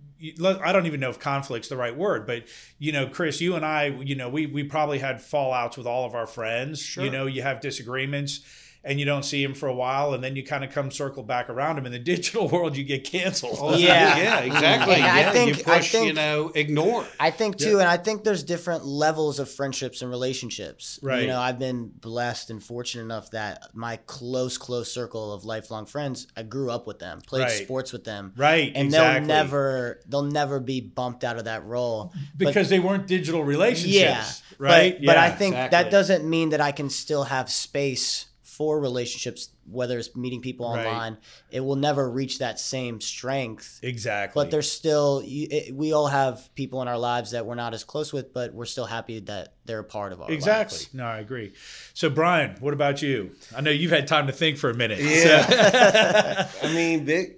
I 0.65 0.73
don't 0.73 0.87
even 0.87 1.01
know 1.01 1.11
if 1.11 1.19
conflict's 1.19 1.69
the 1.69 1.77
right 1.77 1.97
word, 1.97 2.27
but 2.27 2.45
you 2.79 2.93
know, 2.93 3.07
Chris, 3.07 3.41
you 3.41 3.55
and 3.57 3.65
I, 3.65 3.87
you 3.87 4.15
know, 4.15 4.29
we 4.29 4.47
we 4.47 4.65
probably 4.65 4.99
had 4.99 5.17
fallouts 5.17 5.77
with 5.77 5.87
all 5.87 6.05
of 6.05 6.15
our 6.15 6.27
friends. 6.27 6.81
Sure. 6.81 7.05
You 7.05 7.11
know, 7.11 7.27
you 7.27 7.43
have 7.43 7.61
disagreements 7.61 8.41
and 8.85 8.99
you 8.99 9.07
don't 9.07 9.25
see 9.25 9.43
him 9.45 9.55
for 9.55 9.69
a 9.69 9.75
while 9.75 10.13
and 10.13 10.25
then 10.25 10.35
you 10.35 10.43
kind 10.45 10.65
of 10.65 10.71
come 10.73 10.91
circle 10.91 11.23
back 11.23 11.49
around 11.49 11.79
him 11.79 11.87
in 11.87 11.93
the 11.93 11.99
digital 12.13 12.49
world 12.49 12.77
you 12.77 12.83
get 12.85 13.05
canceled. 13.05 13.59
Oh, 13.61 13.77
Yeah. 13.77 14.17
yeah, 14.17 14.39
exactly. 14.41 14.95
And 14.97 15.05
I 15.05 15.31
think- 15.33 15.59
you 15.59 15.63
I 15.73 15.79
push, 15.79 15.95
you 15.95 16.13
know, 16.13 16.51
ignore. 16.55 17.07
I 17.21 17.31
think 17.31 17.59
too, 17.59 17.79
and 17.79 17.89
I 17.89 17.97
think 17.97 18.25
there's 18.25 18.43
different 18.43 18.85
levels 18.85 19.39
of 19.39 19.49
friendships 19.51 20.03
and 20.03 20.11
relationships. 20.11 20.99
Right. 21.03 21.23
You 21.23 21.29
know, 21.29 21.39
I've 21.41 21.59
been 21.59 21.89
blessed 21.89 22.51
and 22.51 22.63
fortunate 22.63 23.05
enough 23.05 23.31
that 23.31 23.69
my 23.75 23.97
close, 24.07 24.59
close 24.59 24.93
circle 24.93 25.33
of 25.33 25.45
lifelong 25.45 25.87
friends, 25.87 26.27
I 26.37 26.43
grew 26.43 26.71
up 26.71 26.87
with 26.87 26.99
them, 26.99 27.21
played 27.21 27.43
Right. 27.43 27.51
sports 27.65 27.93
with 27.93 28.05
them. 28.05 28.33
Right, 28.37 28.73
And 28.75 28.87
exactly. 28.87 29.27
they'll 29.27 29.37
never 29.37 30.01
they'll 30.09 30.23
never 30.23 30.59
be 30.61 30.81
bumped 30.81 31.25
out 31.25 31.37
of 31.39 31.45
that 31.45 31.65
role. 31.65 32.13
because 32.37 32.69
they 32.69 32.81
weren't 32.81 33.07
digital 33.07 33.45
relationships. 33.45 33.93
Yeah. 33.95 34.33
Right. 34.59 34.97
But, 34.99 35.07
but 35.07 35.17
I 35.19 35.31
think 35.31 35.55
exactly. 35.55 35.77
that 35.83 35.91
doesn't 35.91 36.29
mean 36.29 36.51
that 36.51 36.61
I 36.61 36.73
can 36.73 36.91
still 36.91 37.25
have 37.25 37.51
space 37.51 38.27
for 38.63 38.79
relationships, 38.79 39.49
whether 39.69 39.99
it's 39.99 40.15
meeting 40.15 40.41
people 40.41 40.73
Right. 40.73 40.87
online. 40.87 41.17
It 41.51 41.59
will 41.59 41.75
never 41.75 42.09
reach 42.09 42.39
that 42.39 42.61
same 42.61 43.01
strength. 43.01 43.81
exactly. 43.83 44.41
But 44.41 44.53
there's 44.53 44.71
still, 44.71 45.21
you, 45.25 45.49
it, 45.51 45.75
we 45.75 45.93
all 45.93 46.07
have 46.07 46.49
people 46.55 46.81
in 46.81 46.87
our 46.87 46.97
lives 46.97 47.33
that 47.33 47.45
we're 47.45 47.57
not 47.57 47.75
as 47.75 47.83
close 47.83 48.13
with, 48.13 48.33
but 48.33 48.55
we're 48.55 48.67
still 48.67 48.85
happy 48.87 49.19
that 49.19 49.55
they're 49.65 49.81
a 49.81 49.85
part 49.85 50.13
of 50.13 50.23
our 50.23 50.31
Exactly. 50.31 50.77
lives. 50.79 50.95
No, 50.95 51.05
I 51.05 51.19
agree. 51.19 51.55
So, 51.93 52.09
Brian, 52.09 52.55
what 52.61 52.73
about 52.73 53.03
you? 53.03 53.33
I 53.57 53.63
know 53.63 53.73
you've 53.73 53.91
had 53.91 54.07
time 54.07 54.29
to 54.29 54.33
think 54.33 54.59
for 54.59 54.71
a 54.71 54.75
minute. 54.75 55.01
Yeah. 55.01 56.49
I 56.63 56.73
mean, 56.73 57.05
big. 57.05 57.35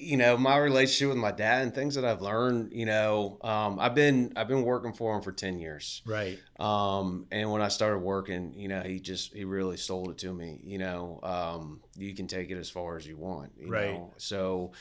You 0.00 0.16
know, 0.16 0.36
my 0.36 0.56
relationship 0.56 1.08
with 1.08 1.18
my 1.18 1.30
dad 1.32 1.62
and 1.62 1.74
things 1.74 1.94
that 1.96 2.04
I've 2.04 2.22
learned. 2.22 2.72
You 2.72 2.86
know, 2.86 3.38
um, 3.42 3.78
I've 3.78 3.94
been 3.94 4.32
I've 4.36 4.48
been 4.48 4.62
working 4.62 4.92
for 4.92 5.14
him 5.14 5.22
for 5.22 5.32
ten 5.32 5.58
years. 5.58 6.02
right. 6.06 6.38
Um, 6.58 7.26
and 7.30 7.50
when 7.50 7.62
I 7.62 7.68
started 7.68 7.98
working, 7.98 8.54
you 8.56 8.68
know, 8.68 8.80
he 8.80 9.00
just 9.00 9.34
he 9.34 9.44
really 9.44 9.76
sold 9.76 10.10
it 10.10 10.18
to 10.18 10.32
me. 10.32 10.60
You 10.64 10.78
know, 10.78 11.20
um, 11.22 11.80
you 11.96 12.14
can 12.14 12.26
take 12.26 12.50
it 12.50 12.58
as 12.58 12.70
far 12.70 12.96
as 12.96 13.06
you 13.06 13.16
want. 13.16 13.52
You 13.58 13.70
Right. 13.70 13.92
Know? 13.94 14.14
So, 14.16 14.72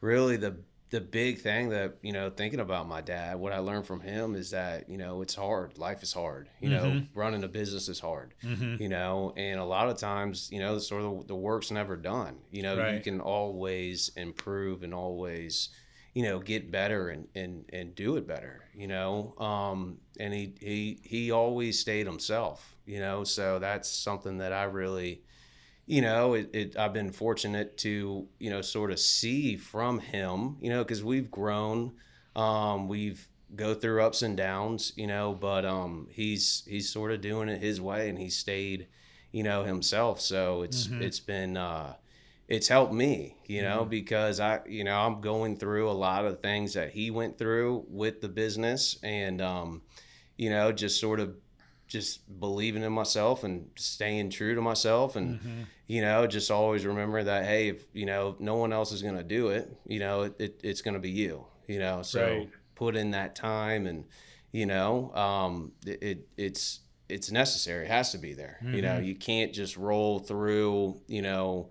really, 0.00 0.36
the 0.36 0.56
the 0.90 1.00
big 1.00 1.40
thing 1.40 1.70
that 1.70 1.96
you 2.02 2.12
know, 2.12 2.30
thinking 2.30 2.60
about 2.60 2.86
my 2.88 3.00
dad, 3.00 3.38
what 3.38 3.52
I 3.52 3.58
learned 3.58 3.86
from 3.86 4.00
him 4.00 4.34
is 4.36 4.50
that 4.50 4.88
you 4.88 4.96
know 4.98 5.20
it's 5.22 5.34
hard. 5.34 5.78
Life 5.78 6.02
is 6.02 6.12
hard. 6.12 6.48
You 6.60 6.70
know, 6.70 6.90
Mhm. 6.90 7.08
running 7.14 7.44
a 7.44 7.48
business 7.48 7.88
is 7.88 8.00
hard. 8.00 8.34
hmm 8.42 8.76
You 8.78 8.88
know, 8.88 9.32
and 9.36 9.58
a 9.58 9.64
lot 9.64 9.88
of 9.88 9.98
times, 9.98 10.50
you 10.52 10.60
know, 10.60 10.74
the 10.74 10.80
sort 10.80 11.02
of 11.02 11.26
the 11.26 11.34
work's 11.34 11.70
never 11.70 11.96
done. 11.96 12.38
You 12.50 12.62
know, 12.62 12.76
you 12.94 13.00
can 13.02 13.20
always 13.20 14.10
improve 14.16 14.82
and 14.82 14.94
always, 14.94 15.70
you 16.14 16.22
know, 16.22 16.38
get 16.38 16.70
better 16.70 17.08
and 17.08 17.28
and 17.34 17.64
and 17.72 17.94
do 17.94 18.16
it 18.16 18.26
better. 18.26 18.68
You 18.74 18.86
know, 18.86 19.34
um, 19.38 19.98
and 20.20 20.32
he 20.32 20.54
he 20.60 21.00
he 21.02 21.30
always 21.32 21.80
stayed 21.80 22.06
himself. 22.06 22.76
You 22.86 23.00
know, 23.00 23.24
so 23.24 23.58
that's 23.58 23.88
something 23.88 24.38
that 24.38 24.52
I 24.52 24.64
really 24.64 25.22
you 25.86 26.02
know, 26.02 26.34
it, 26.34 26.50
it, 26.52 26.76
I've 26.76 26.92
been 26.92 27.12
fortunate 27.12 27.78
to, 27.78 28.26
you 28.38 28.50
know, 28.50 28.60
sort 28.60 28.90
of 28.90 28.98
see 28.98 29.56
from 29.56 30.00
him, 30.00 30.56
you 30.60 30.68
know, 30.68 30.82
because 30.82 31.04
we've 31.04 31.30
grown, 31.30 31.92
um, 32.34 32.88
we've 32.88 33.28
go 33.54 33.74
through 33.74 34.02
ups 34.02 34.22
and 34.22 34.36
downs, 34.36 34.92
you 34.96 35.06
know, 35.06 35.32
but 35.32 35.64
um, 35.64 36.08
he's 36.10 36.64
he's 36.66 36.90
sort 36.90 37.12
of 37.12 37.20
doing 37.20 37.48
it 37.48 37.60
his 37.60 37.80
way, 37.80 38.08
and 38.08 38.18
he 38.18 38.28
stayed, 38.28 38.88
you 39.30 39.44
know, 39.44 39.62
himself. 39.64 40.20
So 40.20 40.62
it's 40.62 40.88
mm-hmm. 40.88 41.02
it's 41.02 41.20
been 41.20 41.56
uh, 41.56 41.94
it's 42.48 42.68
helped 42.68 42.92
me, 42.92 43.36
you 43.46 43.62
know, 43.62 43.80
mm-hmm. 43.80 43.90
because 43.90 44.40
I, 44.40 44.60
you 44.66 44.82
know, 44.82 44.98
I'm 44.98 45.20
going 45.20 45.56
through 45.56 45.88
a 45.88 45.92
lot 45.92 46.24
of 46.24 46.40
things 46.40 46.74
that 46.74 46.90
he 46.90 47.10
went 47.12 47.38
through 47.38 47.84
with 47.88 48.20
the 48.20 48.28
business, 48.28 48.98
and 49.04 49.40
um, 49.40 49.82
you 50.36 50.50
know, 50.50 50.72
just 50.72 51.00
sort 51.00 51.20
of 51.20 51.36
just 51.86 52.40
believing 52.40 52.82
in 52.82 52.92
myself 52.92 53.44
and 53.44 53.68
staying 53.76 54.30
true 54.30 54.54
to 54.54 54.60
myself 54.60 55.16
and 55.16 55.38
mm-hmm. 55.38 55.62
you 55.86 56.00
know 56.00 56.26
just 56.26 56.50
always 56.50 56.84
remember 56.84 57.22
that 57.22 57.44
hey 57.44 57.68
if 57.68 57.84
you 57.92 58.06
know 58.06 58.34
no 58.38 58.56
one 58.56 58.72
else 58.72 58.90
is 58.92 59.02
going 59.02 59.16
to 59.16 59.22
do 59.22 59.48
it 59.48 59.76
you 59.86 59.98
know 59.98 60.22
it, 60.22 60.34
it 60.38 60.60
it's 60.64 60.82
going 60.82 60.94
to 60.94 61.00
be 61.00 61.10
you 61.10 61.44
you 61.68 61.78
know 61.78 62.02
so 62.02 62.24
right 62.24 62.50
put 62.76 62.94
in 62.94 63.10
that 63.10 63.34
time 63.34 63.86
and 63.86 64.04
you 64.52 64.66
know 64.66 65.12
um, 65.14 65.72
it, 65.84 66.28
it's 66.36 66.80
it's 67.08 67.32
necessary 67.32 67.86
it 67.86 67.90
has 67.90 68.12
to 68.12 68.18
be 68.18 68.34
there 68.34 68.58
mm-hmm. 68.62 68.74
you 68.74 68.82
know 68.82 68.96
mm-hmm. 68.96 69.06
you 69.06 69.14
can't 69.16 69.52
just 69.52 69.76
roll 69.76 70.20
through 70.20 71.00
you 71.08 71.22
know 71.22 71.68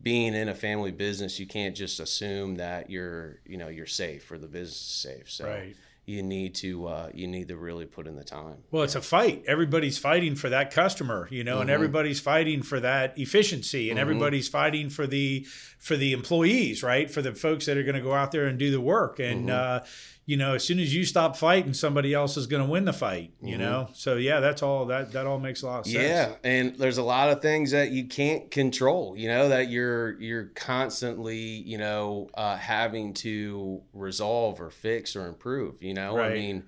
being 0.00 0.34
in 0.34 0.48
a 0.48 0.54
family 0.54 0.92
business 0.92 1.38
you 1.38 1.46
can't 1.46 1.76
just 1.76 2.00
assume 2.00 2.56
that 2.56 2.88
you're 2.88 3.40
you 3.44 3.58
know 3.58 3.68
you're 3.68 3.86
safe 3.86 4.30
or 4.30 4.38
the 4.38 4.46
business 4.46 4.76
is 4.76 4.86
safe 4.86 5.30
so 5.30 5.46
right 5.46 5.76
you 6.06 6.22
need 6.22 6.54
to 6.56 6.86
uh, 6.86 7.10
you 7.14 7.26
need 7.26 7.48
to 7.48 7.56
really 7.56 7.86
put 7.86 8.06
in 8.06 8.16
the 8.16 8.24
time. 8.24 8.56
Well, 8.70 8.82
it's 8.82 8.94
a 8.94 9.00
fight. 9.00 9.44
Everybody's 9.46 9.96
fighting 9.96 10.34
for 10.34 10.50
that 10.50 10.70
customer, 10.70 11.28
you 11.30 11.44
know, 11.44 11.54
mm-hmm. 11.54 11.62
and 11.62 11.70
everybody's 11.70 12.20
fighting 12.20 12.62
for 12.62 12.80
that 12.80 13.18
efficiency, 13.18 13.90
and 13.90 13.98
mm-hmm. 13.98 14.02
everybody's 14.02 14.48
fighting 14.48 14.90
for 14.90 15.06
the 15.06 15.46
for 15.84 15.98
the 15.98 16.14
employees, 16.14 16.82
right? 16.82 17.10
For 17.10 17.20
the 17.20 17.34
folks 17.34 17.66
that 17.66 17.76
are 17.76 17.82
going 17.82 17.94
to 17.94 18.00
go 18.00 18.14
out 18.14 18.32
there 18.32 18.46
and 18.46 18.58
do 18.58 18.70
the 18.70 18.80
work, 18.80 19.20
and 19.20 19.50
mm-hmm. 19.50 19.82
uh, 19.82 19.86
you 20.24 20.38
know, 20.38 20.54
as 20.54 20.64
soon 20.64 20.78
as 20.78 20.94
you 20.94 21.04
stop 21.04 21.36
fighting, 21.36 21.74
somebody 21.74 22.14
else 22.14 22.38
is 22.38 22.46
going 22.46 22.64
to 22.64 22.70
win 22.70 22.86
the 22.86 22.94
fight. 22.94 23.34
You 23.42 23.52
mm-hmm. 23.52 23.60
know, 23.60 23.88
so 23.92 24.16
yeah, 24.16 24.40
that's 24.40 24.62
all. 24.62 24.86
That 24.86 25.12
that 25.12 25.26
all 25.26 25.38
makes 25.38 25.60
a 25.60 25.66
lot 25.66 25.80
of 25.80 25.86
sense. 25.86 25.96
Yeah, 25.96 26.36
and 26.42 26.74
there's 26.76 26.96
a 26.96 27.02
lot 27.02 27.28
of 27.28 27.42
things 27.42 27.72
that 27.72 27.90
you 27.90 28.06
can't 28.06 28.50
control. 28.50 29.14
You 29.14 29.28
know, 29.28 29.50
that 29.50 29.68
you're 29.68 30.18
you're 30.22 30.46
constantly, 30.54 31.36
you 31.36 31.76
know, 31.76 32.30
uh, 32.32 32.56
having 32.56 33.12
to 33.14 33.82
resolve 33.92 34.62
or 34.62 34.70
fix 34.70 35.14
or 35.14 35.26
improve. 35.26 35.82
You 35.82 35.92
know, 35.92 36.16
right. 36.16 36.30
I 36.30 36.34
mean 36.34 36.64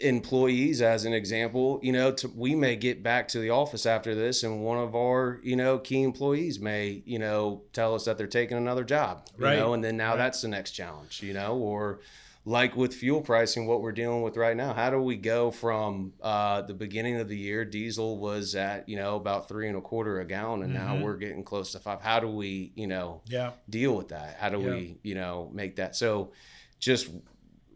employees 0.00 0.82
as 0.82 1.06
an 1.06 1.14
example 1.14 1.80
you 1.82 1.90
know 1.90 2.12
to, 2.12 2.28
we 2.28 2.54
may 2.54 2.76
get 2.76 3.02
back 3.02 3.26
to 3.26 3.38
the 3.38 3.48
office 3.48 3.86
after 3.86 4.14
this 4.14 4.42
and 4.42 4.62
one 4.62 4.76
of 4.76 4.94
our 4.94 5.40
you 5.42 5.56
know 5.56 5.78
key 5.78 6.02
employees 6.02 6.60
may 6.60 7.02
you 7.06 7.18
know 7.18 7.62
tell 7.72 7.94
us 7.94 8.04
that 8.04 8.18
they're 8.18 8.26
taking 8.26 8.58
another 8.58 8.84
job 8.84 9.26
you 9.38 9.44
right. 9.44 9.58
know 9.58 9.72
and 9.72 9.82
then 9.82 9.96
now 9.96 10.10
right. 10.10 10.18
that's 10.18 10.42
the 10.42 10.48
next 10.48 10.72
challenge 10.72 11.22
you 11.22 11.32
know 11.32 11.56
or 11.56 12.00
like 12.46 12.76
with 12.76 12.94
fuel 12.94 13.22
pricing, 13.22 13.66
what 13.66 13.80
we're 13.80 13.92
dealing 13.92 14.22
with 14.22 14.36
right 14.36 14.56
now. 14.56 14.74
How 14.74 14.90
do 14.90 15.00
we 15.00 15.16
go 15.16 15.50
from 15.50 16.12
uh, 16.22 16.62
the 16.62 16.74
beginning 16.74 17.16
of 17.16 17.28
the 17.28 17.36
year, 17.36 17.64
diesel 17.64 18.18
was 18.18 18.54
at 18.54 18.88
you 18.88 18.96
know 18.96 19.16
about 19.16 19.48
three 19.48 19.68
and 19.68 19.78
a 19.78 19.80
quarter 19.80 20.20
a 20.20 20.26
gallon, 20.26 20.62
and 20.62 20.74
mm-hmm. 20.74 20.98
now 20.98 21.02
we're 21.02 21.16
getting 21.16 21.42
close 21.42 21.72
to 21.72 21.78
five. 21.78 22.02
How 22.02 22.20
do 22.20 22.28
we 22.28 22.72
you 22.74 22.86
know 22.86 23.22
yeah. 23.26 23.52
deal 23.68 23.96
with 23.96 24.08
that? 24.08 24.36
How 24.38 24.50
do 24.50 24.60
yeah. 24.60 24.70
we 24.70 24.98
you 25.02 25.14
know 25.14 25.50
make 25.52 25.76
that 25.76 25.96
so? 25.96 26.32
Just 26.78 27.08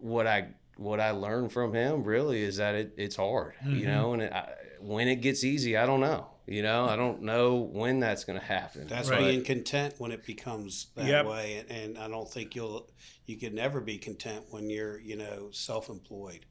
what 0.01 0.27
I 0.27 0.49
what 0.79 1.01
I 1.01 1.11
learned 1.11 1.53
from 1.53 1.75
him 1.75 2.05
really 2.05 2.41
is 2.41 2.57
that 2.57 2.75
it, 2.77 2.95
it's 2.97 3.17
hard, 3.17 3.55
mm-hmm. 3.57 3.77
you 3.77 3.87
know, 3.87 4.13
and 4.13 4.23
it, 4.23 4.33
I, 4.33 4.49
when 4.81 5.09
it 5.09 5.17
gets 5.17 5.43
easy, 5.43 5.77
I 5.77 5.85
don't 5.85 6.01
know. 6.01 6.29
You 6.47 6.63
know, 6.63 6.87
I 6.87 6.97
don't 6.97 7.23
know 7.23 7.57
when 7.57 8.01
that's 8.01 8.25
going 8.25 8.39
to 8.39 8.45
happen. 8.45 8.87
That's 8.87 9.11
right. 9.11 9.19
being 9.19 9.45
content 9.45 9.97
when 9.99 10.13
it 10.13 10.25
becomes 10.25 10.87
that 10.95 11.07
yep. 11.07 11.27
way, 11.27 11.59
and, 11.69 11.71
and, 11.71 11.99
I 11.99 12.09
don't 12.09 12.31
think 12.31 12.55
you'll 12.55 12.89
you 13.27 13.37
can 13.37 13.55
never 13.55 13.83
be 13.83 13.99
content 13.99 14.47
when 14.49 14.71
you're 14.71 14.99
you 14.99 15.17
know 15.17 15.49
self-employed. 15.51 16.47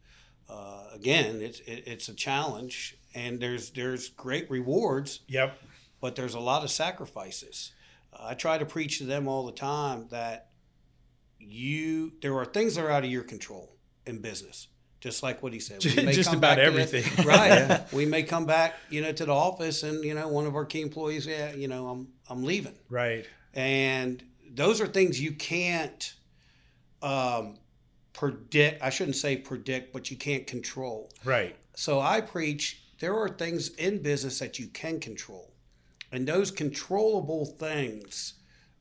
Uh, 0.48 0.84
again, 0.94 1.42
it's 1.42 1.62
it, 1.62 1.86
it's 1.88 2.10
a 2.10 2.14
challenge, 2.14 2.96
and 3.16 3.40
there's 3.40 3.72
there's 3.72 4.10
great 4.10 4.52
rewards. 4.52 5.22
Yep. 5.30 5.58
But 6.00 6.16
there's 6.16 6.36
a 6.36 6.40
lot 6.40 6.64
of 6.64 6.70
sacrifices. 6.70 7.72
Uh, 8.14 8.28
I 8.28 8.34
try 8.36 8.60
to 8.60 8.66
preach 8.66 9.00
to 9.00 9.06
them 9.06 9.28
all 9.28 9.48
the 9.48 9.52
time 9.52 10.10
that 10.12 10.50
you 11.40 12.12
there 12.22 12.38
are 12.38 12.46
things 12.46 12.76
that 12.76 12.86
are 12.86 12.92
out 12.92 13.04
of 13.04 13.10
your 13.10 13.24
control 13.24 13.77
in 14.08 14.20
business 14.20 14.68
just 15.00 15.24
like 15.24 15.44
what 15.44 15.54
he 15.54 15.60
said. 15.60 15.80
just 15.82 16.34
about 16.34 16.60
everything, 16.60 17.26
right? 17.26 17.48
yeah. 17.48 17.84
We 17.92 18.06
may 18.06 18.24
come 18.24 18.46
back, 18.46 18.76
you 18.90 19.02
know, 19.02 19.12
to 19.12 19.26
the 19.26 19.34
office, 19.34 19.84
and 19.84 20.04
you 20.04 20.14
know, 20.14 20.28
one 20.28 20.46
of 20.46 20.56
our 20.56 20.66
key 20.66 20.82
employees, 20.82 21.26
yeah, 21.26 21.54
you 21.54 21.68
know, 21.68 21.88
I'm 21.88 22.08
I'm 22.30 22.44
leaving, 22.44 22.76
right? 22.90 23.26
And 23.54 24.24
those 24.50 24.82
are 24.82 24.88
things 24.88 25.22
you 25.22 25.34
can't 25.34 26.14
um, 27.02 27.58
predict. 28.14 28.82
I 28.84 28.90
shouldn't 28.90 29.18
say 29.18 29.38
predict, 29.38 29.94
but 29.94 30.10
you 30.10 30.18
can't 30.18 30.48
control, 30.48 31.12
right? 31.24 31.56
So 31.76 32.00
I 32.00 32.22
preach 32.22 32.82
there 33.00 33.16
are 33.16 33.30
things 33.30 33.70
in 33.76 34.02
business 34.02 34.40
that 34.40 34.58
you 34.58 34.68
can 34.68 35.00
control, 35.00 35.54
and 36.12 36.28
those 36.28 36.50
controllable 36.50 37.46
things 37.46 38.34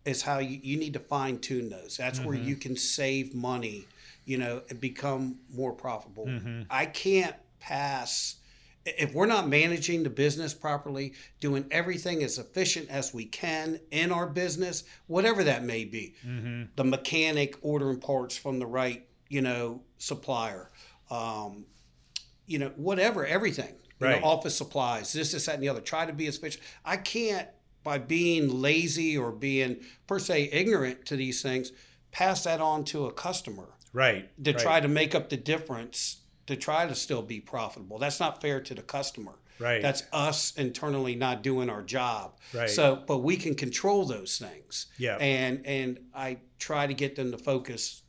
is 0.07 0.23
how 0.23 0.39
you, 0.39 0.61
you 0.63 0.77
need 0.79 0.93
to 0.93 1.01
fine 1.01 1.39
tune 1.39 1.69
those. 1.69 1.97
That's 1.97 2.21
mm-hmm. 2.21 2.29
where 2.29 2.37
you 2.39 2.57
can 2.57 2.77
save 2.77 3.35
money 3.35 3.87
you 4.27 4.37
know, 4.37 4.61
and 4.69 4.81
become 4.81 5.39
more 5.51 5.73
profitable. 5.73 6.27
Mm-hmm. 6.27 6.63
I 6.69 6.87
can't 6.87 7.37
pass 7.59 8.37
if 8.85 9.15
we're 9.15 9.27
not 9.27 9.49
managing 9.49 10.05
the 10.05 10.11
business 10.11 10.55
properly, 10.55 11.15
doing 11.41 11.67
everything 11.71 12.23
as 12.23 12.39
efficient 12.39 12.89
as 12.89 13.13
we 13.13 13.25
can 13.25 13.81
in 13.91 14.13
our 14.13 14.27
business, 14.27 14.85
whatever 15.09 15.43
that 15.43 15.65
may 15.65 15.85
be, 15.85 16.15
mm-hmm. 16.25 16.65
the 16.77 16.85
mechanic 16.85 17.57
ordering 17.63 17.99
parts 17.99 18.37
from 18.37 18.61
the 18.61 18.67
right, 18.67 19.09
you 19.29 19.41
know, 19.41 19.83
supplier, 19.99 20.71
um, 21.11 21.67
you 22.47 22.61
know, 22.61 22.71
whatever, 22.77 23.27
everything, 23.27 23.75
right. 23.99 24.21
Know, 24.21 24.29
office 24.29 24.55
supplies, 24.55 25.13
this, 25.13 25.33
this, 25.33 25.47
that, 25.47 25.55
and 25.55 25.63
the 25.63 25.69
other. 25.69 25.81
Try 25.81 26.07
to 26.07 26.13
be 26.13 26.29
as 26.29 26.37
efficient. 26.37 26.63
I 26.85 26.97
can't 26.97 27.49
by 27.87 27.99
being 27.99 28.61
lazy 28.61 29.17
or 29.17 29.31
being 29.31 29.77
per 30.09 30.19
se 30.19 30.51
ignorant 30.53 31.07
to 31.07 31.15
these 31.15 31.41
things, 31.41 31.71
pass 32.11 32.43
that 32.43 32.61
on 32.61 32.83
to 32.83 33.07
a 33.07 33.13
customer 33.13 33.76
right 33.97 34.45
to 34.45 34.53
right. 34.53 34.61
try 34.61 34.79
to 34.79 34.89
make 34.89 35.15
up 35.15 35.31
the 35.31 35.37
difference 35.37 36.21
to 36.47 36.55
try 36.55 36.87
to 36.87 36.95
still 36.95 37.23
be 37.23 37.41
profitable. 37.41 37.99
That's 37.99 38.21
not 38.21 38.41
fair 38.41 38.61
to 38.61 38.75
the 38.75 38.83
customer. 38.83 39.33
Right. 39.59 39.81
That's 39.81 40.03
us 40.13 40.53
internally 40.57 41.15
not 41.15 41.43
doing 41.43 41.71
our 41.71 41.83
job. 41.83 42.39
Right. 42.55 42.69
So 42.69 43.03
but 43.07 43.19
we 43.19 43.37
can 43.37 43.55
control 43.55 44.05
those 44.05 44.39
things. 44.39 44.87
Yeah. 44.99 45.17
And 45.17 45.65
and 45.67 45.99
i 46.15 46.39
try 46.59 46.87
to 46.87 46.95
get 46.95 47.17
them 47.17 47.33
to 47.33 47.39
focus 47.39 48.03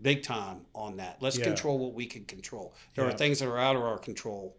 big 0.00 0.22
time 0.22 0.66
on 0.74 0.98
that. 0.98 1.18
Let's 1.20 1.38
yeah. 1.38 1.44
control 1.44 1.78
what 1.78 1.94
we 1.94 2.06
can 2.06 2.24
control. 2.24 2.74
There 2.94 3.06
yeah. 3.06 3.12
are 3.12 3.16
things 3.16 3.38
that 3.38 3.48
are 3.48 3.58
out 3.58 3.76
of 3.76 3.82
our 3.82 3.98
control 3.98 4.56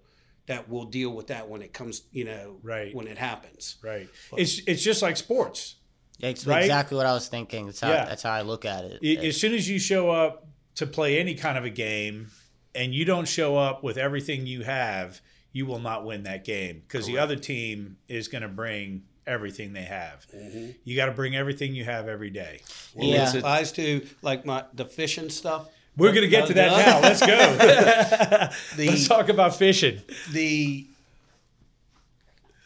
that 0.48 0.70
we'll 0.70 0.86
deal 0.86 1.12
with 1.12 1.28
that 1.28 1.50
when 1.50 1.62
it 1.62 1.74
comes 1.74 2.04
you 2.12 2.26
know 2.26 2.58
right. 2.64 2.96
when 2.96 3.08
it 3.08 3.20
happens. 3.20 3.78
Right. 3.84 4.10
But, 4.32 4.40
it's 4.40 4.62
it's 4.66 4.82
just 4.82 5.04
like 5.04 5.18
sports 5.18 5.76
it's 6.20 6.46
right? 6.48 6.62
exactly 6.62 6.98
what 6.98 7.06
I 7.06 7.14
was 7.14 7.28
thinking. 7.28 7.66
That's 7.66 7.80
how 7.80 7.90
yeah. 7.90 8.06
that's 8.06 8.24
how 8.24 8.32
I 8.32 8.42
look 8.42 8.66
at 8.66 8.86
it. 8.86 9.24
As 9.24 9.40
soon 9.40 9.54
as 9.54 9.70
you 9.70 9.80
show 9.80 10.10
up 10.10 10.48
to 10.76 10.86
play 10.86 11.20
any 11.20 11.36
kind 11.36 11.58
of 11.58 11.66
a 11.66 11.70
game 11.70 12.28
and 12.74 12.94
you 12.94 13.06
don't 13.06 13.28
show 13.28 13.58
up 13.58 13.84
with 13.84 13.98
everything 13.98 14.46
you 14.48 14.64
have, 14.64 15.22
you 15.52 15.66
will 15.66 15.80
not 15.80 16.06
win 16.06 16.24
that 16.24 16.44
game 16.44 16.84
because 16.88 17.06
the 17.06 17.18
other 17.18 17.36
team 17.36 17.98
is 18.08 18.28
going 18.28 18.42
to 18.42 18.48
bring 18.48 19.04
everything 19.28 19.74
they 19.74 19.84
have. 19.84 20.26
Mm-hmm. 20.36 20.72
You 20.84 20.96
got 20.96 21.08
to 21.08 21.12
bring 21.12 21.36
everything 21.36 21.74
you 21.74 21.84
have 21.84 22.08
every 22.08 22.30
day. 22.30 22.62
Well, 22.94 23.08
yeah, 23.08 23.30
it 23.30 23.36
applies 23.36 23.72
to 23.74 24.06
like 24.22 24.46
my 24.46 24.66
the 24.74 24.86
fishing 24.86 25.30
stuff. 25.30 25.70
We're 25.98 26.12
going 26.12 26.24
to 26.24 26.28
get 26.28 26.48
to 26.48 26.54
that 26.56 26.86
now. 26.86 27.00
Let's 27.00 27.22
go. 27.22 27.28
the, 28.76 28.88
Let's 28.90 29.08
talk 29.08 29.30
about 29.30 29.56
fishing. 29.56 30.02
The 30.32 30.86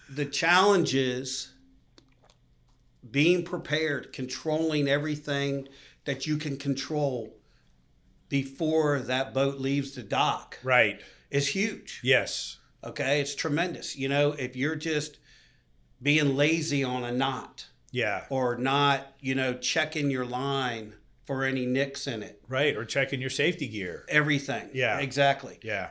the 0.09 0.25
challenges 0.25 1.51
being 3.09 3.43
prepared, 3.43 4.13
controlling 4.13 4.87
everything 4.87 5.67
that 6.05 6.27
you 6.27 6.37
can 6.37 6.57
control 6.57 7.35
before 8.29 8.99
that 8.99 9.33
boat 9.33 9.59
leaves 9.59 9.95
the 9.95 10.03
dock. 10.03 10.57
Right. 10.63 11.01
Is 11.31 11.49
huge. 11.49 12.01
Yes. 12.03 12.57
Okay. 12.83 13.21
It's 13.21 13.35
tremendous. 13.35 13.95
You 13.95 14.09
know, 14.09 14.31
if 14.33 14.55
you're 14.55 14.75
just 14.75 15.19
being 16.01 16.35
lazy 16.35 16.83
on 16.83 17.03
a 17.03 17.11
knot. 17.11 17.67
Yeah. 17.91 18.25
Or 18.29 18.55
not, 18.57 19.15
you 19.19 19.33
know, 19.35 19.55
checking 19.55 20.11
your 20.11 20.25
line 20.25 20.93
for 21.25 21.43
any 21.43 21.65
nicks 21.65 22.07
in 22.07 22.23
it. 22.23 22.41
Right. 22.47 22.75
Or 22.75 22.85
checking 22.85 23.21
your 23.21 23.29
safety 23.29 23.67
gear. 23.67 24.05
Everything. 24.09 24.69
Yeah. 24.73 24.99
Exactly. 24.99 25.59
Yeah. 25.63 25.89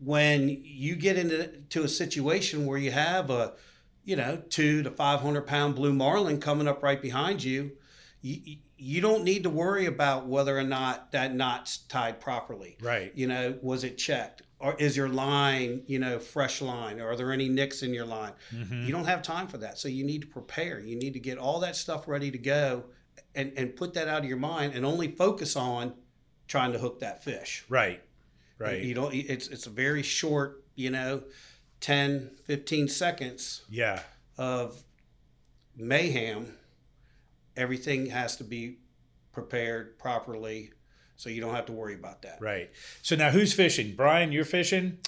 When 0.00 0.48
you 0.48 0.96
get 0.96 1.16
into 1.16 1.46
to 1.70 1.84
a 1.84 1.88
situation 1.88 2.66
where 2.66 2.78
you 2.78 2.90
have 2.90 3.30
a 3.30 3.52
you 4.10 4.16
know, 4.16 4.42
two 4.48 4.82
to 4.82 4.90
500 4.90 5.46
pound 5.46 5.76
blue 5.76 5.92
marlin 5.92 6.40
coming 6.40 6.66
up 6.66 6.82
right 6.82 7.00
behind 7.00 7.44
you, 7.44 7.70
you, 8.22 8.56
you 8.76 9.00
don't 9.00 9.22
need 9.22 9.44
to 9.44 9.50
worry 9.50 9.86
about 9.86 10.26
whether 10.26 10.58
or 10.58 10.64
not 10.64 11.12
that 11.12 11.32
knot's 11.32 11.78
tied 11.78 12.18
properly. 12.18 12.76
Right. 12.82 13.12
You 13.14 13.28
know, 13.28 13.56
was 13.62 13.84
it 13.84 13.98
checked? 13.98 14.42
Or 14.58 14.74
is 14.80 14.96
your 14.96 15.08
line, 15.08 15.84
you 15.86 16.00
know, 16.00 16.18
fresh 16.18 16.60
line? 16.60 17.00
Or 17.00 17.10
are 17.10 17.16
there 17.16 17.30
any 17.30 17.48
nicks 17.48 17.84
in 17.84 17.94
your 17.94 18.04
line? 18.04 18.32
Mm-hmm. 18.52 18.82
You 18.82 18.90
don't 18.90 19.04
have 19.04 19.22
time 19.22 19.46
for 19.46 19.58
that. 19.58 19.78
So 19.78 19.86
you 19.86 20.02
need 20.02 20.22
to 20.22 20.26
prepare. 20.26 20.80
You 20.80 20.96
need 20.96 21.12
to 21.12 21.20
get 21.20 21.38
all 21.38 21.60
that 21.60 21.76
stuff 21.76 22.08
ready 22.08 22.32
to 22.32 22.38
go 22.38 22.86
and, 23.36 23.52
and 23.56 23.76
put 23.76 23.94
that 23.94 24.08
out 24.08 24.22
of 24.24 24.28
your 24.28 24.38
mind 24.38 24.74
and 24.74 24.84
only 24.84 25.12
focus 25.12 25.54
on 25.54 25.94
trying 26.48 26.72
to 26.72 26.80
hook 26.80 26.98
that 26.98 27.22
fish. 27.22 27.64
Right. 27.68 28.02
Right. 28.58 28.82
You 28.82 28.92
don't 28.92 29.14
it's 29.14 29.46
it's 29.48 29.66
a 29.66 29.70
very 29.70 30.02
short, 30.02 30.64
you 30.74 30.90
know, 30.90 31.22
10, 31.80 32.30
15 32.44 32.88
seconds 32.88 33.62
yeah. 33.68 34.00
of 34.38 34.82
mayhem. 35.76 36.56
Everything 37.56 38.06
has 38.06 38.36
to 38.36 38.44
be 38.44 38.78
prepared 39.32 39.98
properly 39.98 40.72
so 41.16 41.28
you 41.28 41.40
don't 41.42 41.54
have 41.54 41.66
to 41.66 41.72
worry 41.72 41.94
about 41.94 42.22
that. 42.22 42.38
Right. 42.40 42.70
So 43.02 43.14
now 43.14 43.30
who's 43.30 43.52
fishing? 43.52 43.94
Brian, 43.94 44.32
you're 44.32 44.44
fishing. 44.44 44.98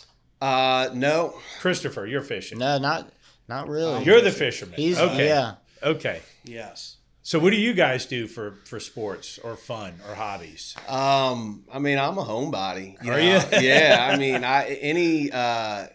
Uh, 0.43 0.91
no, 0.93 1.39
Christopher, 1.61 2.05
you're 2.05 2.21
fishing. 2.21 2.59
No, 2.59 2.77
not 2.79 3.11
not 3.49 3.69
really. 3.69 4.05
You're 4.05 4.21
the 4.21 4.31
fisherman. 4.31 4.75
He's 4.77 4.99
okay. 4.99 5.29
yeah. 5.29 5.55
Okay. 5.83 6.21
Yes. 6.45 6.97
So 7.23 7.39
what 7.39 7.51
do 7.51 7.57
you 7.57 7.73
guys 7.73 8.07
do 8.07 8.27
for 8.27 8.57
for 8.65 8.81
sports 8.81 9.39
or 9.39 9.57
fun 9.57 9.95
or 10.09 10.15
hobbies? 10.15 10.75
Um, 10.89 11.65
I 11.73 11.79
mean, 11.79 11.99
I'm 11.99 12.19
a 12.19 12.25
homebody. 12.25 13.01
Are 13.01 13.05
know? 13.05 13.17
you? 13.17 13.41
yeah. 13.61 14.09
I 14.11 14.17
mean, 14.19 14.43
I 14.45 14.67
any 14.67 15.31
uh, 15.31 15.87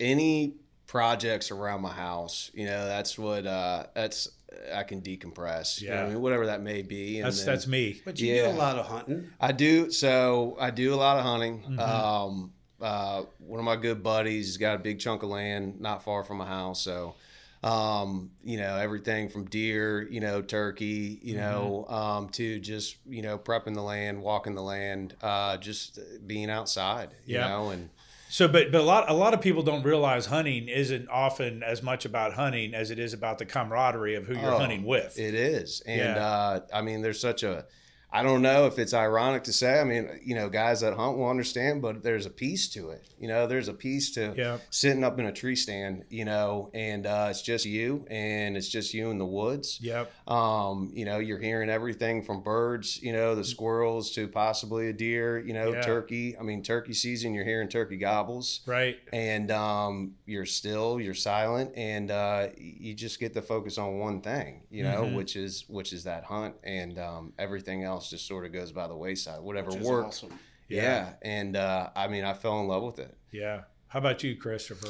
any 0.00 0.54
projects 0.86 1.50
around 1.50 1.82
my 1.82 1.92
house. 1.92 2.50
You 2.54 2.66
know, 2.66 2.86
that's 2.86 3.18
what 3.18 3.46
uh, 3.46 3.86
that's 3.94 4.28
I 4.74 4.84
can 4.84 5.02
decompress. 5.02 5.80
You 5.80 5.90
know 5.90 5.94
Yeah. 5.96 6.04
I 6.04 6.08
mean, 6.08 6.20
whatever 6.22 6.46
that 6.46 6.62
may 6.62 6.82
be. 6.82 7.18
And 7.18 7.26
That's 7.26 7.38
then 7.44 7.54
that's 7.54 7.66
me. 7.66 8.00
But 8.04 8.18
you 8.20 8.34
Yeah. 8.34 8.44
do 8.50 8.56
a 8.56 8.58
lot 8.58 8.78
of 8.78 8.86
hunting. 8.86 9.28
I 9.40 9.52
do. 9.52 9.90
So 9.90 10.56
I 10.60 10.70
do 10.70 10.94
a 10.94 10.96
lot 10.96 11.18
of 11.18 11.24
hunting. 11.24 11.62
Mm-hmm. 11.62 11.80
Um, 11.80 12.52
uh, 12.80 13.22
one 13.38 13.58
of 13.58 13.64
my 13.64 13.76
good 13.76 14.02
buddies 14.02 14.46
has 14.46 14.56
got 14.58 14.76
a 14.76 14.78
big 14.78 14.98
chunk 15.00 15.22
of 15.22 15.30
land 15.30 15.80
not 15.80 16.04
far 16.04 16.22
from 16.24 16.36
my 16.38 16.46
house. 16.46 16.82
So, 16.82 17.14
um, 17.62 18.30
you 18.44 18.58
know, 18.58 18.76
everything 18.76 19.28
from 19.28 19.46
deer, 19.46 20.06
you 20.08 20.20
know, 20.20 20.42
turkey, 20.42 21.18
you 21.22 21.36
know, 21.36 21.86
um, 21.88 22.28
to 22.30 22.58
just, 22.60 22.96
you 23.08 23.22
know, 23.22 23.38
prepping 23.38 23.74
the 23.74 23.82
land, 23.82 24.22
walking 24.22 24.54
the 24.54 24.62
land, 24.62 25.16
uh, 25.22 25.56
just 25.56 25.98
being 26.26 26.50
outside, 26.50 27.10
you 27.24 27.36
Yeah. 27.36 27.48
know, 27.48 27.70
and 27.70 27.88
So, 28.36 28.46
but 28.46 28.70
but 28.70 28.82
a 28.82 28.84
lot 28.84 29.08
a 29.08 29.14
lot 29.14 29.32
of 29.32 29.40
people 29.40 29.62
don't 29.62 29.82
realize 29.82 30.26
hunting 30.26 30.68
isn't 30.68 31.08
often 31.08 31.62
as 31.62 31.82
much 31.82 32.04
about 32.04 32.34
hunting 32.34 32.74
as 32.74 32.90
it 32.90 32.98
is 32.98 33.14
about 33.14 33.38
the 33.38 33.46
camaraderie 33.46 34.14
of 34.14 34.26
who 34.26 34.34
you're 34.34 34.52
Oh, 34.52 34.58
hunting 34.58 34.84
with. 34.84 35.18
It 35.18 35.32
is. 35.32 35.80
And 35.86 36.16
Yeah. 36.16 36.26
uh, 36.26 36.60
I 36.70 36.82
mean, 36.82 37.00
there's 37.00 37.18
such 37.18 37.42
a, 37.44 37.64
I 38.12 38.22
don't 38.22 38.40
know 38.40 38.66
if 38.66 38.78
it's 38.78 38.94
ironic 38.94 39.42
to 39.44 39.52
say, 39.52 39.78
I 39.80 39.84
mean, 39.84 40.08
you 40.24 40.34
know, 40.34 40.48
guys 40.48 40.80
that 40.80 40.94
hunt 40.94 41.18
will 41.18 41.28
understand, 41.28 41.82
but 41.82 42.02
there's 42.02 42.24
a 42.24 42.30
piece 42.30 42.68
to 42.70 42.90
it. 42.90 43.06
You 43.18 43.28
know, 43.28 43.46
there's 43.46 43.68
a 43.68 43.74
piece 43.74 44.12
to 44.12 44.32
Yeah. 44.36 44.58
sitting 44.70 45.02
up 45.04 45.18
in 45.18 45.26
a 45.26 45.32
tree 45.32 45.56
stand, 45.56 46.04
you 46.08 46.24
know, 46.24 46.70
and 46.72 47.04
uh, 47.06 47.26
it's 47.30 47.42
just 47.42 47.66
you 47.66 48.06
and 48.08 48.56
it's 48.56 48.68
just 48.68 48.94
you 48.94 49.10
in 49.10 49.18
the 49.18 49.26
woods. 49.26 49.78
Yep. 49.82 50.10
Um, 50.28 50.92
you 50.94 51.04
know, 51.04 51.18
you're 51.18 51.40
hearing 51.40 51.68
everything 51.68 52.22
from 52.22 52.42
birds, 52.42 53.02
you 53.02 53.12
know, 53.12 53.34
the 53.34 53.44
squirrels 53.44 54.12
to 54.12 54.28
possibly 54.28 54.88
a 54.88 54.92
deer, 54.92 55.38
you 55.38 55.52
know, 55.52 55.72
Yeah. 55.72 55.80
turkey. 55.82 56.38
I 56.38 56.42
mean, 56.42 56.62
turkey 56.62 56.94
season, 56.94 57.34
you're 57.34 57.44
hearing 57.44 57.68
turkey 57.68 57.96
gobbles 57.96 58.60
Right. 58.66 58.96
and 59.12 59.50
um, 59.50 60.14
you're 60.24 60.46
still 60.46 61.00
you're 61.00 61.12
silent 61.14 61.72
and 61.76 62.10
uh, 62.10 62.48
you 62.56 62.94
just 62.94 63.18
get 63.20 63.34
to 63.34 63.42
focus 63.42 63.78
on 63.78 63.98
one 63.98 64.20
thing 64.20 64.62
you 64.70 64.82
know 64.82 65.04
Mhm. 65.04 65.14
which 65.14 65.36
is 65.36 65.64
which 65.68 65.92
is 65.92 66.04
that 66.04 66.24
hunt 66.24 66.54
and 66.64 66.98
um, 66.98 67.32
everything 67.38 67.82
else 67.82 67.95
just 68.00 68.26
sort 68.26 68.44
of 68.44 68.52
goes 68.52 68.72
by 68.72 68.86
the 68.86 68.96
wayside 68.96 69.40
whatever 69.40 69.70
Which 69.70 69.80
is 69.80 69.86
works 69.86 70.06
awesome. 70.24 70.38
yeah. 70.68 71.14
and 71.22 71.56
uh, 71.56 71.90
i 71.96 72.08
mean 72.08 72.24
i 72.24 72.32
fell 72.34 72.60
in 72.60 72.68
love 72.68 72.82
with 72.82 72.98
it 72.98 73.16
Yeah. 73.30 73.62
How 73.88 74.00
about 74.00 74.22
you, 74.24 74.36
Christopher? 74.36 74.88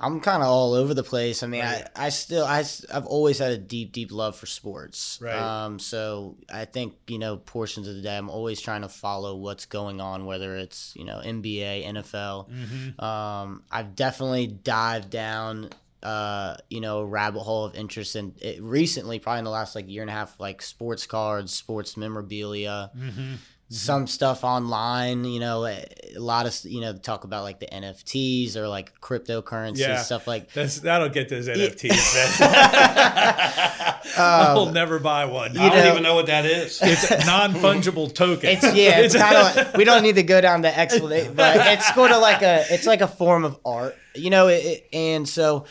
I'm 0.00 0.20
kind 0.20 0.42
of 0.42 0.48
all 0.48 0.74
over 0.74 0.92
the 0.92 1.04
place. 1.04 1.44
I 1.44 1.46
mean, 1.46 1.62
Right. 1.62 1.86
I, 1.94 2.06
I 2.06 2.08
still, 2.08 2.44
I, 2.44 2.64
have 2.92 3.06
always 3.06 3.38
had 3.38 3.52
a 3.52 3.56
deep, 3.56 3.92
deep 3.92 4.10
love 4.10 4.34
for 4.36 4.46
sports. 4.46 5.20
Right. 5.22 5.36
Um, 5.36 5.78
so 5.78 6.36
I 6.52 6.64
think, 6.64 6.94
you 7.06 7.18
know, 7.20 7.36
portions 7.36 7.86
of 7.86 7.94
the 7.94 8.02
day, 8.02 8.16
I'm 8.18 8.28
always 8.28 8.60
trying 8.60 8.82
to 8.82 8.88
follow 8.88 9.36
what's 9.36 9.66
going 9.66 10.00
on, 10.00 10.26
whether 10.26 10.56
it's, 10.56 10.94
you 10.96 11.04
know, 11.04 11.20
NBA, 11.24 11.86
NFL. 11.86 12.50
Mm-hmm. 12.50 13.00
Um, 13.04 13.62
I've 13.70 13.94
definitely 13.94 14.48
dived 14.48 15.10
down, 15.10 15.70
uh, 16.04 16.56
you 16.70 16.80
know, 16.80 17.02
rabbit 17.02 17.40
hole 17.40 17.64
of 17.64 17.74
interest 17.74 18.14
in 18.16 18.34
it 18.40 18.62
recently, 18.62 19.18
probably 19.18 19.38
in 19.40 19.44
the 19.44 19.50
last 19.50 19.74
like 19.74 19.88
year 19.88 20.02
and 20.02 20.10
a 20.10 20.14
half, 20.14 20.38
like 20.38 20.62
sports 20.62 21.06
cards, 21.06 21.52
sports 21.52 21.96
memorabilia 21.96 22.90
Mm-hmm. 22.96 23.34
some 23.70 24.06
stuff 24.06 24.44
online 24.44 25.24
you 25.24 25.40
know 25.40 25.64
a 25.64 25.82
a 26.14 26.18
lot 26.20 26.46
of 26.46 26.54
you 26.70 26.80
know 26.82 26.92
talk 26.92 27.24
about 27.24 27.42
like 27.42 27.58
the 27.60 27.66
nfts 27.66 28.54
or 28.56 28.68
like 28.68 28.92
cryptocurrency 29.00 29.78
Yeah. 29.78 29.96
stuff 30.02 30.26
like 30.28 30.52
That's 30.52 30.80
that'll 30.80 31.08
get 31.08 31.30
those 31.30 31.48
NFTs. 31.48 32.38
man. 32.40 33.94
I'll 34.16 34.66
never 34.70 34.98
buy 35.00 35.24
one. 35.24 35.56
I 35.56 35.68
don't 35.70 35.78
know- 35.78 35.90
even 35.92 36.02
know 36.02 36.14
what 36.14 36.26
that 36.26 36.44
is. 36.44 36.78
It's 36.82 37.10
a 37.10 37.24
non 37.26 37.54
fungible 37.54 38.14
token. 38.14 38.50
it's 38.50 38.62
yeah 38.74 39.00
it's 39.00 39.16
kind 39.24 39.36
of 39.36 39.56
like, 39.56 39.76
we 39.76 39.84
don't 39.84 40.02
need 40.02 40.16
to 40.16 40.22
go 40.22 40.40
down 40.40 40.60
the 40.62 40.76
explanation 40.78 41.34
but 41.34 41.56
it's 41.56 41.92
sort 41.94 42.10
of 42.12 42.20
like 42.20 42.42
a 42.42 42.64
it's 42.70 42.86
like 42.86 43.00
a 43.00 43.08
form 43.08 43.44
of 43.44 43.58
art 43.64 43.96
you 44.14 44.30
know 44.30 44.48
it, 44.48 44.64
it- 44.64 44.88
and 44.92 45.28
so 45.28 45.64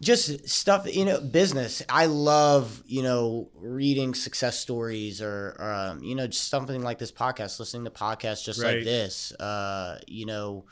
just 0.00 0.48
stuff 0.48 0.86
you 0.94 1.04
know 1.04 1.20
business 1.20 1.82
i 1.88 2.06
love 2.06 2.82
you 2.86 3.02
know 3.02 3.50
reading 3.56 4.14
success 4.14 4.58
stories 4.58 5.20
or, 5.20 5.54
or 5.58 5.72
um, 5.72 6.02
you 6.02 6.14
know 6.14 6.26
just 6.26 6.48
something 6.48 6.82
like 6.82 6.98
this 6.98 7.12
podcast 7.12 7.58
listening 7.58 7.84
to 7.84 7.90
podcasts 7.90 8.44
just 8.44 8.62
Right. 8.62 8.76
like 8.76 8.84
this 8.84 9.32
uh, 9.32 9.98
you 10.06 10.24
know 10.26 10.64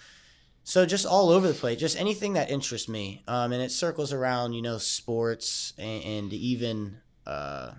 so 0.65 0.87
just 0.87 1.05
all 1.07 1.29
over 1.31 1.47
the 1.49 1.55
place 1.55 1.79
just 1.79 1.99
anything 2.01 2.33
that 2.35 2.51
interests 2.51 2.89
me 2.89 3.23
um, 3.29 3.53
and 3.53 3.63
it 3.63 3.71
circles 3.71 4.13
around 4.13 4.55
you 4.55 4.63
know 4.63 4.79
sports 4.79 5.75
and, 5.79 6.05
and 6.05 6.33
even 6.33 6.99
uh, 7.27 7.73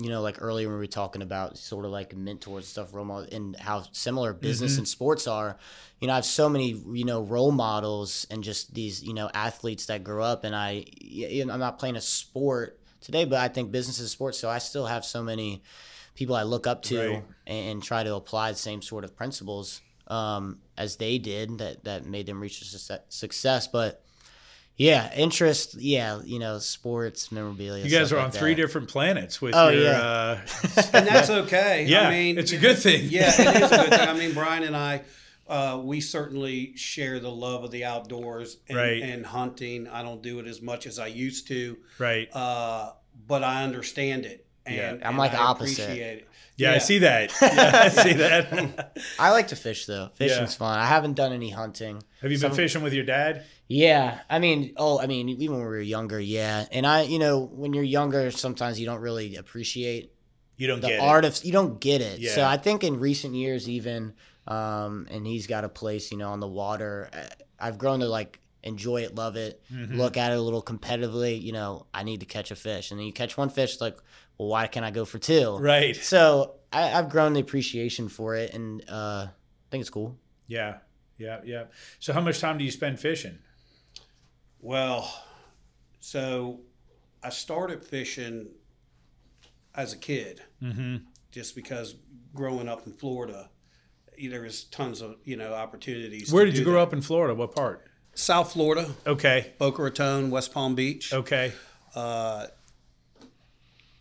you 0.00 0.08
know 0.08 0.22
like 0.22 0.36
earlier 0.40 0.66
when 0.68 0.74
we 0.76 0.80
were 0.80 0.86
talking 0.86 1.22
about 1.22 1.58
sort 1.58 1.84
of 1.84 1.90
like 1.90 2.16
mentors 2.16 2.66
stuff 2.66 2.94
role 2.94 3.04
models 3.04 3.28
and 3.32 3.54
how 3.56 3.82
similar 3.92 4.32
business 4.32 4.78
and 4.78 4.88
sports 4.88 5.26
are 5.26 5.56
you 6.00 6.06
know 6.06 6.12
i 6.12 6.16
have 6.16 6.24
so 6.24 6.48
many 6.48 6.70
you 6.92 7.04
know 7.04 7.20
role 7.22 7.52
models 7.52 8.26
and 8.30 8.42
just 8.42 8.72
these 8.74 9.02
you 9.02 9.12
know 9.12 9.30
athletes 9.34 9.86
that 9.86 10.02
grow 10.02 10.24
up 10.24 10.44
and 10.44 10.54
i 10.56 10.84
you 11.00 11.44
know, 11.44 11.52
i'm 11.52 11.60
not 11.60 11.78
playing 11.78 11.96
a 11.96 12.00
sport 12.00 12.78
today 13.00 13.24
but 13.24 13.38
i 13.38 13.48
think 13.48 13.70
business 13.70 13.98
is 13.98 14.10
sports 14.10 14.38
so 14.38 14.48
i 14.48 14.58
still 14.58 14.86
have 14.86 15.04
so 15.04 15.22
many 15.22 15.62
people 16.14 16.34
i 16.34 16.42
look 16.42 16.66
up 16.66 16.82
to 16.82 16.98
Right. 16.98 17.24
and, 17.46 17.68
and 17.70 17.82
try 17.82 18.02
to 18.02 18.14
apply 18.14 18.52
the 18.52 18.58
same 18.58 18.82
sort 18.82 19.04
of 19.04 19.16
principles 19.16 19.80
um, 20.06 20.58
as 20.76 20.96
they 20.96 21.18
did 21.18 21.58
that 21.58 21.84
that 21.84 22.04
made 22.04 22.26
them 22.26 22.40
reach 22.40 22.64
success 23.08 23.68
but 23.68 24.02
yeah 24.80 25.12
interest 25.14 25.74
yeah 25.78 26.20
you 26.24 26.38
know 26.38 26.58
sports 26.58 27.30
memorabilia 27.30 27.84
you 27.84 27.90
guys 27.90 28.06
stuff 28.08 28.12
are 28.18 28.22
like 28.24 28.32
on 28.34 28.40
three 28.40 28.54
that. 28.54 28.62
different 28.62 28.88
planets 28.88 29.40
with 29.42 29.54
Oh, 29.54 29.68
your. 29.68 29.82
yeah. 29.82 30.00
Uh, 30.00 30.40
and 30.94 31.06
that's 31.06 31.28
okay. 31.28 31.84
Yeah, 31.86 32.08
I 32.08 32.10
mean, 32.10 32.38
it's 32.38 32.52
a 32.52 32.56
good 32.56 32.78
thing. 32.78 33.02
Yeah, 33.10 33.30
it 33.36 33.62
is 33.62 33.70
a 33.72 33.76
good 33.76 33.90
thing. 33.90 34.08
I 34.08 34.12
mean, 34.22 34.32
Brian 34.32 34.62
and 34.62 34.74
I, 34.76 35.02
uh, 35.48 35.80
we 35.84 36.00
certainly 36.00 36.74
share 36.76 37.18
the 37.20 37.30
love 37.30 37.62
of 37.64 37.70
the 37.72 37.84
outdoors 37.84 38.56
and, 38.68 38.78
Right. 38.78 39.02
and 39.02 39.26
hunting. 39.26 39.86
I 39.88 40.02
don't 40.02 40.22
do 40.22 40.38
it 40.38 40.46
as 40.46 40.62
much 40.62 40.86
as 40.86 40.98
I 40.98 41.08
used 41.08 41.48
to, 41.48 41.76
right. 41.98 42.28
uh, 42.34 42.92
but 43.26 43.42
I 43.44 43.64
understand 43.64 44.24
it. 44.24 44.46
And, 44.64 44.76
Yeah. 44.76 44.90
I'm 44.92 45.00
and 45.02 45.18
like 45.18 45.34
I 45.34 45.38
opposite. 45.38 46.26
Appreciate 46.68 46.68
it. 46.68 46.70
Yeah, 46.70 46.74
I 46.74 46.78
see 46.78 46.98
that. 46.98 47.32
Yeah, 47.42 47.80
I 47.84 47.88
see 47.88 48.12
that. 48.14 48.98
I 49.18 49.30
like 49.30 49.48
to 49.48 49.56
fish 49.56 49.86
though. 49.86 50.10
Fishing's 50.14 50.54
fun. 50.54 50.78
I 50.78 50.86
haven't 50.86 51.14
done 51.14 51.32
any 51.32 51.50
hunting. 51.50 52.02
Have 52.22 52.30
you 52.32 52.38
been 52.38 52.52
fishing 52.52 52.82
with 52.82 52.92
your 52.92 53.04
dad? 53.04 53.44
Yeah, 53.68 54.18
I 54.28 54.38
mean, 54.40 54.72
oh, 54.76 54.98
I 55.00 55.06
mean, 55.06 55.28
even 55.28 55.52
when 55.56 55.60
we 55.60 55.66
were 55.66 55.80
younger, 55.80 56.18
yeah. 56.20 56.66
And 56.72 56.86
I, 56.86 57.02
you 57.02 57.18
know, 57.18 57.38
when 57.40 57.72
you're 57.72 57.84
younger, 57.84 58.30
sometimes 58.30 58.80
you 58.80 58.86
don't 58.86 59.00
really 59.00 59.36
appreciate 59.36 60.12
You 60.56 60.66
don't 60.66 60.80
the 60.80 60.88
get 60.88 61.00
art 61.00 61.24
of 61.24 61.42
you 61.44 61.52
don't 61.52 61.80
get 61.80 62.00
it. 62.00 62.18
Yeah. 62.18 62.32
So 62.34 62.44
I 62.44 62.56
think 62.56 62.82
in 62.84 62.98
recent 62.98 63.34
years, 63.34 63.68
even, 63.68 64.14
um, 64.48 65.06
and 65.10 65.26
he's 65.26 65.46
got 65.46 65.64
a 65.64 65.68
place, 65.68 66.10
you 66.10 66.18
know, 66.18 66.30
on 66.30 66.40
the 66.40 66.48
water. 66.48 67.10
uh, 67.12 67.26
I've 67.58 67.78
grown 67.78 68.00
to 68.00 68.08
like 68.08 68.40
enjoy 68.62 69.02
it, 69.02 69.14
love 69.14 69.36
it, 69.36 69.62
Mhm. 69.72 69.96
look 69.96 70.16
at 70.16 70.32
it 70.32 70.38
a 70.38 70.40
little 70.40 70.62
competitively. 70.62 71.40
You 71.40 71.52
know, 71.52 71.86
I 71.94 72.02
need 72.02 72.20
to 72.20 72.26
catch 72.26 72.50
a 72.50 72.56
fish, 72.56 72.90
and 72.90 72.98
then 72.98 73.06
you 73.06 73.12
catch 73.12 73.36
one 73.36 73.48
fish, 73.50 73.80
like, 73.80 73.96
well, 74.40 74.48
why 74.48 74.66
can't 74.68 74.86
I 74.86 74.90
go 74.90 75.04
for 75.04 75.18
two? 75.18 75.58
Right. 75.58 75.94
So 75.94 76.54
I, 76.72 76.92
I've 76.94 77.10
grown 77.10 77.34
the 77.34 77.40
appreciation 77.40 78.08
for 78.08 78.34
it, 78.36 78.54
and 78.54 78.82
uh, 78.88 79.26
I 79.28 79.30
think 79.70 79.82
it's 79.82 79.90
cool. 79.90 80.16
Yeah. 80.46 80.78
Yeah. 81.18 81.40
Yeah. 81.44 81.64
So 81.98 82.14
how 82.14 82.22
much 82.22 82.40
time 82.40 82.56
do 82.56 82.64
you 82.64 82.70
spend 82.70 82.98
fishing? 82.98 83.38
Well, 84.60 85.12
so 86.00 86.60
I 87.22 87.28
started 87.28 87.82
fishing 87.82 88.48
as 89.74 89.92
a 89.92 89.98
kid, 89.98 90.40
Mm-hmm. 90.62 90.96
just 91.30 91.54
because 91.54 91.96
growing 92.34 92.66
up 92.68 92.86
in 92.86 92.92
Florida, 92.94 93.50
there 94.18 94.42
was 94.42 94.64
tons 94.64 95.00
of 95.02 95.16
you 95.24 95.36
know 95.36 95.52
opportunities. 95.52 96.32
Where 96.32 96.44
did 96.46 96.56
you 96.56 96.64
grow 96.64 96.74
that. 96.74 96.80
up 96.88 96.92
in 96.94 97.02
Florida? 97.02 97.34
What 97.34 97.54
part? 97.54 97.86
South 98.14 98.52
Florida, 98.54 98.88
Okay. 99.06 99.52
Boca 99.58 99.82
Raton, 99.82 100.30
West 100.30 100.52
Palm 100.54 100.74
Beach. 100.74 101.12
Okay. 101.12 101.52
Uh, 101.94 102.46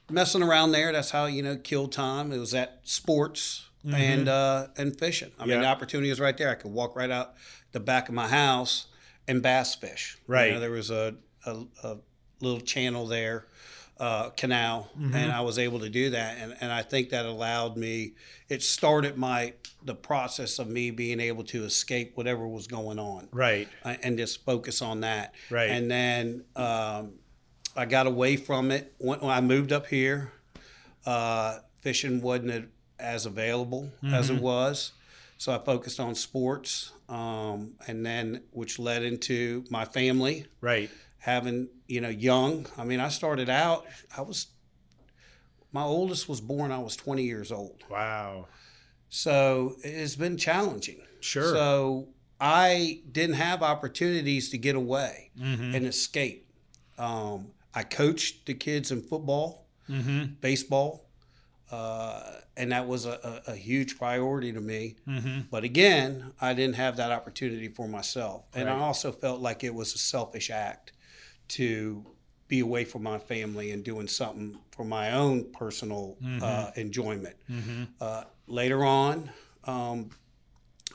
messing 0.09 0.43
around 0.43 0.71
there. 0.71 0.91
That's 0.91 1.11
how 1.11 1.25
you 1.25 1.41
know 1.43 1.55
killed 1.57 1.91
time. 1.91 2.31
It 2.31 2.37
was 2.39 2.53
at 2.53 2.79
sports 2.83 3.65
and 3.85 4.27
uh, 4.27 4.67
and 4.77 4.97
fishing. 4.97 5.31
I 5.39 5.45
mean, 5.45 5.61
the 5.61 5.67
opportunity 5.67 6.09
was 6.09 6.19
right 6.19 6.37
there. 6.37 6.49
I 6.49 6.55
could 6.55 6.71
walk 6.71 6.95
right 6.95 7.11
out 7.11 7.33
the 7.71 7.79
back 7.79 8.09
of 8.09 8.15
my 8.15 8.27
house 8.27 8.87
and 9.27 9.41
bass 9.41 9.75
fish. 9.75 10.17
You 10.27 10.33
Right. 10.33 10.53
know, 10.53 10.59
there 10.59 10.71
was 10.71 10.89
a, 10.91 11.15
a, 11.45 11.63
a 11.83 11.97
little 12.41 12.59
channel 12.61 13.05
there, 13.05 13.45
uh, 13.99 14.29
canal, 14.31 14.89
and 15.13 15.31
I 15.31 15.41
was 15.41 15.59
able 15.59 15.79
to 15.81 15.89
do 15.89 16.09
that. 16.11 16.37
And, 16.39 16.55
and 16.61 16.71
I 16.71 16.81
think 16.81 17.09
that 17.11 17.25
allowed 17.25 17.77
me. 17.77 18.13
It 18.49 18.63
started 18.63 19.17
my 19.17 19.53
the 19.83 19.95
process 19.95 20.59
of 20.59 20.67
me 20.67 20.91
being 20.91 21.21
able 21.21 21.43
to 21.45 21.63
escape 21.63 22.17
whatever 22.17 22.45
was 22.45 22.67
going 22.67 22.99
on 22.99 23.29
Right. 23.31 23.69
uh, 23.85 23.95
and 24.03 24.17
just 24.17 24.43
focus 24.43 24.81
on 24.81 25.01
that. 25.01 25.33
Right. 25.49 25.69
And 25.69 25.89
then 25.89 26.43
um, 26.57 27.13
I 27.75 27.85
got 27.85 28.07
away 28.07 28.35
from 28.35 28.71
it 28.71 28.93
when, 28.97 29.19
when 29.19 29.31
I 29.31 29.41
moved 29.41 29.71
up 29.71 29.87
here. 29.87 30.31
Uh, 31.05 31.59
fishing 31.81 32.21
wasn't 32.21 32.69
as 32.99 33.25
available 33.25 33.89
as 34.03 34.29
it 34.29 34.41
was, 34.41 34.91
so 35.37 35.53
I 35.53 35.57
focused 35.59 35.99
on 35.99 36.13
sports, 36.15 36.91
um, 37.07 37.75
and 37.87 38.05
then 38.05 38.41
which 38.51 38.77
led 38.79 39.03
into 39.03 39.63
my 39.69 39.85
family 39.85 40.45
Right. 40.59 40.89
having 41.19 41.69
you 41.87 42.01
know 42.01 42.09
young. 42.09 42.65
I 42.77 42.83
mean, 42.83 42.99
I 42.99 43.07
started 43.09 43.49
out. 43.49 43.85
I 44.15 44.21
was 44.21 44.47
my 45.71 45.83
oldest 45.83 46.27
was 46.27 46.41
born. 46.41 46.71
I 46.71 46.79
was 46.79 46.95
20 46.97 47.23
years 47.23 47.51
old. 47.51 47.83
Wow. 47.89 48.47
So 49.07 49.75
it's 49.83 50.15
been 50.15 50.35
challenging. 50.37 50.99
Sure. 51.21 51.53
So 51.53 52.09
I 52.41 53.01
didn't 53.11 53.35
have 53.35 53.61
opportunities 53.63 54.49
to 54.49 54.57
get 54.57 54.75
away 54.75 55.31
Mm-hmm. 55.39 55.75
and 55.75 55.85
escape. 55.85 56.47
Um, 56.97 57.51
I 57.73 57.83
coached 57.83 58.45
the 58.45 58.53
kids 58.53 58.91
in 58.91 59.01
football, 59.01 59.65
Mm-hmm. 59.89 60.33
baseball, 60.39 61.05
uh, 61.71 62.21
and 62.57 62.71
that 62.71 62.87
was 62.87 63.05
a, 63.05 63.41
a, 63.47 63.51
a 63.53 63.55
huge 63.55 63.97
priority 63.97 64.51
to 64.53 64.61
me. 64.61 64.97
Mm-hmm. 65.07 65.41
But 65.49 65.63
again, 65.63 66.31
I 66.39 66.53
didn't 66.53 66.75
have 66.75 66.97
that 66.97 67.11
opportunity 67.11 67.67
for 67.69 67.87
myself. 67.87 68.43
And 68.53 68.69
I 68.69 68.77
also 68.79 69.11
felt 69.11 69.41
like 69.41 69.63
it 69.63 69.73
was 69.73 69.93
a 69.95 69.97
selfish 69.97 70.49
act 70.51 70.91
to 71.49 72.05
be 72.47 72.59
away 72.59 72.85
from 72.85 73.03
my 73.03 73.17
family 73.19 73.71
and 73.71 73.83
doing 73.83 74.07
something 74.07 74.57
for 74.71 74.83
my 74.85 75.11
own 75.11 75.45
personal 75.53 76.17
uh, 76.41 76.71
enjoyment. 76.75 77.35
Mm-hmm. 77.49 77.83
Uh, 78.01 78.23
later 78.47 78.83
on, 78.85 79.31
um, 79.65 80.09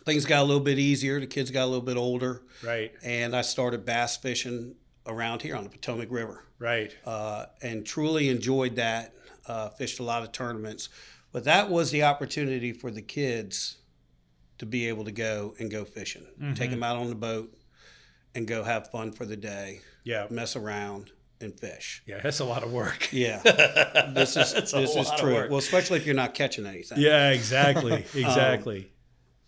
things 0.05 0.25
got 0.25 0.41
a 0.43 0.45
little 0.45 0.62
bit 0.62 0.79
easier. 0.79 1.20
The 1.20 1.27
kids 1.27 1.51
got 1.51 1.64
a 1.64 1.66
little 1.66 1.85
bit 1.85 1.97
older, 1.97 2.43
Right. 2.64 2.93
and 3.03 3.35
I 3.35 3.43
started 3.43 3.85
bass 3.85 4.16
fishing 4.16 4.75
around 5.07 5.43
here 5.43 5.55
on 5.57 5.64
the 5.64 5.70
Potomac 5.70 6.09
River 6.11 6.43
Right. 6.65 6.97
uh, 7.05 7.47
and 7.62 7.85
truly 7.87 8.29
enjoyed 8.29 8.77
that. 8.77 9.12
Uh, 9.47 9.69
fished 9.69 10.01
a 10.01 10.03
lot 10.03 10.23
of 10.23 10.33
tournaments, 10.33 10.89
but 11.31 11.45
that 11.45 11.69
was 11.69 11.91
the 11.91 12.03
opportunity 12.05 12.73
for 12.73 12.91
the 12.91 13.03
kids 13.03 13.77
to 14.57 14.65
be 14.65 14.89
able 14.89 15.05
to 15.05 15.12
go 15.12 15.55
and 15.59 15.71
go 15.71 15.85
fishing, 15.85 16.27
take 16.55 16.71
them 16.71 16.83
out 16.83 16.97
on 16.97 17.09
the 17.11 17.15
boat, 17.15 17.55
and 18.35 18.47
go 18.47 18.62
have 18.65 18.91
fun 18.91 19.12
for 19.12 19.27
the 19.27 19.37
day, 19.37 19.81
Yeah. 20.03 20.27
mess 20.31 20.57
around 20.57 21.11
and 21.43 21.53
fish. 21.61 22.03
Yeah. 22.07 22.21
That's 22.23 22.41
a 22.41 22.45
lot 22.47 22.62
of 22.62 22.73
work. 22.73 23.12
Yeah, 23.12 23.43
this 24.15 24.35
is 24.39 24.55
this 24.73 24.97
is 24.97 25.11
true. 25.19 25.47
Well, 25.51 25.59
especially 25.59 25.99
if 25.99 26.07
you're 26.07 26.15
not 26.15 26.33
catching 26.33 26.65
anything. 26.65 26.99
Yeah. 26.99 27.31
Exactly. 27.33 28.07
Exactly. 28.15 28.91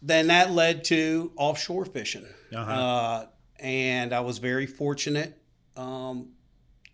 Then 0.03 0.27
that 0.27 0.51
led 0.51 0.85
to 0.85 1.33
offshore 1.37 1.87
fishing. 1.87 2.27
Uh-huh. 2.55 2.71
Uh, 2.71 3.27
and 3.59 4.13
I 4.13 4.21
was 4.21 4.37
very 4.39 4.67
fortunate 4.67 5.41
um, 5.75 6.33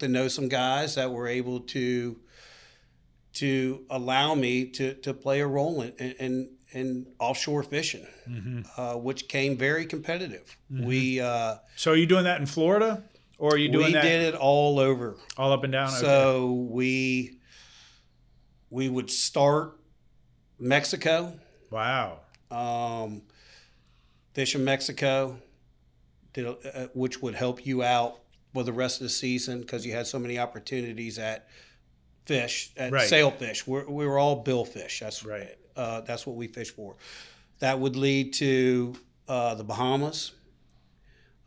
to 0.03 0.09
know 0.09 0.29
some 0.29 0.49
guys 0.49 0.95
that 0.97 1.11
were 1.11 1.27
able 1.29 1.61
to 1.61 2.19
to 3.35 3.87
allow 3.89 4.35
me 4.35 4.67
to, 4.67 4.93
to 4.95 5.15
play 5.15 5.41
a 5.41 5.47
role 5.47 5.81
in, 5.81 5.93
in, 6.21 6.51
in 6.73 7.07
offshore 7.19 7.63
fishing, 7.63 8.07
Mm-hmm. 8.29 8.61
uh, 8.77 8.97
which 8.97 9.27
came 9.27 9.57
very 9.57 9.87
competitive. 9.87 10.57
We 10.71 11.19
uh, 11.21 11.57
so 11.77 11.93
are 11.93 11.97
you 11.97 12.07
doing 12.07 12.25
that 12.25 12.41
in 12.41 12.47
Florida, 12.47 13.03
or 13.39 13.55
are 13.55 13.59
you 13.59 13.69
doing 13.71 13.87
we 13.87 13.93
that 13.95 14.03
did 14.03 14.23
it 14.23 14.35
all 14.35 14.79
over. 14.79 15.17
all 15.37 15.53
up 15.53 15.65
and 15.65 15.73
down? 15.73 15.89
Okay. 15.89 15.99
So 15.99 16.53
we 16.71 17.39
we 18.71 18.89
would 18.89 19.11
start 19.11 19.79
Mexico, 20.59 21.33
wow. 21.71 22.21
um, 22.51 23.23
fish 24.35 24.55
in 24.55 24.65
Mexico, 24.65 25.37
did, 26.33 26.47
uh, 26.47 26.87
which 26.95 27.21
would 27.23 27.35
help 27.35 27.67
you 27.67 27.83
out 27.83 28.22
for 28.53 28.63
the 28.63 28.73
rest 28.73 29.01
of 29.01 29.05
the 29.05 29.11
season 29.11 29.61
because 29.61 29.87
you 29.87 29.93
had 29.93 30.07
so 30.07 30.19
many 30.19 30.39
opportunities 30.39 31.19
at 31.19 31.49
fish, 32.27 32.73
at 32.77 32.93
Right. 32.93 33.09
sailfish. 33.09 33.67
We're, 33.67 33.89
we 33.89 34.07
were 34.07 34.19
all 34.19 34.45
billfish. 34.45 35.01
That's 35.01 35.25
Right. 35.25 35.57
Uh, 35.75 36.03
that's 36.03 36.27
what 36.27 36.37
we 36.37 36.49
fish 36.49 36.71
for. 36.71 36.97
That 37.61 37.79
would 37.79 37.97
lead 37.97 38.35
to 38.35 38.95
uh, 39.27 39.55
the 39.55 39.65
Bahamas, 39.65 40.33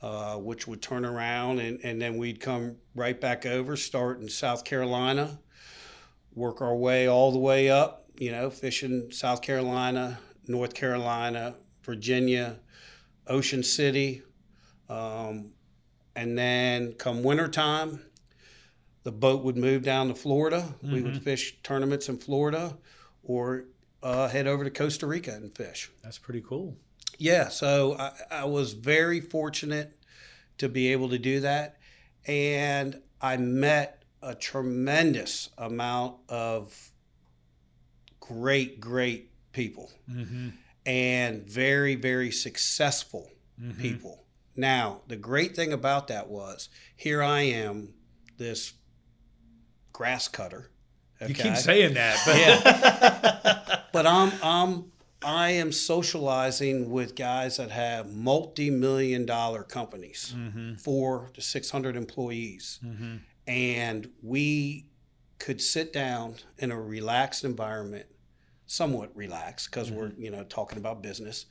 uh, 0.01 0.38
which 0.38 0.68
would 0.68 0.82
turn 0.82 1.06
around 1.06 1.60
and, 1.60 1.80
and 1.84 2.01
then 2.01 2.18
we'd 2.18 2.39
come 2.39 2.78
right 2.95 3.20
back 3.20 3.45
over, 3.45 3.76
start 3.76 4.20
in 4.20 4.28
South 4.28 4.64
Carolina, 4.64 5.39
work 6.34 6.62
our 6.62 6.76
way 6.76 7.08
all 7.08 7.32
the 7.32 7.39
way 7.39 7.70
up, 7.70 8.08
you 8.18 8.32
know, 8.32 8.49
fishing 8.49 9.12
South 9.12 9.41
Carolina, 9.41 10.20
North 10.47 10.74
Carolina, 10.74 11.56
Virginia, 11.84 12.58
Ocean 13.28 13.62
City. 13.62 14.24
Um, 14.89 15.51
and 16.16 16.38
then 16.38 16.93
come 16.93 17.24
wintertime, 17.24 18.01
the 19.03 19.11
boat 19.11 19.43
would 19.43 19.57
move 19.57 19.84
down 19.84 20.07
to 20.07 20.16
Florida. 20.16 20.76
We 20.82 21.01
would 21.01 21.22
fish 21.24 21.57
tournaments 21.63 22.09
in 22.09 22.18
Florida 22.18 22.78
or 23.24 23.66
uh, 24.01 24.28
head 24.30 24.47
over 24.47 24.63
to 24.63 24.70
Costa 24.72 25.05
Rica 25.07 25.32
and 25.34 25.55
fish. 25.55 25.91
That's 26.03 26.18
pretty 26.18 26.41
cool. 26.41 26.76
Yeah, 27.18 27.47
so 27.49 27.95
I, 27.97 28.11
I 28.32 28.45
was 28.45 28.74
very 28.74 29.22
fortunate 29.22 29.97
to 30.57 30.68
be 30.70 30.91
able 30.91 31.09
to 31.09 31.18
do 31.20 31.39
that. 31.41 31.78
And 32.28 33.01
I 33.22 33.38
met 33.38 34.03
a 34.22 34.34
tremendous 34.36 35.49
amount 35.57 36.16
of 36.30 36.91
great, 38.20 38.80
great 38.80 39.30
people 39.51 39.91
Mm-hmm. 40.11 40.49
and 40.86 41.47
very, 41.49 41.95
very 41.95 42.32
successful 42.32 43.30
people. 43.80 44.25
Now, 44.56 45.01
the 45.08 45.16
great 45.18 45.56
thing 45.56 45.74
about 45.74 46.08
that 46.08 46.30
was 46.30 46.70
here 46.95 47.22
I 47.22 47.41
am, 47.41 47.93
this 48.38 48.74
grass 49.93 50.28
cutter. 50.28 50.70
You 51.22 51.34
keep 51.34 51.56
saying 51.56 51.93
that, 51.95 52.18
but 52.26 53.84
but 53.93 54.06
I'm 54.08 54.32
I'm 54.43 54.91
I 55.24 55.51
am 55.51 55.72
socializing 55.72 56.91
with 56.91 57.16
guys 57.16 57.58
that 57.58 57.72
have 57.72 58.12
multi-million 58.14 59.26
dollar 59.26 59.64
companies, 59.64 60.34
Mm-hmm. 60.38 60.76
four 60.76 61.30
to 61.34 61.41
six 61.41 61.70
hundred 61.72 61.95
employees, 61.95 62.80
and 63.47 64.10
we 64.22 64.88
could 65.39 65.62
sit 65.62 65.91
down 65.93 66.36
in 66.58 66.72
a 66.72 66.80
relaxed 66.80 67.43
environment, 67.43 68.06
somewhat 68.66 69.10
relaxed 69.16 69.72
because 69.72 69.89
we're 69.91 70.12
you 70.18 70.30
know 70.32 70.43
talking 70.43 70.78
about 70.78 71.01
business, 71.01 71.45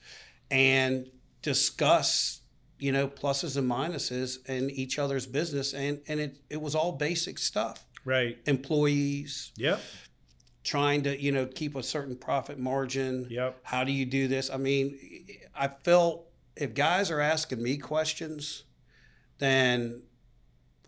and 0.51 1.11
discuss 1.43 2.41
you 2.85 2.93
know 2.93 3.07
pluses 3.09 3.57
and 3.57 3.67
minuses 3.71 4.31
in 4.49 4.71
each 4.71 4.99
other's 4.99 5.27
business, 5.27 5.73
and 5.75 6.01
and 6.09 6.21
it 6.21 6.33
it 6.55 6.61
was 6.61 6.75
all 6.75 6.93
basic 6.93 7.37
stuff, 7.39 7.79
right. 8.05 8.37
employees, 8.47 9.53
Yep. 9.57 9.81
trying 10.65 11.03
to 11.05 11.13
you 11.21 11.33
know 11.33 11.47
keep 11.47 11.75
a 11.77 11.83
certain 11.83 12.17
profit 12.17 12.59
margin 12.59 13.27
Yep. 13.31 13.51
how 13.63 13.83
do 13.85 13.93
you 13.93 14.07
do 14.19 14.29
this 14.29 14.51
i 14.51 14.57
mean 14.69 14.87
i 15.65 15.67
felt 15.69 16.17
if 16.57 16.73
guys 16.75 17.11
are 17.11 17.21
asking 17.35 17.63
me 17.63 17.77
questions 17.77 18.65
then 19.39 20.03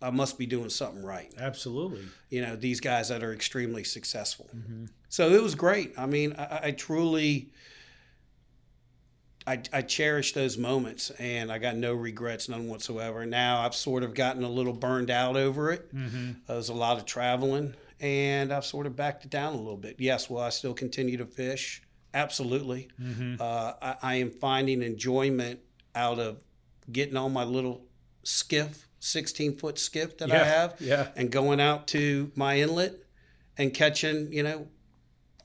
i 0.01 0.09
must 0.09 0.37
be 0.37 0.45
doing 0.45 0.69
something 0.69 1.03
right 1.03 1.31
Absolutely. 1.39 2.03
you 2.29 2.41
know 2.41 2.55
these 2.55 2.79
guys 2.79 3.09
that 3.09 3.21
are 3.23 3.33
extremely 3.33 3.83
successful 3.83 4.47
Mm-hmm. 4.55 4.85
so 5.09 5.29
it 5.37 5.41
was 5.47 5.55
great 5.55 5.89
i 5.97 6.05
mean 6.05 6.33
i, 6.37 6.59
I 6.67 6.71
truly 6.71 7.49
I, 9.47 9.61
I 9.71 9.81
cherish 9.81 10.33
those 10.33 10.57
moments 10.57 11.09
and 11.11 11.51
I 11.51 11.57
got 11.57 11.75
no 11.77 11.93
regrets, 11.93 12.49
none 12.49 12.67
whatsoever. 12.67 13.25
Now 13.25 13.61
I've 13.61 13.73
sort 13.75 14.03
of 14.03 14.13
gotten 14.13 14.43
a 14.43 14.49
little 14.49 14.73
burned 14.73 15.09
out 15.09 15.37
over 15.37 15.71
it. 15.71 15.95
Mm-hmm. 15.95 16.31
There's 16.47 16.67
a 16.69 16.73
lot 16.73 16.97
of 16.97 17.05
traveling, 17.05 17.73
and 18.01 18.51
I've 18.51 18.65
sort 18.65 18.85
of 18.85 18.95
backed 18.97 19.23
it 19.25 19.31
down 19.31 19.53
a 19.53 19.57
little 19.57 19.77
bit. 19.77 19.95
Yes, 19.99 20.29
will 20.29 20.39
I 20.39 20.49
still 20.49 20.73
continue 20.73 21.15
to 21.17 21.25
fish? 21.25 21.81
Absolutely. 22.13 22.89
Mm-hmm. 23.01 23.35
Uh, 23.41 23.73
I, 23.81 23.95
I 24.03 24.15
am 24.15 24.31
finding 24.31 24.81
enjoyment 24.83 25.61
out 25.95 26.19
of 26.19 26.43
getting 26.91 27.15
on 27.17 27.31
my 27.31 27.43
little 27.45 27.85
skiff, 28.23 28.87
16 28.99 29.55
foot 29.55 29.79
skiff 29.79 30.17
that 30.17 30.31
I 30.31 30.43
have, 30.43 30.75
yeah. 30.79 31.07
and 31.15 31.31
going 31.31 31.59
out 31.61 31.87
to 31.87 32.31
my 32.35 32.59
inlet 32.59 32.95
and 33.57 33.73
catching, 33.73 34.31
you 34.33 34.43
know, 34.43 34.67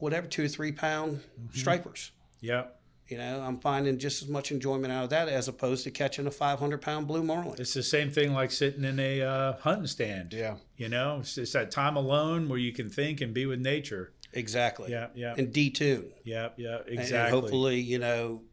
whatever, 0.00 0.26
two 0.26 0.44
or 0.44 0.48
three 0.48 0.72
pound 0.72 1.20
Mm-hmm. 1.40 1.58
stripers. 1.58 2.10
Yep. 2.40 2.80
You 3.12 3.18
know, 3.18 3.42
I'm 3.42 3.58
finding 3.58 3.98
just 3.98 4.22
as 4.22 4.28
much 4.30 4.50
enjoyment 4.50 4.90
out 4.90 5.04
of 5.04 5.10
that 5.10 5.28
as 5.28 5.46
opposed 5.46 5.84
to 5.84 5.90
catching 5.90 6.26
a 6.26 6.30
500 6.30 6.80
pound 6.80 7.06
blue 7.06 7.22
marlin. 7.22 7.56
It's 7.58 7.74
the 7.74 7.82
same 7.82 8.10
thing 8.10 8.32
like 8.32 8.50
sitting 8.50 8.84
in 8.84 8.98
a 8.98 9.20
uh, 9.20 9.52
hunting 9.58 9.86
stand. 9.86 10.32
Yeah. 10.32 10.54
You 10.78 10.88
know, 10.88 11.18
it's, 11.20 11.36
it's 11.36 11.52
that 11.52 11.70
time 11.70 11.96
alone 11.96 12.48
where 12.48 12.58
you 12.58 12.72
can 12.72 12.88
think 12.88 13.20
and 13.20 13.34
be 13.34 13.44
with 13.44 13.60
nature. 13.60 14.14
Exactly. 14.32 14.90
Yeah, 14.92 15.08
yeah, 15.14 15.34
And 15.36 15.52
detune. 15.52 16.06
yeah, 16.24 16.48
yeah, 16.56 16.78
And- 16.86 16.98
exactly. 17.00 17.16
And 17.18 17.28
hopefully, 17.28 17.80
you 17.80 17.98
know, 17.98 18.44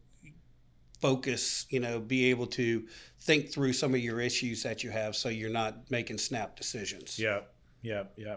focus, 1.00 1.64
you 1.70 1.80
know, 1.80 1.98
be 1.98 2.26
able 2.26 2.46
to 2.48 2.86
think 3.18 3.50
through 3.50 3.72
some 3.72 3.94
of 3.94 4.00
your 4.00 4.20
issues 4.20 4.62
that 4.64 4.84
you 4.84 4.90
have 4.90 5.16
so 5.16 5.30
you're 5.30 5.48
not 5.48 5.90
making 5.90 6.18
snap 6.18 6.54
decisions. 6.54 7.18
Yeah, 7.18 7.40
yeah, 7.80 8.02
yeah. 8.18 8.36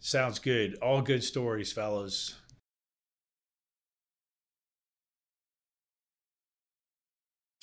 Sounds 0.00 0.40
good. 0.40 0.74
All 0.82 1.02
good 1.02 1.22
stories, 1.22 1.72
fellas. 1.72 2.34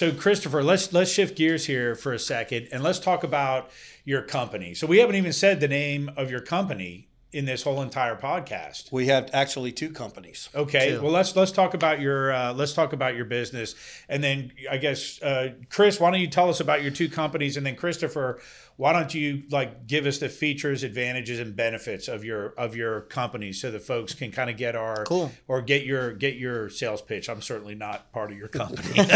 So 0.03 0.11
Christopher, 0.11 0.61
let's 0.61 0.91
let's 0.91 1.09
shift 1.09 1.37
gears 1.37 1.65
here 1.65 1.95
for 1.95 2.11
a 2.11 2.19
second 2.19 2.67
and 2.73 2.83
let's 2.83 2.99
talk 2.99 3.23
about 3.23 3.71
your 4.03 4.21
company. 4.21 4.73
So 4.73 4.85
we 4.85 4.97
haven't 4.97 5.15
even 5.15 5.31
said 5.31 5.61
the 5.61 5.69
name 5.69 6.11
of 6.17 6.29
your 6.29 6.41
company 6.41 7.07
in 7.31 7.45
this 7.45 7.63
whole 7.63 7.81
entire 7.81 8.17
podcast. 8.17 8.91
We 8.91 9.07
have 9.07 9.29
actually 9.31 9.71
two 9.71 9.91
companies. 9.91 10.49
Okay, 10.53 10.89
Two. 10.89 11.01
well 11.01 11.13
let's 11.13 11.37
let's 11.37 11.53
talk 11.53 11.73
about 11.73 12.01
your 12.01 12.33
uh, 12.33 12.53
let's 12.53 12.73
talk 12.73 12.91
about 12.91 13.15
your 13.15 13.23
business, 13.23 13.75
and 14.09 14.21
then 14.21 14.51
I 14.69 14.75
guess 14.75 15.21
uh, 15.21 15.53
Chris, 15.69 16.01
why 16.01 16.11
don't 16.11 16.19
you 16.19 16.27
tell 16.27 16.49
us 16.49 16.59
about 16.59 16.81
your 16.81 16.91
two 16.91 17.07
companies, 17.07 17.55
and 17.55 17.65
then 17.65 17.77
Christopher, 17.77 18.41
why 18.75 18.91
don't 18.93 19.13
you 19.13 19.43
like 19.51 19.85
give 19.87 20.05
us 20.05 20.17
the 20.17 20.29
features, 20.29 20.83
advantages, 20.83 21.39
and 21.39 21.55
benefits 21.55 22.07
of 22.07 22.23
your 22.25 22.49
of 22.57 22.75
your 22.75 23.01
company 23.01 23.53
so 23.53 23.69
the 23.69 23.79
folks 23.79 24.13
can 24.13 24.31
kind 24.31 24.49
of 24.49 24.57
get 24.57 24.75
our 24.75 25.03
Cool. 25.05 25.31
or 25.47 25.61
get 25.61 25.85
your 25.85 26.11
get 26.13 26.35
your 26.35 26.69
sales 26.69 27.01
pitch. 27.01 27.29
I'm 27.29 27.41
certainly 27.41 27.75
not 27.75 28.11
part 28.11 28.31
of 28.31 28.37
your 28.37 28.47
company. 28.47 29.07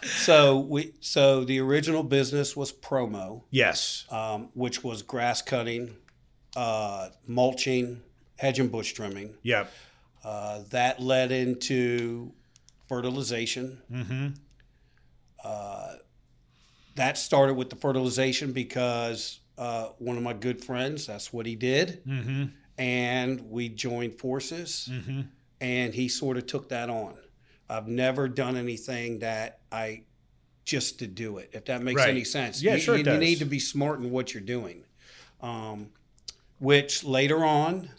So 0.04 0.58
we 0.60 0.94
so 1.00 1.44
the 1.44 1.60
original 1.60 2.02
business 2.02 2.56
was 2.56 2.72
promo, 2.72 3.42
yes. 3.50 4.04
um, 4.10 4.50
which 4.54 4.84
was 4.84 5.02
grass 5.02 5.42
cutting, 5.42 5.96
uh, 6.56 7.08
mulching, 7.26 8.02
hedge 8.36 8.58
and 8.60 8.70
bush 8.70 8.92
trimming. 8.92 9.34
Yep. 9.42 9.72
Uh, 10.22 10.60
that 10.70 11.00
led 11.00 11.32
into 11.32 12.32
fertilization. 12.88 13.82
Mm-hmm. 13.92 14.28
Uh, 15.42 15.94
that 16.96 17.18
started 17.18 17.54
with 17.54 17.70
the 17.70 17.76
fertilization 17.76 18.52
because 18.52 19.40
uh, 19.58 19.88
one 19.98 20.16
of 20.16 20.22
my 20.22 20.32
good 20.32 20.64
friends, 20.64 21.06
that's 21.06 21.32
what 21.32 21.46
he 21.46 21.56
did. 21.56 22.02
Mm-hmm. 22.06 22.44
And 22.78 23.40
we 23.50 23.68
joined 23.68 24.18
forces, 24.18 24.88
Mm-hmm. 24.90 25.20
and 25.60 25.94
he 25.94 26.08
sort 26.08 26.36
of 26.36 26.46
took 26.46 26.68
that 26.70 26.90
on. 26.90 27.14
I've 27.68 27.86
never 27.88 28.28
done 28.28 28.56
anything 28.56 29.20
that 29.20 29.60
I 29.72 30.02
just 30.64 30.98
to 31.00 31.06
do 31.06 31.38
it, 31.38 31.50
if 31.52 31.66
that 31.66 31.82
makes 31.82 32.00
Right. 32.00 32.10
any 32.10 32.24
sense. 32.24 32.62
Yeah, 32.62 32.74
you, 32.74 32.80
sure 32.80 32.96
you, 32.96 33.04
you 33.04 33.18
need 33.18 33.38
to 33.38 33.44
be 33.44 33.58
smart 33.60 34.00
in 34.00 34.10
what 34.10 34.34
you're 34.34 34.42
doing. 34.42 34.84
Um, 35.40 35.90
which 36.58 37.04
later 37.04 37.44
on, 37.44 37.90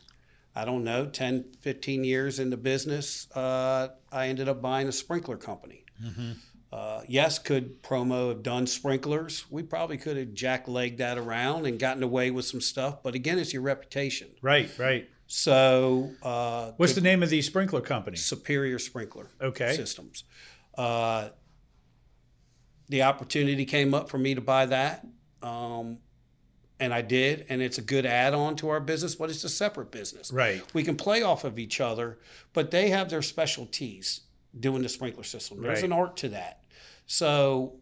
I 0.55 0.65
don't 0.65 0.83
know, 0.83 1.05
10, 1.05 1.43
15 1.61 2.03
years 2.03 2.39
in 2.39 2.49
the 2.49 2.57
business, 2.57 3.27
uh, 3.35 3.89
I 4.11 4.27
ended 4.27 4.49
up 4.49 4.61
buying 4.61 4.87
a 4.87 4.91
sprinkler 4.91 5.37
company. 5.37 5.83
Mm-hmm. 6.03 6.31
Uh, 6.75 7.01
yes, 7.07 7.39
could 7.39 7.81
promo 7.81 8.27
have 8.27 8.43
done 8.43 8.67
sprinklers? 8.67 9.45
We 9.49 9.63
probably 9.63 9.95
could 9.97 10.17
have 10.17 10.29
jacklegged 10.29 10.97
that 10.97 11.17
around 11.17 11.65
and 11.67 11.79
gotten 11.79 12.03
away 12.03 12.31
with 12.31 12.43
some 12.43 12.59
stuff. 12.59 13.01
But 13.01 13.15
again, 13.15 13.39
it's 13.39 13.53
your 13.53 13.61
reputation. 13.61 14.27
Right. 14.41 14.69
Right. 14.77 15.07
So, 15.27 16.11
uh, 16.21 16.73
What's 16.75 16.91
good- 16.93 17.03
the 17.03 17.07
name 17.07 17.23
of 17.23 17.29
the 17.29 17.41
sprinkler 17.41 17.79
company? 17.79 18.17
Superior 18.17 18.77
Sprinkler 18.77 19.29
Okay. 19.41 19.73
Systems? 19.73 20.25
Uh, 20.77 21.29
the 22.89 23.03
opportunity 23.03 23.63
came 23.65 23.93
up 23.93 24.09
for 24.09 24.17
me 24.17 24.35
to 24.35 24.41
buy 24.41 24.65
that, 24.65 25.07
um, 25.41 25.99
and 26.79 26.93
I 26.93 27.01
did. 27.01 27.45
And 27.47 27.61
it's 27.61 27.77
a 27.77 27.81
good 27.81 28.05
add-on 28.05 28.57
to 28.57 28.67
our 28.67 28.81
business, 28.81 29.15
but 29.15 29.29
it's 29.29 29.45
a 29.45 29.49
separate 29.49 29.91
business. 29.91 30.29
Right. 30.29 30.61
We 30.73 30.83
can 30.83 30.97
play 30.97 31.21
off 31.23 31.45
of 31.45 31.57
each 31.57 31.79
other, 31.79 32.19
but 32.51 32.69
they 32.71 32.89
have 32.89 33.09
their 33.09 33.21
specialties 33.21 34.21
doing 34.59 34.81
the 34.83 34.89
sprinkler 34.89 35.23
system. 35.23 35.61
There's 35.61 35.77
Right. 35.77 35.85
an 35.85 35.93
art 35.93 36.17
to 36.17 36.29
that. 36.29 36.59
So 37.05 37.75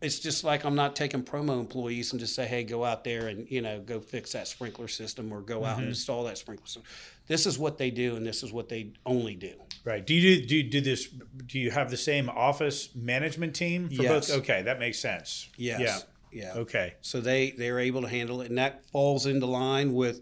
it's 0.00 0.18
just 0.18 0.44
like 0.44 0.64
I'm 0.64 0.74
not 0.74 0.94
taking 0.94 1.22
promo 1.22 1.58
employees 1.58 2.12
and 2.12 2.20
just 2.20 2.34
say, 2.34 2.46
hey, 2.46 2.64
go 2.64 2.84
out 2.84 3.04
there 3.04 3.28
and, 3.28 3.50
you 3.50 3.62
know, 3.62 3.80
go 3.80 4.00
fix 4.00 4.32
that 4.32 4.46
sprinkler 4.46 4.88
system 4.88 5.32
or 5.32 5.40
go 5.40 5.64
out 5.64 5.74
and 5.74 5.82
mm-hmm. 5.82 5.88
install 5.90 6.24
that 6.24 6.38
sprinkler 6.38 6.66
system. 6.66 6.82
This 7.26 7.46
is 7.46 7.58
what 7.58 7.78
they 7.78 7.90
do 7.90 8.16
and 8.16 8.26
this 8.26 8.42
is 8.42 8.52
what 8.52 8.68
they 8.68 8.92
only 9.06 9.34
do. 9.34 9.54
Right. 9.84 10.06
Do 10.06 10.14
you 10.14 10.40
do, 10.40 10.46
do 10.46 10.56
you 10.56 10.62
do 10.64 10.80
this? 10.80 11.08
Do 11.08 11.58
you 11.58 11.70
have 11.70 11.90
the 11.90 11.96
same 11.96 12.28
office 12.28 12.90
management 12.94 13.54
team 13.54 13.88
for 13.88 14.02
Yes. 14.02 14.28
both? 14.28 14.38
Okay, 14.38 14.62
that 14.62 14.78
makes 14.78 14.98
sense. 14.98 15.48
Yes. 15.56 15.80
Yeah. 15.80 15.98
Yeah. 16.34 16.52
Okay. 16.60 16.94
So 17.00 17.20
they 17.20 17.52
they're 17.52 17.78
able 17.78 18.02
to 18.02 18.08
handle 18.08 18.40
it, 18.40 18.48
and 18.48 18.58
that 18.58 18.84
falls 18.86 19.24
into 19.24 19.46
line 19.46 19.94
with 19.94 20.20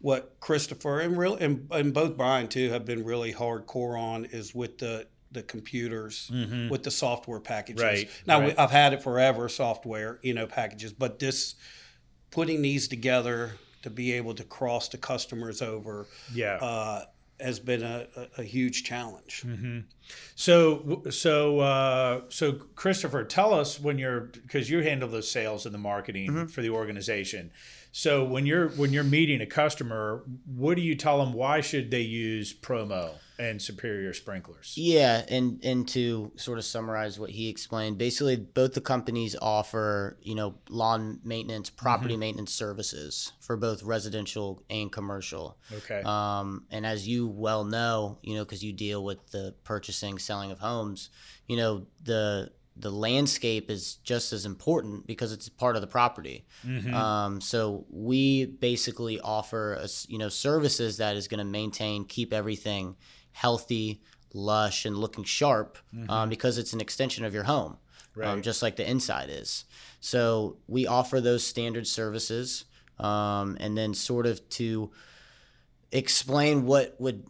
what 0.00 0.36
Christopher 0.40 1.00
and 1.00 1.16
real 1.16 1.36
and, 1.36 1.66
and 1.70 1.94
both 1.94 2.16
Brian 2.16 2.48
too 2.48 2.70
have 2.70 2.84
been 2.84 3.04
really 3.04 3.32
hardcore 3.32 3.98
on 3.98 4.26
is 4.26 4.54
with 4.54 4.78
the 4.78 5.06
the 5.34 5.42
computers 5.42 6.30
with 6.70 6.82
the 6.82 6.90
software 6.90 7.40
packages. 7.40 7.82
Mm-hmm. 7.82 7.94
Right, 7.94 8.10
Now 8.26 8.40
right. 8.40 8.58
I've 8.58 8.70
had 8.70 8.92
it 8.94 9.02
forever, 9.02 9.48
software 9.48 10.18
you 10.22 10.32
know 10.34 10.46
packages, 10.46 10.92
but 10.92 11.18
this 11.18 11.54
putting 12.30 12.62
these 12.62 12.88
together 12.88 13.52
to 13.82 13.90
be 13.90 14.12
able 14.12 14.34
to 14.34 14.44
cross 14.44 14.88
the 14.88 14.96
customers 14.98 15.60
over 15.60 16.06
Yeah. 16.32 16.56
uh, 16.56 17.04
has 17.40 17.60
been 17.60 17.82
a, 17.82 18.06
a, 18.16 18.40
a 18.40 18.42
huge 18.44 18.84
challenge. 18.84 19.42
Mm-hmm. 19.46 19.80
So 20.36 21.02
so 21.10 21.60
uh, 21.60 22.20
so 22.28 22.52
Christopher, 22.74 23.24
tell 23.24 23.52
us 23.52 23.78
when 23.80 23.98
you're 23.98 24.20
because 24.20 24.70
you 24.70 24.80
handle 24.82 25.08
the 25.08 25.22
sales 25.22 25.66
and 25.66 25.74
the 25.74 25.78
marketing 25.78 26.30
Mm-hmm. 26.30 26.46
for 26.46 26.62
the 26.62 26.70
organization. 26.70 27.50
So 27.92 28.24
when 28.24 28.46
you're 28.46 28.68
when 28.70 28.92
you're 28.92 29.04
meeting 29.04 29.40
a 29.40 29.46
customer, 29.46 30.24
what 30.46 30.76
do 30.76 30.82
you 30.82 30.94
tell 30.96 31.18
them? 31.24 31.32
Why 31.32 31.60
should 31.60 31.90
they 31.90 32.00
use 32.00 32.52
promo 32.54 33.14
and 33.38 33.60
superior 33.60 34.12
sprinklers? 34.12 34.74
Yeah, 34.76 35.24
and 35.28 35.62
and 35.64 35.86
to 35.88 36.32
sort 36.36 36.58
of 36.58 36.64
summarize 36.64 37.18
what 37.18 37.30
he 37.30 37.48
explained, 37.48 37.98
basically 37.98 38.36
both 38.36 38.74
the 38.74 38.80
companies 38.80 39.36
offer, 39.40 40.16
you 40.22 40.34
know, 40.34 40.54
lawn 40.68 41.20
maintenance, 41.24 41.70
property 41.70 42.16
maintenance 42.16 42.52
services 42.52 43.32
for 43.40 43.56
both 43.56 43.82
residential 43.82 44.62
and 44.70 44.90
commercial. 44.92 45.58
Okay. 45.72 46.02
Um, 46.04 46.64
and 46.70 46.86
as 46.86 47.08
you 47.08 47.26
well 47.26 47.64
know, 47.64 48.18
you 48.22 48.34
know, 48.34 48.44
because 48.44 48.62
you 48.62 48.72
deal 48.72 49.04
with 49.04 49.30
the 49.30 49.54
purchasing, 49.64 50.18
selling 50.18 50.50
of 50.50 50.58
homes, 50.58 51.10
you 51.46 51.56
know, 51.56 51.86
the 52.02 52.50
the 52.76 52.90
landscape 52.90 53.70
is 53.70 53.96
just 54.02 54.32
as 54.32 54.44
important 54.44 55.06
because 55.06 55.32
it's 55.32 55.48
part 55.48 55.76
of 55.76 55.80
the 55.80 55.86
property. 55.86 56.44
Um, 56.92 57.40
so 57.40 57.86
we 57.88 58.46
basically 58.46 59.20
offer, 59.20 59.74
a 59.74 59.88
you 60.08 60.18
know, 60.18 60.28
services 60.28 60.96
that 60.96 61.16
is 61.16 61.28
going 61.28 61.38
to 61.38 61.44
maintain, 61.44 62.04
keep 62.04 62.32
everything 62.32 62.96
healthy, 63.34 64.00
lush, 64.32 64.84
and 64.86 64.96
looking 64.96 65.24
sharp 65.24 65.76
um, 66.08 66.28
because 66.30 66.56
it's 66.58 66.72
an 66.72 66.80
extension 66.80 67.24
of 67.24 67.34
your 67.34 67.44
home, 67.44 67.72
um, 67.72 67.78
Right. 68.14 68.42
just 68.42 68.62
like 68.62 68.76
the 68.76 68.88
inside 68.88 69.28
is. 69.28 69.64
So 70.00 70.56
we 70.66 70.86
offer 70.86 71.20
those 71.20 71.44
standard 71.44 71.86
services, 71.86 72.64
um, 72.98 73.56
and 73.60 73.76
then 73.76 73.92
sort 73.94 74.26
of 74.26 74.48
to 74.50 74.90
explain 75.92 76.64
what 76.66 76.94
would 77.00 77.24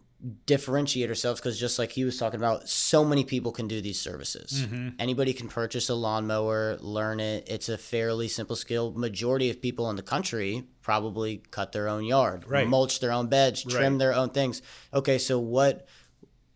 differentiate 0.45 1.09
ourselves 1.09 1.39
because 1.39 1.59
just 1.59 1.77
like 1.77 1.91
he 1.91 2.03
was 2.03 2.17
talking 2.17 2.39
about 2.39 2.67
so 2.67 3.05
many 3.05 3.23
people 3.23 3.51
can 3.51 3.67
do 3.67 3.81
these 3.81 3.99
services. 3.99 4.65
Anybody 4.97 5.33
can 5.33 5.47
purchase 5.47 5.89
a 5.89 5.95
lawnmower 5.95 6.77
learn 6.79 7.19
it. 7.19 7.47
It's 7.47 7.69
a 7.69 7.77
fairly 7.77 8.27
simple 8.27 8.55
skill. 8.55 8.91
Majority 8.95 9.49
of 9.49 9.61
people 9.61 9.89
in 9.89 9.95
the 9.95 10.01
country 10.01 10.63
probably 10.81 11.43
cut 11.51 11.71
their 11.71 11.87
own 11.87 12.03
yard 12.05 12.45
Right. 12.47 12.67
mulch 12.67 12.99
their 12.99 13.11
own 13.11 13.27
beds 13.27 13.63
trim 13.63 13.93
Right. 13.93 13.99
their 13.99 14.13
own 14.13 14.29
things. 14.29 14.61
Okay 14.93 15.17
so 15.17 15.37
what 15.39 15.87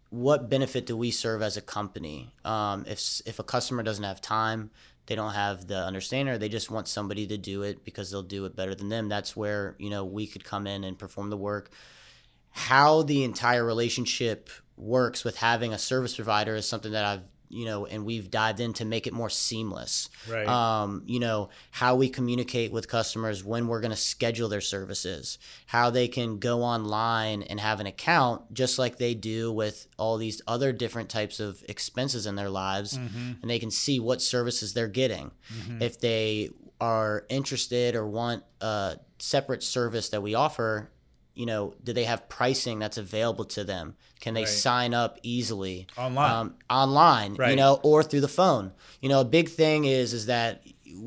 what 0.09 0.49
benefit 0.49 0.87
do 0.87 0.97
we 0.97 1.11
serve 1.11 1.43
as 1.43 1.55
a 1.55 1.61
company? 1.61 2.33
Um, 2.43 2.85
if 2.87 3.21
if 3.27 3.37
a 3.39 3.43
customer 3.43 3.83
doesn't 3.83 4.03
have 4.03 4.21
time 4.21 4.71
they 5.05 5.15
don't 5.15 5.33
have 5.33 5.65
the 5.65 5.77
understanding 5.83 6.31
or 6.33 6.37
they 6.37 6.49
just 6.49 6.69
want 6.69 6.87
somebody 6.87 7.25
to 7.25 7.35
do 7.35 7.63
it 7.63 7.83
because 7.83 8.11
they'll 8.11 8.21
do 8.21 8.45
it 8.45 8.55
better 8.55 8.75
than 8.75 8.89
them 8.89 9.09
that's 9.09 9.35
where 9.35 9.75
you 9.79 9.89
know 9.89 10.05
we 10.05 10.27
could 10.27 10.43
come 10.43 10.67
in 10.67 10.83
and 10.83 10.99
perform 10.99 11.31
the 11.31 11.37
work 11.37 11.71
how 12.51 13.03
the 13.03 13.23
entire 13.23 13.63
relationship 13.65 14.49
works 14.77 15.23
with 15.23 15.37
having 15.37 15.73
a 15.73 15.77
service 15.77 16.15
provider 16.15 16.55
is 16.55 16.67
something 16.67 16.91
that 16.93 17.05
I've 17.05 17.21
you 17.51 17.65
know 17.65 17.87
and 17.87 18.05
we've 18.05 18.29
dived 18.29 18.59
in 18.59 18.73
to 18.73 18.85
make 18.85 19.07
it 19.07 19.13
more 19.13 19.29
seamless. 19.29 20.07
Right. 20.29 20.47
um, 20.47 21.01
you 21.07 21.19
know 21.19 21.49
how 21.71 21.95
we 21.95 22.07
communicate 22.07 22.71
with 22.71 22.87
customers 22.87 23.43
when 23.43 23.67
we're 23.67 23.81
going 23.81 23.91
to 23.91 23.97
schedule 23.97 24.49
their 24.49 24.61
services 24.61 25.39
how 25.65 25.89
they 25.89 26.07
can 26.07 26.37
go 26.37 26.61
online 26.61 27.41
and 27.41 27.59
have 27.59 27.79
an 27.79 27.87
account 27.87 28.53
just 28.53 28.77
like 28.77 28.97
they 28.97 29.15
do 29.15 29.51
with 29.51 29.87
all 29.97 30.17
these 30.17 30.41
other 30.47 30.71
different 30.71 31.09
types 31.09 31.39
of 31.39 31.63
expenses 31.67 32.25
in 32.27 32.35
their 32.35 32.49
lives. 32.49 32.93
And 33.41 33.49
they 33.49 33.59
can 33.59 33.71
see 33.71 33.99
what 33.99 34.21
services 34.21 34.73
they're 34.73 34.87
getting. 34.87 35.31
If 35.81 35.99
they 35.99 36.51
are 36.79 37.25
interested 37.29 37.95
or 37.95 38.07
want 38.07 38.43
a 38.61 38.97
separate 39.17 39.63
service 39.63 40.09
that 40.09 40.21
we 40.21 40.35
offer 40.35 40.89
you 41.39 41.45
know, 41.45 41.73
do 41.85 41.93
they 41.93 42.03
have 42.03 42.27
pricing 42.27 42.79
that's 42.79 42.97
available 42.97 43.45
to 43.45 43.63
them? 43.63 43.95
Can 44.19 44.33
they 44.33 44.41
Right. 44.41 44.49
sign 44.69 44.93
up 44.93 45.11
easily 45.23 45.87
Online. 45.97 46.31
Um, 46.31 46.55
online, 46.69 47.31
you 47.51 47.55
know, 47.55 47.79
or 47.81 48.03
through 48.03 48.21
the 48.21 48.35
phone. 48.41 48.65
You 49.01 49.07
know, 49.11 49.21
a 49.21 49.25
big 49.25 49.47
thing 49.49 49.85
is 49.85 50.13
is 50.13 50.25
that 50.25 50.51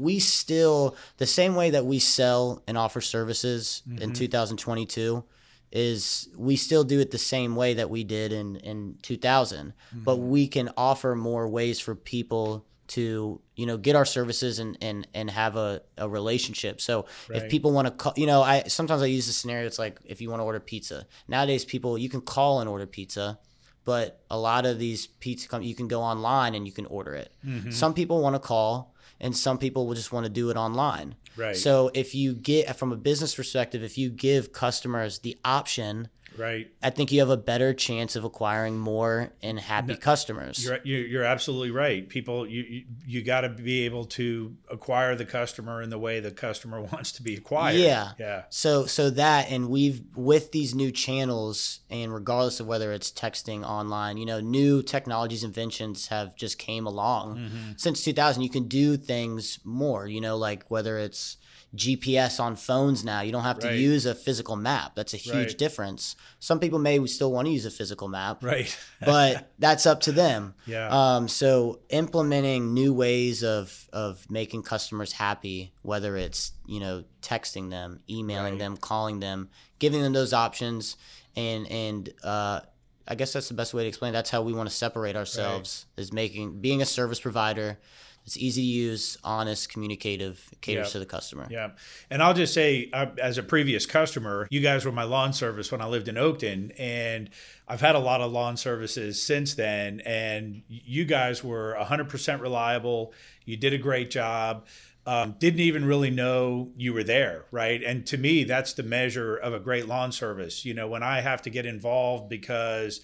we 0.07 0.19
still 0.19 0.97
the 1.19 1.27
same 1.27 1.55
way 1.55 1.69
that 1.71 1.85
we 1.85 1.99
sell 1.99 2.63
and 2.67 2.79
offer 2.79 3.01
services 3.03 3.83
Mm-hmm. 3.87 4.03
in 4.03 4.13
2022 4.15 5.25
is 5.71 6.29
we 6.37 6.57
still 6.57 6.85
do 6.85 7.01
it 7.01 7.11
the 7.11 7.19
same 7.19 7.57
way 7.57 7.75
that 7.75 7.91
we 7.91 8.05
did 8.05 8.33
in 8.33 8.57
in 8.57 8.97
2000 9.03 9.73
but 9.93 10.17
Mm-hmm. 10.17 10.29
we 10.31 10.49
can 10.49 10.71
offer 10.77 11.15
more 11.15 11.47
ways 11.49 11.79
for 11.81 11.95
people 11.95 12.65
to 12.95 13.41
you 13.57 13.67
know 13.67 13.77
get 13.77 13.95
our 13.97 14.05
services 14.05 14.59
and 14.59 14.77
and 14.81 15.07
and 15.15 15.31
have 15.31 15.55
a, 15.57 15.81
a 15.97 16.09
relationship 16.09 16.81
so 16.81 17.07
Right. 17.29 17.43
if 17.43 17.51
people 17.51 17.71
want 17.73 17.87
to 17.89 17.93
call 17.93 18.13
you 18.17 18.27
know 18.27 18.43
i 18.43 18.63
sometimes 18.79 19.03
i 19.03 19.07
use 19.07 19.27
the 19.27 19.33
scenario 19.33 19.67
it's 19.67 19.79
like 19.79 19.99
if 20.05 20.21
you 20.21 20.29
want 20.31 20.41
to 20.41 20.45
order 20.45 20.61
pizza 20.61 21.07
nowadays 21.29 21.65
people 21.65 21.97
you 21.97 22.09
can 22.09 22.21
call 22.21 22.61
and 22.61 22.69
order 22.69 22.87
pizza 22.87 23.39
but 23.85 24.21
a 24.31 24.39
lot 24.39 24.65
of 24.67 24.79
these 24.79 25.07
pizza 25.07 25.49
com- 25.49 25.63
you 25.63 25.75
can 25.75 25.89
go 25.89 26.01
online 26.03 26.55
and 26.55 26.67
you 26.67 26.73
can 26.73 26.87
order 26.87 27.15
it 27.15 27.33
Mm-hmm. 27.47 27.71
some 27.71 27.95
people 27.95 28.21
want 28.21 28.35
to 28.35 28.41
call 28.41 28.95
and 29.21 29.37
some 29.37 29.59
people 29.59 29.87
will 29.87 29.95
just 29.95 30.13
want 30.13 30.25
to 30.27 30.31
do 30.41 30.51
it 30.51 30.57
online 30.57 31.15
Right. 31.37 31.57
so 31.57 31.91
if 31.95 32.15
you 32.15 32.35
get 32.35 32.77
from 32.77 32.93
a 32.93 32.97
business 32.97 33.35
perspective 33.35 33.83
if 33.83 33.97
you 33.97 34.11
give 34.11 34.53
customers 34.53 35.21
the 35.21 35.37
option 35.45 36.09
right. 36.37 36.71
i 36.83 36.91
think 36.91 37.13
you 37.13 37.21
have 37.21 37.31
a 37.31 37.37
better 37.37 37.73
chance 37.73 38.17
of 38.17 38.25
acquiring 38.25 38.79
more 38.79 39.33
and 39.43 39.59
happy 39.61 39.97
customers 39.97 40.65
You're, 40.65 40.79
you're 40.85 41.07
you're 41.07 41.25
absolutely 41.25 41.71
right. 41.71 42.09
People, 42.09 42.47
you 42.47 42.63
you, 42.63 42.85
you 43.07 43.23
got 43.23 43.43
to 43.43 43.49
be 43.49 43.85
able 43.85 44.07
to 44.07 44.57
acquire 44.71 45.15
the 45.15 45.25
customer 45.25 45.83
in 45.83 45.91
the 45.91 45.99
way 45.99 46.21
the 46.21 46.31
customer 46.31 46.81
wants 46.93 47.13
to 47.13 47.23
be 47.23 47.37
acquired. 47.37 47.77
Yeah. 47.77 48.13
Yeah. 48.19 48.45
So 48.49 48.87
so 48.87 49.11
that 49.11 49.51
and 49.51 49.69
we've 49.69 50.03
with 50.17 50.53
these 50.53 50.75
new 50.75 50.91
channels 50.91 51.81
and 51.91 52.13
regardless 52.13 52.61
of 52.61 52.67
whether 52.67 52.93
it's 52.93 53.13
texting 53.13 53.65
online, 53.65 54.17
you 54.17 54.27
know, 54.27 54.41
new 54.41 54.83
technologies 54.83 55.45
inventions 55.45 56.09
have 56.09 56.35
just 56.35 56.59
came 56.59 56.87
along. 56.87 57.37
Mm-hmm. 57.37 57.73
Since 57.77 58.05
2000 58.05 58.43
you 58.43 58.51
can 58.51 58.69
do 58.69 58.97
things 58.97 59.59
more, 59.65 60.07
you 60.07 60.21
know, 60.21 60.37
like 60.37 60.71
whether 60.71 60.99
it's 60.99 61.37
GPS 61.75 62.39
on 62.39 62.55
phones 62.57 63.03
now, 63.05 63.23
you 63.23 63.33
don't 63.33 63.45
have 63.45 63.59
to 63.61 63.69
Right. 63.69 63.79
use 63.79 64.05
a 64.05 64.15
physical 64.15 64.57
map. 64.57 64.95
That's 64.95 65.15
a 65.15 65.17
huge 65.17 65.35
Right. 65.35 65.59
difference. 65.59 66.17
Some 66.39 66.61
people 66.61 66.79
may 66.79 67.05
still 67.07 67.33
want 67.33 67.47
to 67.47 67.53
use 67.53 67.65
a 67.65 67.71
physical 67.71 68.09
map, 68.09 68.43
Right. 68.45 68.77
but 69.05 69.51
that's 69.59 69.87
up 69.87 70.01
to 70.03 70.13
them. 70.13 70.55
Yeah. 70.67 70.89
Um, 70.91 71.29
so 71.29 71.81
implementing 71.89 72.75
new 72.75 72.93
ways 72.93 73.43
of 73.43 73.89
of 73.93 74.31
making 74.31 74.63
customers 74.65 75.13
happy, 75.13 75.73
whether 75.83 76.17
it's 76.17 76.53
you 76.67 76.79
know 76.81 77.05
texting 77.23 77.71
them, 77.71 78.01
emailing 78.09 78.55
Right. 78.55 78.59
them, 78.59 78.77
calling 78.77 79.21
them, 79.21 79.49
giving 79.79 80.03
them 80.03 80.13
those 80.13 80.33
options, 80.35 80.97
and 81.37 81.67
and 81.71 82.13
uh, 82.23 82.61
I 83.09 83.15
guess 83.15 83.33
that's 83.33 83.49
the 83.49 83.55
best 83.55 83.73
way 83.75 83.83
to 83.83 83.89
explain. 83.89 84.11
It. 84.11 84.13
That's 84.13 84.31
how 84.31 84.43
we 84.43 84.53
want 84.53 84.69
to 84.69 84.75
separate 84.75 85.17
ourselves 85.17 85.87
is 85.97 86.13
making 86.13 86.61
being 86.61 86.83
a 86.83 86.87
service 86.87 87.19
provider. 87.19 87.79
It's 88.25 88.37
easy 88.37 88.63
to 88.63 88.67
use, 88.67 89.19
honest, 89.25 89.69
communicative, 89.69 90.49
caters 90.61 90.89
Yeah. 90.89 90.93
to 90.93 90.99
the 91.01 91.07
customer. 91.07 91.49
Yeah. 91.51 91.71
And 92.09 92.23
I'll 92.23 92.35
just 92.35 92.55
say, 92.55 92.89
uh, 92.93 93.07
as 93.21 93.37
a 93.37 93.43
previous 93.43 93.85
customer, 93.85 94.47
you 94.51 94.61
guys 94.61 94.85
were 94.85 94.93
my 94.93 95.03
lawn 95.03 95.33
service 95.33 95.73
when 95.73 95.81
I 95.81 95.87
lived 95.87 96.07
in 96.09 96.15
Oakton. 96.15 96.73
And 96.79 97.31
I've 97.67 97.81
had 97.81 97.95
a 97.97 97.99
lot 97.99 98.21
of 98.21 98.31
lawn 98.31 98.57
services 98.57 99.21
since 99.21 99.55
then. 99.55 100.01
And 100.07 100.63
you 100.69 101.05
guys 101.05 101.43
were 101.43 101.75
100% 101.81 102.41
reliable. 102.41 103.13
You 103.45 103.57
did 103.57 103.73
a 103.73 103.79
great 103.79 104.11
job. 104.11 104.67
Um, 105.05 105.35
didn't 105.41 105.59
even 105.59 105.85
really 105.85 106.11
know 106.11 106.71
you 106.77 106.93
were 106.93 107.03
there. 107.03 107.47
Right. 107.51 107.83
And 107.83 108.07
to 108.07 108.17
me, 108.17 108.45
that's 108.45 108.73
the 108.73 108.85
measure 108.85 109.35
of 109.35 109.53
a 109.53 109.59
great 109.59 109.89
lawn 109.89 110.13
service. 110.13 110.65
You 110.65 110.75
know, 110.75 110.87
when 110.87 111.03
I 111.03 111.23
have 111.23 111.43
to 111.43 111.51
get 111.51 111.67
involved 111.67 112.29
because 112.29 113.01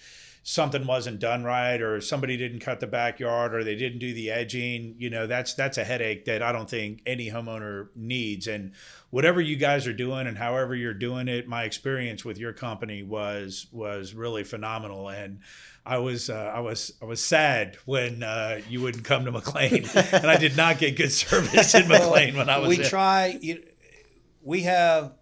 something 0.49 0.87
wasn't 0.87 1.19
done 1.19 1.43
right 1.43 1.79
or 1.79 2.01
somebody 2.01 2.35
didn't 2.35 2.59
cut 2.59 2.79
the 2.79 2.87
backyard 2.87 3.53
or 3.53 3.63
they 3.63 3.75
didn't 3.75 3.99
do 3.99 4.15
the 4.15 4.31
edging 4.31 4.95
you 4.97 5.07
know 5.07 5.27
that's 5.27 5.53
that's 5.53 5.77
a 5.77 5.83
headache 5.83 6.25
that 6.25 6.41
i 6.41 6.51
don't 6.51 6.67
think 6.67 7.03
any 7.05 7.29
homeowner 7.29 7.89
needs 7.95 8.47
and 8.47 8.71
whatever 9.11 9.39
you 9.39 9.55
guys 9.55 9.85
are 9.85 9.93
doing 9.93 10.25
and 10.25 10.39
however 10.39 10.73
you're 10.73 10.91
doing 10.91 11.27
it 11.27 11.47
my 11.47 11.65
experience 11.65 12.25
with 12.25 12.39
your 12.39 12.51
company 12.51 13.03
was 13.03 13.67
was 13.71 14.15
really 14.15 14.43
phenomenal 14.43 15.07
and 15.07 15.39
I 15.85 15.99
was 15.99 16.29
uh, 16.29 16.51
I 16.53 16.59
was 16.59 16.93
I 17.01 17.05
was 17.05 17.23
sad 17.23 17.77
when 17.85 18.21
uh, 18.21 18.61
you 18.69 18.81
wouldn't 18.81 19.05
come 19.05 19.25
to 19.25 19.31
McLean, 19.31 19.85
and 19.95 20.27
I 20.27 20.37
did 20.37 20.55
not 20.55 20.77
get 20.77 20.97
good 20.97 21.11
service 21.11 21.73
in 21.73 21.87
McLean 21.87 22.35
when 22.35 22.47
I 22.47 22.59
was 22.59 22.69
we 22.69 22.75
there. 22.75 22.89
try. 22.89 23.39
You, 23.41 23.63
we 24.43 24.63
have 24.63 25.13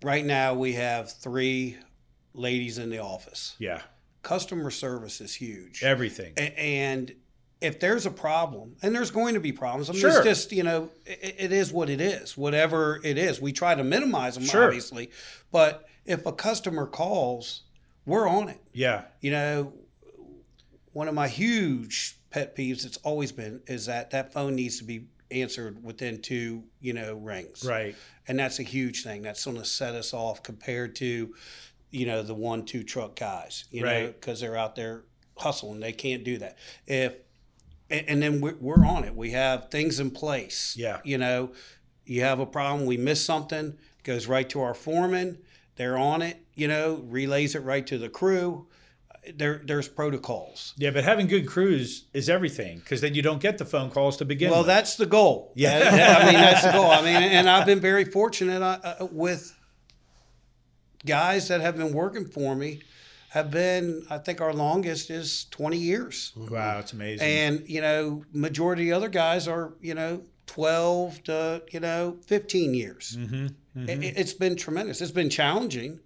right 0.00 0.24
now. 0.24 0.54
We 0.54 0.74
have 0.74 1.10
three 1.10 1.78
ladies 2.32 2.78
in 2.78 2.90
the 2.90 2.98
office. 2.98 3.56
yeah, 3.58 3.80
Customer 4.22 4.70
service 4.70 5.20
is 5.20 5.34
huge, 5.34 5.82
everything. 5.82 6.32
A- 6.36 6.58
and 6.58 7.12
if 7.60 7.78
there's 7.80 8.06
a 8.06 8.10
problem, 8.10 8.76
and 8.82 8.94
there's 8.94 9.10
going 9.10 9.34
to 9.34 9.40
be 9.40 9.52
problems, 9.52 9.88
I 9.88 9.92
mean, 9.92 10.00
Sure. 10.00 10.10
it's 10.10 10.24
just 10.24 10.52
you 10.52 10.62
know, 10.62 10.90
it, 11.06 11.36
it 11.38 11.52
is 11.52 11.72
what 11.72 11.88
it 11.90 12.00
is. 12.00 12.36
Whatever 12.36 13.00
it 13.04 13.18
is, 13.18 13.40
we 13.40 13.52
try 13.52 13.74
to 13.74 13.84
minimize 13.84 14.34
them, 14.34 14.44
Sure. 14.44 14.64
obviously. 14.64 15.10
But 15.50 15.84
if 16.04 16.24
a 16.26 16.32
customer 16.32 16.86
calls, 16.86 17.62
we're 18.06 18.28
on 18.28 18.48
it. 18.48 18.60
Yeah, 18.72 19.02
You 19.20 19.30
know, 19.32 19.72
one 20.92 21.08
of 21.08 21.14
my 21.14 21.28
huge 21.28 22.16
pet 22.30 22.56
peeves 22.56 22.84
it's 22.84 22.96
always 22.98 23.32
been 23.32 23.62
is 23.66 23.86
that 23.86 24.10
that 24.10 24.32
phone 24.32 24.54
needs 24.56 24.78
to 24.78 24.84
be 24.84 25.06
answered 25.30 25.82
within 25.82 26.20
two, 26.20 26.64
you 26.80 26.92
know, 26.92 27.14
rings. 27.14 27.64
right. 27.64 27.94
And 28.28 28.38
that's 28.38 28.58
a 28.58 28.62
huge 28.62 29.02
thing. 29.02 29.22
That's 29.22 29.44
going 29.44 29.56
to 29.56 29.64
set 29.64 29.94
us 29.94 30.12
off 30.14 30.42
compared 30.42 30.94
to, 30.96 31.34
you 31.92 32.06
know, 32.06 32.22
the 32.22 32.34
one, 32.34 32.64
two 32.64 32.82
truck 32.82 33.14
guys, 33.14 33.66
you 33.70 33.84
know, 33.84 34.06
because 34.08 34.40
they're 34.40 34.56
out 34.56 34.74
there 34.74 35.04
hustling. 35.36 35.78
They 35.80 35.92
can't 35.92 36.24
do 36.24 36.38
that. 36.38 36.56
If, 36.86 37.14
and, 37.90 38.08
and 38.08 38.22
then 38.22 38.40
we're, 38.40 38.56
we're 38.60 38.84
on 38.84 39.04
it. 39.04 39.14
We 39.14 39.30
have 39.32 39.70
things 39.70 40.00
in 40.00 40.10
place. 40.10 40.74
Yeah. 40.76 40.98
You 41.04 41.18
know, 41.18 41.52
you 42.04 42.22
have 42.22 42.40
a 42.40 42.46
problem, 42.46 42.86
we 42.86 42.96
miss 42.96 43.24
something, 43.24 43.76
goes 44.02 44.26
right 44.26 44.48
to 44.50 44.60
our 44.60 44.74
foreman. 44.74 45.38
They're 45.76 45.96
on 45.98 46.22
it, 46.22 46.38
you 46.54 46.66
know, 46.66 47.04
relays 47.06 47.54
it 47.54 47.60
right 47.60 47.86
to 47.86 47.98
the 47.98 48.08
crew. 48.08 48.66
There, 49.34 49.62
there's 49.64 49.86
protocols. 49.86 50.74
Yeah, 50.76 50.90
but 50.90 51.04
having 51.04 51.28
good 51.28 51.46
crews 51.46 52.06
is 52.12 52.28
everything 52.28 52.78
because 52.80 53.00
then 53.00 53.14
you 53.14 53.22
don't 53.22 53.40
get 53.40 53.56
the 53.58 53.64
phone 53.64 53.90
calls 53.90 54.16
to 54.16 54.24
begin 54.24 54.50
Well, 54.50 54.60
with. 54.60 54.66
that's 54.66 54.96
the 54.96 55.06
goal. 55.06 55.52
Yeah. 55.54 56.18
I 56.20 56.24
mean 56.24 56.34
that's 56.34 56.64
the 56.64 56.72
goal. 56.72 56.90
I 56.90 57.02
mean, 57.02 57.16
and 57.22 57.48
I've 57.48 57.64
been 57.66 57.78
very 57.80 58.04
fortunate 58.04 58.62
uh, 58.62 58.78
uh, 58.82 59.06
with 59.12 59.56
guys 61.06 61.48
that 61.48 61.60
have 61.60 61.76
been 61.76 61.92
working 61.92 62.26
for 62.26 62.54
me. 62.54 62.82
Have 63.30 63.50
been, 63.50 64.04
I 64.10 64.18
think, 64.18 64.42
our 64.42 64.52
longest 64.52 65.08
is 65.10 65.46
20 65.52 65.78
years, 65.78 66.32
wow, 66.36 66.78
it's 66.80 66.92
amazing. 66.92 67.26
and 67.26 67.64
you 67.66 67.80
know, 67.80 68.24
majority 68.34 68.82
of 68.82 68.86
the 68.88 68.92
other 68.92 69.08
guys 69.08 69.48
are, 69.48 69.72
you 69.80 69.94
know, 69.94 70.22
12 70.48 71.22
to 71.24 71.62
you 71.70 71.80
know 71.80 72.18
15 72.26 72.74
years. 72.74 73.16
mm-hmm. 73.18 73.46
It, 73.88 74.18
it's 74.18 74.34
been 74.34 74.54
tremendous. 74.54 75.00
It's 75.00 75.10
been 75.12 75.30
challenging, 75.30 76.00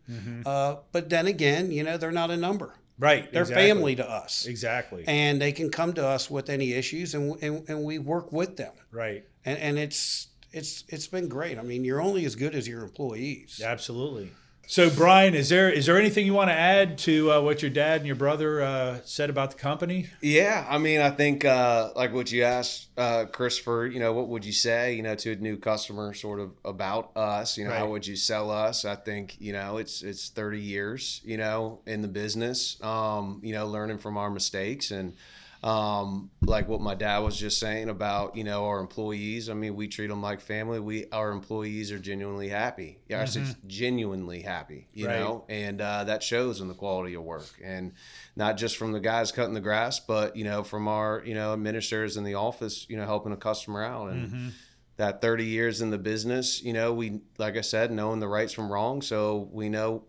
uh, 0.47 0.76
but 0.92 1.11
then 1.11 1.26
again, 1.26 1.72
you 1.72 1.82
know, 1.82 1.97
they're 1.97 2.12
not 2.12 2.30
a 2.30 2.36
number. 2.36 2.74
right, 2.97 3.30
They're 3.32 3.42
exactly. 3.42 3.66
family 3.66 3.97
to 3.97 4.09
us, 4.09 4.47
Exactly. 4.47 5.03
and 5.09 5.42
they 5.42 5.51
can 5.51 5.68
come 5.70 5.92
to 5.94 6.07
us 6.07 6.30
with 6.30 6.49
any 6.49 6.74
issues, 6.74 7.12
and 7.16 7.42
and, 7.42 7.68
and 7.68 7.82
we 7.82 7.99
work 7.99 8.30
with 8.32 8.57
them 8.57 8.72
right. 8.92 9.24
and 9.44 9.59
and 9.59 9.78
it's 9.80 10.28
it's 10.53 10.84
it's 10.88 11.09
been 11.09 11.28
great. 11.28 11.59
I 11.59 11.62
mean, 11.62 11.84
you're 11.84 12.01
only 12.01 12.24
as 12.24 12.36
good 12.36 12.55
as 12.55 12.68
your 12.68 12.84
employees. 12.84 13.61
Absolutely. 13.64 14.30
So, 14.69 14.91
Brian, 14.91 15.37
is 15.37 15.49
there 15.49 15.71
is 15.71 15.87
there 15.87 15.97
anything 15.97 16.27
you 16.27 16.35
want 16.35 16.51
to 16.51 16.55
add 16.55 16.99
to 16.99 17.31
uh, 17.31 17.41
what 17.41 17.62
your 17.62 17.71
dad 17.71 17.99
and 17.99 18.07
your 18.07 18.17
brother 18.17 18.62
uh, 18.62 18.99
said 19.05 19.31
about 19.31 19.53
the 19.53 19.57
company? 19.57 20.09
Yeah, 20.21 20.67
I 20.69 20.79
mean, 20.79 21.01
I 21.01 21.11
think 21.11 21.45
uh, 21.45 21.91
like 21.95 22.12
what 22.12 22.33
you 22.33 22.43
asked, 22.43 22.89
uh, 22.99 23.27
Christopher. 23.27 23.89
You 23.93 24.01
know, 24.01 24.12
what 24.12 24.27
would 24.27 24.45
you 24.45 24.53
say? 24.53 24.95
You 24.95 25.05
know, 25.05 25.14
to 25.14 25.33
a 25.33 25.37
new 25.37 25.57
customer, 25.57 26.12
sort 26.14 26.41
of 26.41 26.51
about 26.64 27.17
us. 27.17 27.57
You 27.57 27.67
know, 27.67 27.75
how 27.75 27.89
would 27.91 28.09
you 28.09 28.17
sell 28.17 28.51
us? 28.51 28.85
I 28.85 28.97
think 28.97 29.37
you 29.39 29.53
know 29.53 29.77
it's 29.77 30.03
it's 30.03 30.31
thirty 30.31 30.61
years. 30.61 31.21
You 31.25 31.37
know, 31.37 31.79
in 31.87 32.03
the 32.03 32.09
business. 32.09 32.83
Um, 32.83 33.41
you 33.45 33.55
know, 33.55 33.69
learning 33.69 33.99
from 33.99 34.17
our 34.17 34.31
mistakes 34.31 34.91
and. 34.91 35.14
Um, 35.63 36.31
like 36.43 36.69
what 36.69 36.81
my 36.81 36.95
dad 36.95 37.19
was 37.21 37.37
just 37.39 37.59
saying 37.59 37.89
about 37.89 38.37
you 38.37 38.45
know 38.45 38.67
our 38.67 38.79
employees. 38.79 39.49
I 39.49 39.55
mean, 39.55 39.75
we 39.75 39.89
treat 39.89 40.07
them 40.09 40.23
like 40.23 40.41
family. 40.41 40.79
We 40.81 41.07
our 41.11 41.31
employees 41.31 41.91
are 41.93 41.99
genuinely 41.99 42.49
happy. 42.49 42.99
Yeah, 43.09 43.25
said 43.25 43.57
genuinely 43.67 44.43
happy. 44.43 44.89
You 44.93 45.07
Right. 45.09 45.19
know, 45.21 45.45
and 45.49 45.81
uh, 45.81 46.05
that 46.05 46.23
shows 46.23 46.61
in 46.61 46.69
the 46.69 46.75
quality 46.75 47.15
of 47.15 47.23
work 47.23 47.47
and 47.65 47.93
not 48.37 48.57
just 48.57 48.77
from 48.77 48.93
the 48.93 49.01
guys 49.01 49.33
cutting 49.33 49.55
the 49.55 49.61
grass 49.61 49.99
but 49.99 50.37
you 50.37 50.45
know 50.45 50.63
from 50.63 50.89
our 50.89 51.23
you 51.25 51.35
know 51.35 51.53
administrators 51.53 52.17
in 52.17 52.25
the 52.25 52.35
office 52.35 52.87
you 52.89 52.97
know 52.97 53.05
helping 53.07 53.33
a 53.33 53.37
customer 53.37 53.83
out 53.83 54.11
and 54.11 54.53
that 54.97 55.21
30 55.21 55.45
years 55.45 55.81
in 55.81 55.91
the 55.91 55.99
business 55.99 56.63
you 56.63 56.73
know 56.73 56.93
we 56.93 57.21
like 57.39 57.57
i 57.57 57.61
said 57.61 57.91
knowing 57.91 58.21
the 58.21 58.29
rights 58.29 58.53
from 58.53 58.71
wrong 58.71 59.01
so 59.03 59.49
we 59.53 59.69
know 59.69 60.03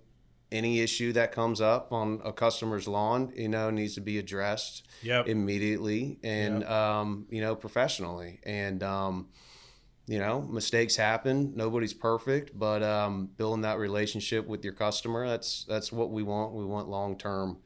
any 0.51 0.79
issue 0.79 1.11
that 1.13 1.31
comes 1.31 1.59
up 1.59 1.91
on 1.91 2.21
a 2.23 2.31
customer's 2.31 2.87
lawn 2.87 3.31
you 3.35 3.49
know 3.49 3.69
needs 3.69 3.95
to 3.95 4.01
be 4.01 4.17
addressed 4.17 4.87
Yep. 5.03 5.27
immediately 5.27 6.19
and 6.23 6.63
um, 6.63 7.25
you 7.29 7.41
know 7.41 7.55
professionally 7.55 8.39
and 8.43 8.81
um, 8.83 9.27
you 10.07 10.19
know, 10.19 10.41
mistakes 10.41 10.95
happen. 10.95 11.51
Nobody's 11.55 11.93
perfect, 11.93 12.57
but 12.57 12.81
um, 12.81 13.29
building 13.35 13.61
that 13.63 13.77
relationship 13.77 14.47
with 14.47 14.63
your 14.63 14.73
customer, 14.73 15.27
that's 15.27 15.65
that's 15.65 15.91
what 15.91 16.11
we 16.11 16.23
want. 16.23 16.53
We 16.53 16.63
want 16.63 16.87
long 16.87 17.17
term, 17.17 17.57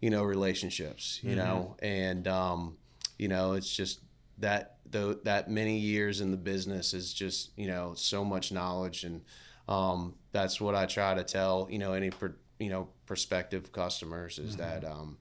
you 0.00 0.08
know, 0.08 0.22
relationships, 0.22 1.20
you 1.22 1.36
know, 1.36 1.76
and 1.80 2.26
um, 2.26 2.78
you 3.18 3.28
know, 3.28 3.52
it's 3.52 3.76
just 3.76 4.00
that 4.38 4.76
though 4.90 5.12
that 5.12 5.50
many 5.50 5.78
years 5.78 6.22
in 6.22 6.30
the 6.30 6.38
business 6.38 6.94
is 6.94 7.12
just, 7.12 7.50
you 7.58 7.66
know, 7.66 7.92
so 7.94 8.24
much 8.24 8.50
knowledge 8.52 9.04
and 9.04 9.20
um, 9.68 10.14
that's 10.32 10.60
what 10.60 10.74
I 10.74 10.86
try 10.86 11.14
to 11.14 11.24
tell, 11.24 11.68
you 11.70 11.78
know, 11.78 11.92
any 11.92 12.10
per, 12.10 12.34
you 12.58 12.70
know, 12.70 12.88
prospective 13.06 13.72
customers 13.72 14.38
is 14.38 14.56
that 14.56 14.84
um, 14.84 15.18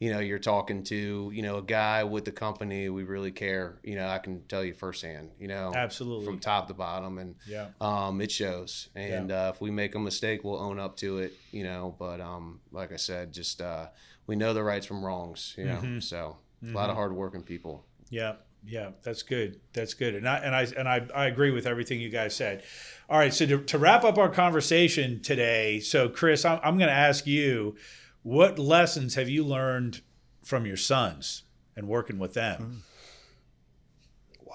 you 0.00 0.12
know, 0.12 0.18
you're 0.18 0.40
talking 0.40 0.82
to, 0.82 1.30
you 1.32 1.40
know, 1.42 1.58
a 1.58 1.62
guy 1.62 2.02
with 2.04 2.24
the 2.24 2.32
company 2.32 2.88
we 2.88 3.04
really 3.04 3.30
care. 3.30 3.78
You 3.84 3.94
know, 3.94 4.08
I 4.08 4.18
can 4.18 4.42
tell 4.48 4.64
you 4.64 4.74
firsthand, 4.74 5.30
you 5.38 5.46
know, 5.48 5.72
Absolutely. 5.74 6.26
from 6.26 6.40
top 6.40 6.66
to 6.68 6.74
bottom, 6.74 7.18
and 7.18 7.36
Yeah. 7.46 7.68
um, 7.80 8.20
it 8.20 8.30
shows. 8.32 8.88
And 8.94 9.30
uh, 9.30 9.52
if 9.54 9.60
we 9.60 9.70
make 9.70 9.94
a 9.94 10.00
mistake, 10.00 10.42
we'll 10.42 10.58
own 10.60 10.80
up 10.80 10.96
to 10.98 11.18
it, 11.18 11.32
you 11.52 11.62
know. 11.62 11.94
But 11.98 12.20
um, 12.20 12.60
like 12.72 12.92
I 12.92 12.96
said, 12.96 13.32
just 13.32 13.60
uh, 13.60 13.86
we 14.26 14.34
know 14.36 14.52
the 14.52 14.64
rights 14.64 14.84
from 14.84 15.04
wrongs, 15.04 15.54
you 15.56 15.64
know. 15.64 15.76
Mm-hmm. 15.76 16.00
So 16.00 16.38
a 16.62 16.66
lot 16.72 16.90
of 16.90 16.96
hardworking 16.96 17.42
people. 17.42 17.86
Yeah, 18.10 18.34
yeah, 18.66 18.90
that's 19.02 19.22
good. 19.22 19.60
That's 19.72 19.94
good. 19.94 20.14
And 20.14 20.28
I 20.28 20.36
and 20.38 20.54
I 20.54 20.62
and 20.76 20.88
I, 20.88 21.06
I 21.14 21.26
agree 21.26 21.50
with 21.50 21.66
everything 21.66 22.00
you 22.00 22.08
guys 22.08 22.34
said. 22.34 22.62
All 23.08 23.18
right, 23.18 23.32
so 23.32 23.46
to, 23.46 23.62
to 23.62 23.78
wrap 23.78 24.04
up 24.04 24.16
our 24.18 24.30
conversation 24.30 25.20
today, 25.20 25.80
so 25.80 26.08
Chris, 26.08 26.44
I'm, 26.44 26.58
I'm 26.62 26.78
going 26.78 26.88
to 26.88 26.94
ask 26.94 27.26
you, 27.26 27.76
what 28.22 28.58
lessons 28.58 29.14
have 29.16 29.28
you 29.28 29.44
learned 29.44 30.00
from 30.42 30.64
your 30.64 30.78
sons 30.78 31.42
and 31.76 31.86
working 31.86 32.18
with 32.18 32.32
them? 32.32 32.84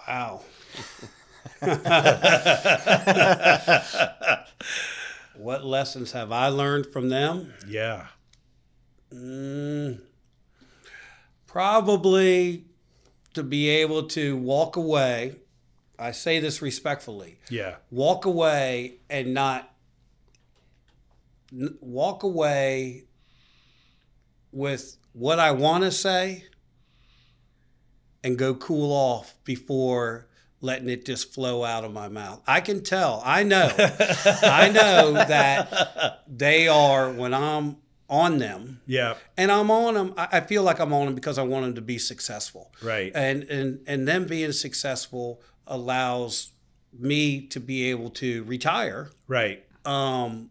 Wow. 0.07 0.41
what 5.35 5.63
lessons 5.63 6.13
have 6.13 6.31
I 6.31 6.47
learned 6.47 6.87
from 6.87 7.09
them? 7.09 7.53
Yeah, 7.67 8.07
Mm, 9.13 10.01
probably 11.47 12.65
to 13.39 13.43
be 13.43 13.69
able 13.69 14.03
to 14.09 14.35
walk 14.37 14.75
away. 14.75 15.35
I 15.97 16.11
say 16.11 16.39
this 16.39 16.61
respectfully. 16.61 17.39
yeah, 17.49 17.75
Walk 17.91 18.25
away 18.25 18.95
and 19.09 19.33
not 19.33 19.73
n- 21.51 21.77
walk 21.81 22.23
away 22.23 23.03
with 24.51 24.97
what 25.13 25.39
I 25.39 25.51
want 25.51 25.83
to 25.83 25.91
say 25.91 26.45
and 28.23 28.37
go 28.37 28.53
cool 28.55 28.91
off 28.93 29.35
before 29.43 30.27
letting 30.61 30.89
it 30.89 31.05
just 31.05 31.33
flow 31.33 31.63
out 31.63 31.83
of 31.85 31.93
my 31.93 32.07
mouth. 32.09 32.41
I 32.47 32.61
can 32.61 32.83
tell. 32.83 33.21
I 33.25 33.43
know. 33.43 33.69
I 33.77 34.69
know 34.73 35.13
that 35.13 36.23
they 36.27 36.67
are 36.67 37.11
when 37.11 37.33
I'm 37.33 37.77
on 38.09 38.39
them 38.39 38.81
yeah, 38.87 39.15
and 39.37 39.51
I'm 39.51 39.69
on 39.69 39.93
them. 39.93 40.13
I 40.17 40.39
feel 40.39 40.63
like 40.63 40.79
I'm 40.79 40.91
on 40.93 41.05
them 41.05 41.15
because 41.15 41.37
I 41.37 41.43
want 41.43 41.65
them 41.65 41.75
to 41.75 41.81
be 41.81 41.97
successful, 41.99 42.71
right, 42.81 43.11
and 43.13 43.43
and 43.43 43.79
and 43.87 44.07
them 44.07 44.25
being 44.25 44.51
successful 44.51 45.41
allows 45.67 46.51
me 46.97 47.41
to 47.47 47.59
be 47.59 47.89
able 47.91 48.09
to 48.09 48.43
retire. 48.45 49.11
right, 49.27 49.63
Um, 49.85 50.49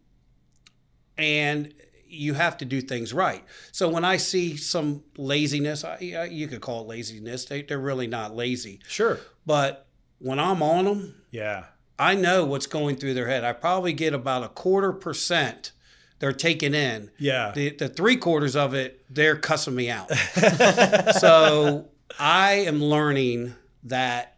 and 1.17 1.73
you 2.07 2.35
have 2.35 2.57
to 2.59 2.65
do 2.65 2.81
things 2.81 3.13
right. 3.13 3.45
So 3.73 3.89
when 3.89 4.05
I 4.05 4.17
see 4.17 4.57
some 4.57 5.03
laziness, 5.17 5.85
I, 5.85 6.15
I- 6.17 6.25
you 6.31 6.47
could 6.49 6.61
call 6.61 6.83
it 6.83 6.89
laziness. 6.89 7.45
They, 7.45 7.63
they're 7.63 7.79
really 7.79 8.07
not 8.07 8.35
lazy, 8.35 8.81
sure, 8.89 9.19
but 9.45 9.87
when 10.19 10.39
I'm 10.39 10.63
on 10.63 10.85
them, 10.87 11.23
yeah, 11.31 11.65
I 11.99 12.15
know 12.15 12.45
what's 12.45 12.67
going 12.67 12.97
through 12.97 13.15
their 13.15 13.27
head. 13.29 13.45
I 13.45 13.53
probably 13.53 13.93
get 13.93 14.15
about 14.15 14.45
a 14.45 14.49
quarter 14.49 14.93
percent 14.93 15.73
they're 16.19 16.33
taking 16.33 16.75
in. 16.75 17.11
yeah, 17.19 17.53
The, 17.55 17.71
the 17.71 17.89
three 17.89 18.17
quarters 18.17 18.57
of 18.57 18.75
it, 18.75 19.05
they're 19.09 19.37
cussing 19.37 19.75
me 19.75 19.89
out. 19.91 20.11
so 21.21 21.87
I 22.19 22.65
am 22.67 22.83
learning 22.83 23.55
that 23.85 24.37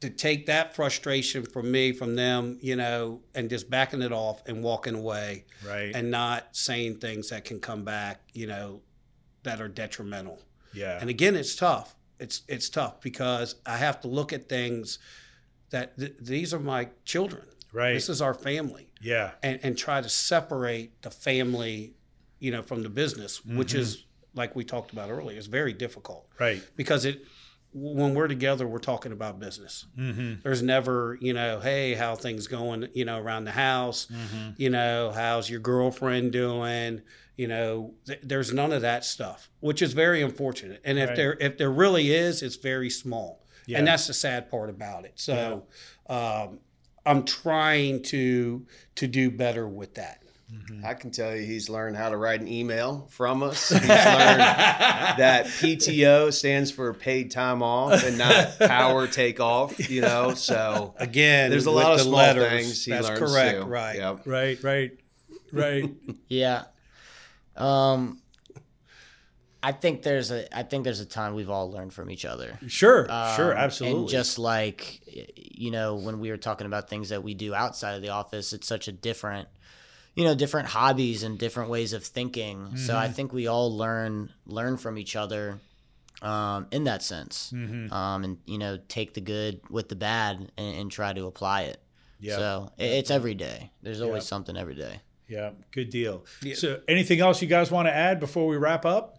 to 0.00 0.10
take 0.10 0.46
that 0.46 0.76
frustration 0.76 1.44
from 1.44 1.70
me, 1.70 1.92
from 1.92 2.14
them, 2.14 2.58
you 2.60 2.76
know, 2.76 3.20
and 3.34 3.50
just 3.50 3.68
backing 3.68 4.00
it 4.02 4.12
off 4.12 4.42
and 4.46 4.62
walking 4.62 4.94
away 4.94 5.44
right, 5.66 5.92
and 5.94 6.10
not 6.10 6.48
saying 6.52 6.98
things 6.98 7.30
that 7.30 7.44
can 7.44 7.58
come 7.58 7.84
back, 7.84 8.20
you 8.32 8.46
know, 8.46 8.80
that 9.42 9.60
are 9.60 9.68
detrimental. 9.68 10.40
yeah, 10.72 10.98
And 11.00 11.10
again, 11.10 11.34
it's 11.34 11.56
tough. 11.56 11.96
It's 12.20 12.42
it's 12.48 12.68
tough 12.68 13.00
because 13.00 13.56
I 13.66 13.76
have 13.76 14.00
to 14.02 14.08
look 14.08 14.32
at 14.32 14.48
things 14.48 14.98
that 15.70 15.96
th- 15.98 16.14
these 16.20 16.52
are 16.54 16.58
my 16.60 16.88
children. 17.04 17.44
Right, 17.72 17.94
This 17.94 18.08
is 18.08 18.20
our 18.22 18.34
family 18.34 18.88
yeah, 19.00 19.32
and, 19.42 19.60
and 19.62 19.76
try 19.78 20.00
to 20.00 20.08
separate 20.08 21.02
the 21.02 21.10
family, 21.10 21.94
you 22.40 22.50
know, 22.50 22.62
from 22.62 22.82
the 22.82 22.88
business, 22.88 23.44
which 23.44 23.68
Mm-hmm. 23.72 23.80
is 23.80 24.04
like 24.34 24.54
we 24.54 24.64
talked 24.64 24.92
about 24.92 25.10
earlier, 25.10 25.38
is 25.38 25.46
very 25.46 25.72
difficult 25.72 26.26
right, 26.38 26.62
because 26.76 27.04
it 27.04 27.22
when 27.74 28.14
we're 28.14 28.28
together, 28.28 28.66
we're 28.66 28.78
talking 28.78 29.12
about 29.12 29.38
business. 29.38 29.84
mm-hmm, 29.96 30.40
There's 30.42 30.62
never, 30.62 31.18
you 31.20 31.34
know, 31.34 31.60
hey, 31.60 31.92
how 31.94 32.14
things 32.16 32.46
going, 32.46 32.88
you 32.94 33.04
know, 33.04 33.18
around 33.20 33.44
the 33.44 33.50
house, 33.52 34.06
mm-hmm, 34.06 34.50
you 34.56 34.70
know, 34.70 35.12
how's 35.14 35.50
your 35.50 35.60
girlfriend 35.60 36.32
doing, 36.32 37.02
you 37.36 37.46
know, 37.46 37.92
th- 38.06 38.20
there's 38.22 38.54
none 38.54 38.72
of 38.72 38.80
that 38.82 39.04
stuff, 39.04 39.50
which 39.60 39.82
is 39.82 39.92
very 39.92 40.22
unfortunate. 40.22 40.80
And 40.82 40.98
if 40.98 41.10
Right. 41.10 41.16
there 41.16 41.36
if 41.40 41.58
there 41.58 41.70
really 41.70 42.10
is, 42.10 42.42
it's 42.42 42.56
very 42.56 42.88
small, 42.88 43.44
Yeah. 43.66 43.78
and 43.78 43.86
that's 43.86 44.06
the 44.06 44.14
sad 44.14 44.50
part 44.50 44.70
about 44.70 45.04
it. 45.04 45.12
So. 45.16 45.66
Um, 46.08 46.60
I'm 47.08 47.24
trying 47.24 48.02
to 48.04 48.66
to 48.96 49.06
do 49.06 49.30
better 49.30 49.66
with 49.66 49.94
that. 49.94 50.22
I 50.82 50.94
can 50.94 51.10
tell 51.10 51.36
you 51.36 51.44
he's 51.44 51.68
learned 51.68 51.96
how 51.96 52.08
to 52.08 52.16
write 52.16 52.40
an 52.40 52.48
email 52.48 53.06
from 53.10 53.42
us. 53.42 53.68
He's 53.68 53.80
learned 53.82 53.90
that 53.98 55.44
PTO 55.44 56.32
stands 56.32 56.70
for 56.70 56.94
paid 56.94 57.30
time 57.30 57.62
off 57.62 58.02
and 58.02 58.16
not 58.16 58.58
power 58.58 59.06
take 59.06 59.40
off, 59.40 59.90
you 59.90 60.00
know. 60.00 60.32
So 60.32 60.94
Again, 60.96 61.50
There's 61.50 61.66
a 61.66 61.70
lot 61.70 61.92
of 61.92 62.00
small 62.00 62.14
letters, 62.14 62.48
things 62.50 62.84
he 62.84 62.92
That's 62.92 63.08
learns 63.08 63.18
correct, 63.18 63.60
too. 63.60 63.66
right? 63.66 63.96
Yep. 63.96 64.20
right, 64.26 64.62
right, 64.64 64.90
right, 65.52 65.90
Yeah. 66.28 66.62
Um 67.56 68.20
I 69.62 69.72
think 69.72 70.02
there's 70.02 70.30
a 70.30 70.46
I 70.56 70.62
think 70.62 70.84
there's 70.84 71.00
a 71.00 71.04
ton 71.06 71.34
we've 71.34 71.50
all 71.50 71.70
learned 71.70 71.92
from 71.92 72.10
each 72.10 72.24
other. 72.24 72.58
sure, 72.68 73.06
sure, 73.36 73.52
Um, 73.52 73.58
absolutely, 73.58 74.00
And 74.00 74.08
just 74.08 74.38
like 74.38 75.00
you 75.34 75.70
know, 75.70 75.96
when 75.96 76.20
we 76.20 76.30
were 76.30 76.36
talking 76.36 76.66
about 76.66 76.88
things 76.88 77.08
that 77.08 77.22
we 77.24 77.34
do 77.34 77.54
outside 77.54 77.94
of 77.94 78.02
the 78.02 78.10
office, 78.10 78.52
it's 78.52 78.66
such 78.68 78.86
a 78.88 78.92
different 78.92 79.48
you 80.14 80.24
know, 80.24 80.34
different 80.34 80.66
hobbies 80.68 81.22
and 81.22 81.38
different 81.38 81.70
ways 81.70 81.92
of 81.92 82.02
thinking. 82.04 82.76
So 82.76 82.92
Mm-hmm. 82.92 83.02
I 83.02 83.08
think 83.08 83.32
we 83.32 83.46
all 83.46 83.76
learn 83.76 84.32
learn 84.46 84.76
from 84.76 84.98
each 84.98 85.14
other 85.16 85.58
um, 86.22 86.66
in 86.72 86.84
that 86.84 87.02
sense. 87.02 87.52
Mm-hmm. 87.54 87.92
Um, 87.92 88.24
and 88.24 88.38
you 88.46 88.58
know, 88.58 88.78
take 88.88 89.14
the 89.14 89.20
good 89.20 89.60
with 89.70 89.88
the 89.88 89.96
bad 89.96 90.50
and, 90.56 90.76
and 90.76 90.90
try 90.90 91.12
to 91.12 91.26
apply 91.26 91.62
it. 91.62 91.80
Yeah. 92.20 92.36
So 92.36 92.72
it, 92.78 92.84
it's 92.86 93.10
every 93.12 93.34
day. 93.34 93.70
There's 93.82 94.00
always 94.00 94.24
Yeah. 94.24 94.28
something 94.28 94.56
every 94.56 94.74
day. 94.74 95.00
yeah, 95.28 95.50
good 95.72 95.90
deal. 95.90 96.24
Yeah. 96.42 96.54
So, 96.56 96.80
anything 96.88 97.20
else 97.20 97.40
you 97.42 97.48
guys 97.48 97.70
want 97.70 97.86
to 97.86 97.94
add 97.94 98.18
before 98.18 98.46
we 98.48 98.56
wrap 98.56 98.84
up? 98.86 99.17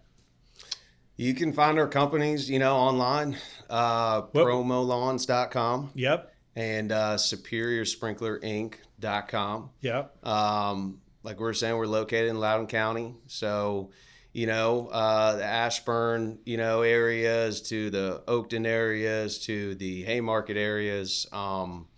You 1.19 1.33
can 1.33 1.51
find 1.51 1.77
our 1.77 1.87
companies, 1.89 2.49
you 2.49 2.59
know, 2.59 2.77
online, 2.77 3.35
uh, 3.69 4.21
What- 4.31 4.45
promolawns.com 4.47 5.91
Yep, 5.93 6.31
and 6.55 6.93
uh, 6.93 7.17
superiorsprinklerinc.com. 7.17 9.69
yep, 9.81 10.25
Um, 10.25 11.01
like 11.23 11.37
we 11.41 11.45
are 11.45 11.53
saying, 11.53 11.75
we're 11.75 11.87
located 11.87 12.29
in 12.29 12.39
Loudoun 12.39 12.67
County. 12.67 13.15
So, 13.27 13.91
you 14.31 14.47
know, 14.47 14.87
uh, 14.87 15.35
the 15.35 15.43
Ashburn, 15.43 16.39
you 16.45 16.55
know, 16.55 16.83
areas 16.83 17.61
to 17.63 17.89
the 17.89 18.23
Oakton 18.25 18.65
areas 18.65 19.39
to 19.39 19.75
the 19.75 20.03
Haymarket 20.03 20.55
areas. 20.55 21.27
Um, 21.33 21.88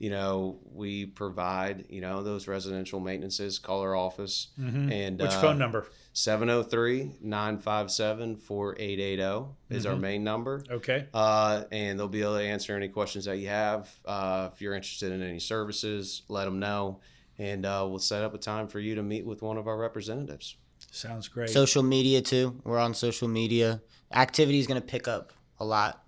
you 0.00 0.08
know, 0.10 0.58
we 0.72 1.04
provide, 1.06 1.84
you 1.90 2.00
know, 2.00 2.22
those 2.24 2.48
residential 2.48 2.98
maintenances, 3.00 3.58
call 3.60 3.82
our 3.82 3.94
office. 3.94 4.48
Mhm. 4.58 4.90
And 4.90 5.20
Which 5.20 5.30
uh, 5.30 5.40
phone 5.42 5.58
number? 5.58 5.86
703 6.14 7.12
957 7.20 8.36
4880 8.36 9.44
is 9.68 9.84
our 9.86 9.94
Mhm. 9.94 10.00
main 10.00 10.24
number. 10.24 10.64
Okay, 10.70 11.06
Uh, 11.14 11.64
and 11.70 11.98
they'll 11.98 12.08
be 12.08 12.22
able 12.22 12.36
to 12.38 12.42
answer 12.44 12.74
any 12.74 12.88
questions 12.88 13.26
that 13.26 13.36
you 13.36 13.48
have. 13.48 13.88
Uh, 14.04 14.48
if 14.52 14.60
you're 14.62 14.74
interested 14.74 15.12
in 15.12 15.22
any 15.22 15.38
services, 15.38 16.22
let 16.28 16.46
them 16.46 16.58
know. 16.58 17.00
And 17.38 17.64
uh, 17.64 17.86
we'll 17.88 17.98
set 17.98 18.24
up 18.24 18.34
a 18.34 18.38
time 18.38 18.68
for 18.68 18.80
you 18.80 18.94
to 18.96 19.02
meet 19.02 19.24
with 19.26 19.42
one 19.42 19.56
of 19.58 19.66
our 19.68 19.76
representatives. 19.76 20.56
sounds 20.92 21.28
great. 21.28 21.50
Social 21.50 21.82
media 21.82 22.20
too. 22.22 22.60
We're 22.64 22.78
on 22.78 22.94
social 22.94 23.28
media. 23.28 23.82
Activity 24.12 24.58
is 24.58 24.66
going 24.66 24.80
to 24.80 24.86
pick 24.86 25.06
up 25.06 25.32
a 25.58 25.64
lot 25.64 25.99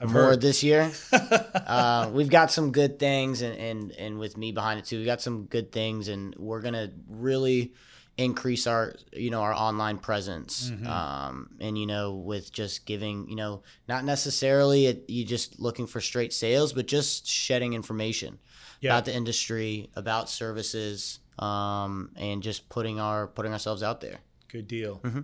I've 0.00 0.10
more 0.12 0.22
heard. 0.22 0.40
this 0.40 0.62
year. 0.62 0.90
uh, 1.12 2.10
we've 2.12 2.30
got 2.30 2.50
some 2.50 2.72
good 2.72 2.98
things, 2.98 3.42
and, 3.42 3.56
and 3.56 3.92
and 3.92 4.18
with 4.18 4.36
me 4.36 4.52
behind 4.52 4.78
it 4.80 4.86
too, 4.86 4.98
we 4.98 5.04
got 5.04 5.20
some 5.20 5.44
good 5.44 5.72
things, 5.72 6.08
and 6.08 6.34
we're 6.38 6.60
gonna 6.60 6.90
really 7.08 7.74
increase 8.16 8.66
our 8.66 8.94
you 9.12 9.30
know 9.30 9.40
our 9.40 9.54
online 9.54 9.96
presence 9.96 10.70
Mm-hmm. 10.70 10.86
um, 10.86 11.50
and 11.58 11.78
you 11.78 11.86
know 11.86 12.12
with 12.16 12.52
just 12.52 12.84
giving 12.84 13.28
you 13.30 13.36
know 13.36 13.62
not 13.88 14.04
necessarily 14.04 14.86
it, 14.86 15.04
you 15.08 15.24
just 15.24 15.58
looking 15.58 15.86
for 15.86 16.02
straight 16.02 16.32
sales 16.34 16.74
but 16.74 16.86
just 16.86 17.26
shedding 17.26 17.72
information 17.72 18.38
Yeah. 18.80 18.90
about 18.92 19.06
the 19.06 19.14
industry 19.14 19.88
about 19.96 20.28
services 20.28 21.20
um, 21.38 22.10
and 22.16 22.42
just 22.42 22.68
putting 22.68 23.00
our 23.00 23.26
putting 23.26 23.52
ourselves 23.52 23.82
out 23.82 24.00
there 24.02 24.18
Good 24.48 24.66
deal. 24.68 25.00
Mm-hmm. 25.04 25.20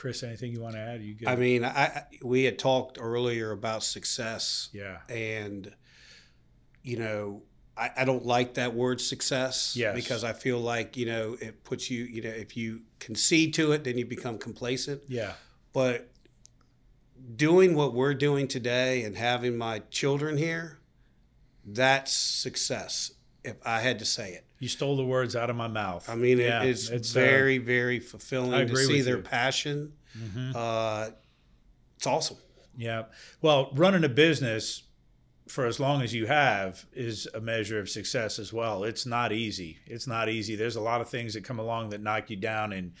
Chris, 0.00 0.22
anything 0.22 0.50
you 0.50 0.62
want 0.62 0.76
to 0.76 0.80
add? 0.80 1.02
You 1.02 1.12
good? 1.12 1.28
I 1.28 1.36
mean, 1.36 1.62
I, 1.62 2.04
we 2.22 2.44
had 2.44 2.58
talked 2.58 2.96
earlier 2.98 3.50
about 3.50 3.84
success, 3.84 4.70
yeah. 4.72 5.00
and 5.10 5.70
you 6.82 6.96
know, 6.96 7.42
I, 7.76 7.90
I 7.98 8.04
don't 8.06 8.24
like 8.24 8.54
that 8.54 8.74
word 8.74 9.02
success 9.02 9.76
Yes. 9.76 9.94
because 9.94 10.24
I 10.24 10.32
feel 10.32 10.58
like 10.58 10.96
you 10.96 11.04
know 11.04 11.36
it 11.38 11.64
puts 11.64 11.90
you, 11.90 12.04
you 12.04 12.22
know, 12.22 12.30
if 12.30 12.56
you 12.56 12.80
concede 12.98 13.52
to 13.54 13.72
it, 13.72 13.84
then 13.84 13.98
you 13.98 14.06
become 14.06 14.38
complacent. 14.38 15.02
Yeah. 15.06 15.34
But 15.74 16.08
doing 17.36 17.74
what 17.74 17.92
we're 17.92 18.14
doing 18.14 18.48
today 18.48 19.02
and 19.02 19.18
having 19.18 19.58
my 19.58 19.80
children 19.90 20.38
here, 20.38 20.78
that's 21.62 22.10
success. 22.10 23.12
If 23.44 23.56
I 23.66 23.82
had 23.82 23.98
to 23.98 24.06
say 24.06 24.32
it. 24.32 24.46
You 24.60 24.68
stole 24.68 24.96
the 24.96 25.04
words 25.04 25.34
out 25.34 25.50
of 25.50 25.56
my 25.56 25.66
mouth. 25.68 26.08
I 26.08 26.14
mean, 26.14 26.38
Yeah, 26.38 26.62
it, 26.62 26.68
it's, 26.70 26.88
it's, 26.90 27.16
uh, 27.16 27.20
very, 27.20 27.58
very 27.58 27.98
fulfilling 27.98 28.54
I 28.54 28.58
to 28.58 28.64
agree 28.64 28.84
see 28.84 28.96
with 28.98 29.06
their 29.06 29.16
you. 29.16 29.22
passion. 29.22 29.92
Mhm. 30.16 30.52
Uh, 30.54 31.10
it's 31.96 32.06
awesome. 32.06 32.36
Yeah. 32.76 33.04
Well, 33.42 33.70
running 33.74 34.04
a 34.04 34.08
business 34.08 34.82
for 35.48 35.66
as 35.66 35.80
long 35.80 36.02
as 36.02 36.14
you 36.14 36.26
have 36.26 36.84
is 36.92 37.26
a 37.34 37.40
measure 37.40 37.80
of 37.80 37.88
success 37.88 38.38
as 38.38 38.52
well. 38.52 38.84
It's 38.84 39.04
not 39.06 39.32
easy. 39.32 39.78
It's 39.86 40.06
not 40.06 40.28
easy. 40.28 40.54
There's 40.56 40.76
a 40.76 40.80
lot 40.80 41.00
of 41.00 41.08
things 41.08 41.34
that 41.34 41.42
come 41.42 41.58
along 41.58 41.90
that 41.90 42.00
knock 42.00 42.30
you 42.30 42.36
down, 42.36 42.72
and 42.72 42.92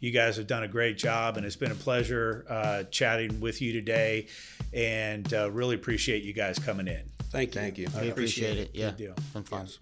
you 0.00 0.10
guys 0.10 0.36
have 0.36 0.46
done 0.46 0.64
a 0.64 0.68
great 0.68 0.98
job. 0.98 1.36
And 1.36 1.46
it's 1.46 1.56
been 1.56 1.70
a 1.72 1.76
pleasure 1.76 2.44
uh, 2.48 2.82
chatting 2.90 3.40
with 3.40 3.62
you 3.62 3.72
today, 3.72 4.26
and 4.72 5.32
uh, 5.32 5.50
really 5.50 5.76
appreciate 5.76 6.22
you 6.24 6.32
guys 6.32 6.58
coming 6.58 6.88
in. 6.88 7.04
Thank 7.30 7.54
you. 7.54 7.60
Thank 7.60 7.78
you. 7.78 7.88
we 8.00 8.10
appreciate 8.10 8.58
it 8.58 8.70
yeah 8.74 8.90
Good 8.90 8.96
deal. 8.96 9.14
been 9.32 9.42
fun 9.44 9.66
Yes. 9.66 9.78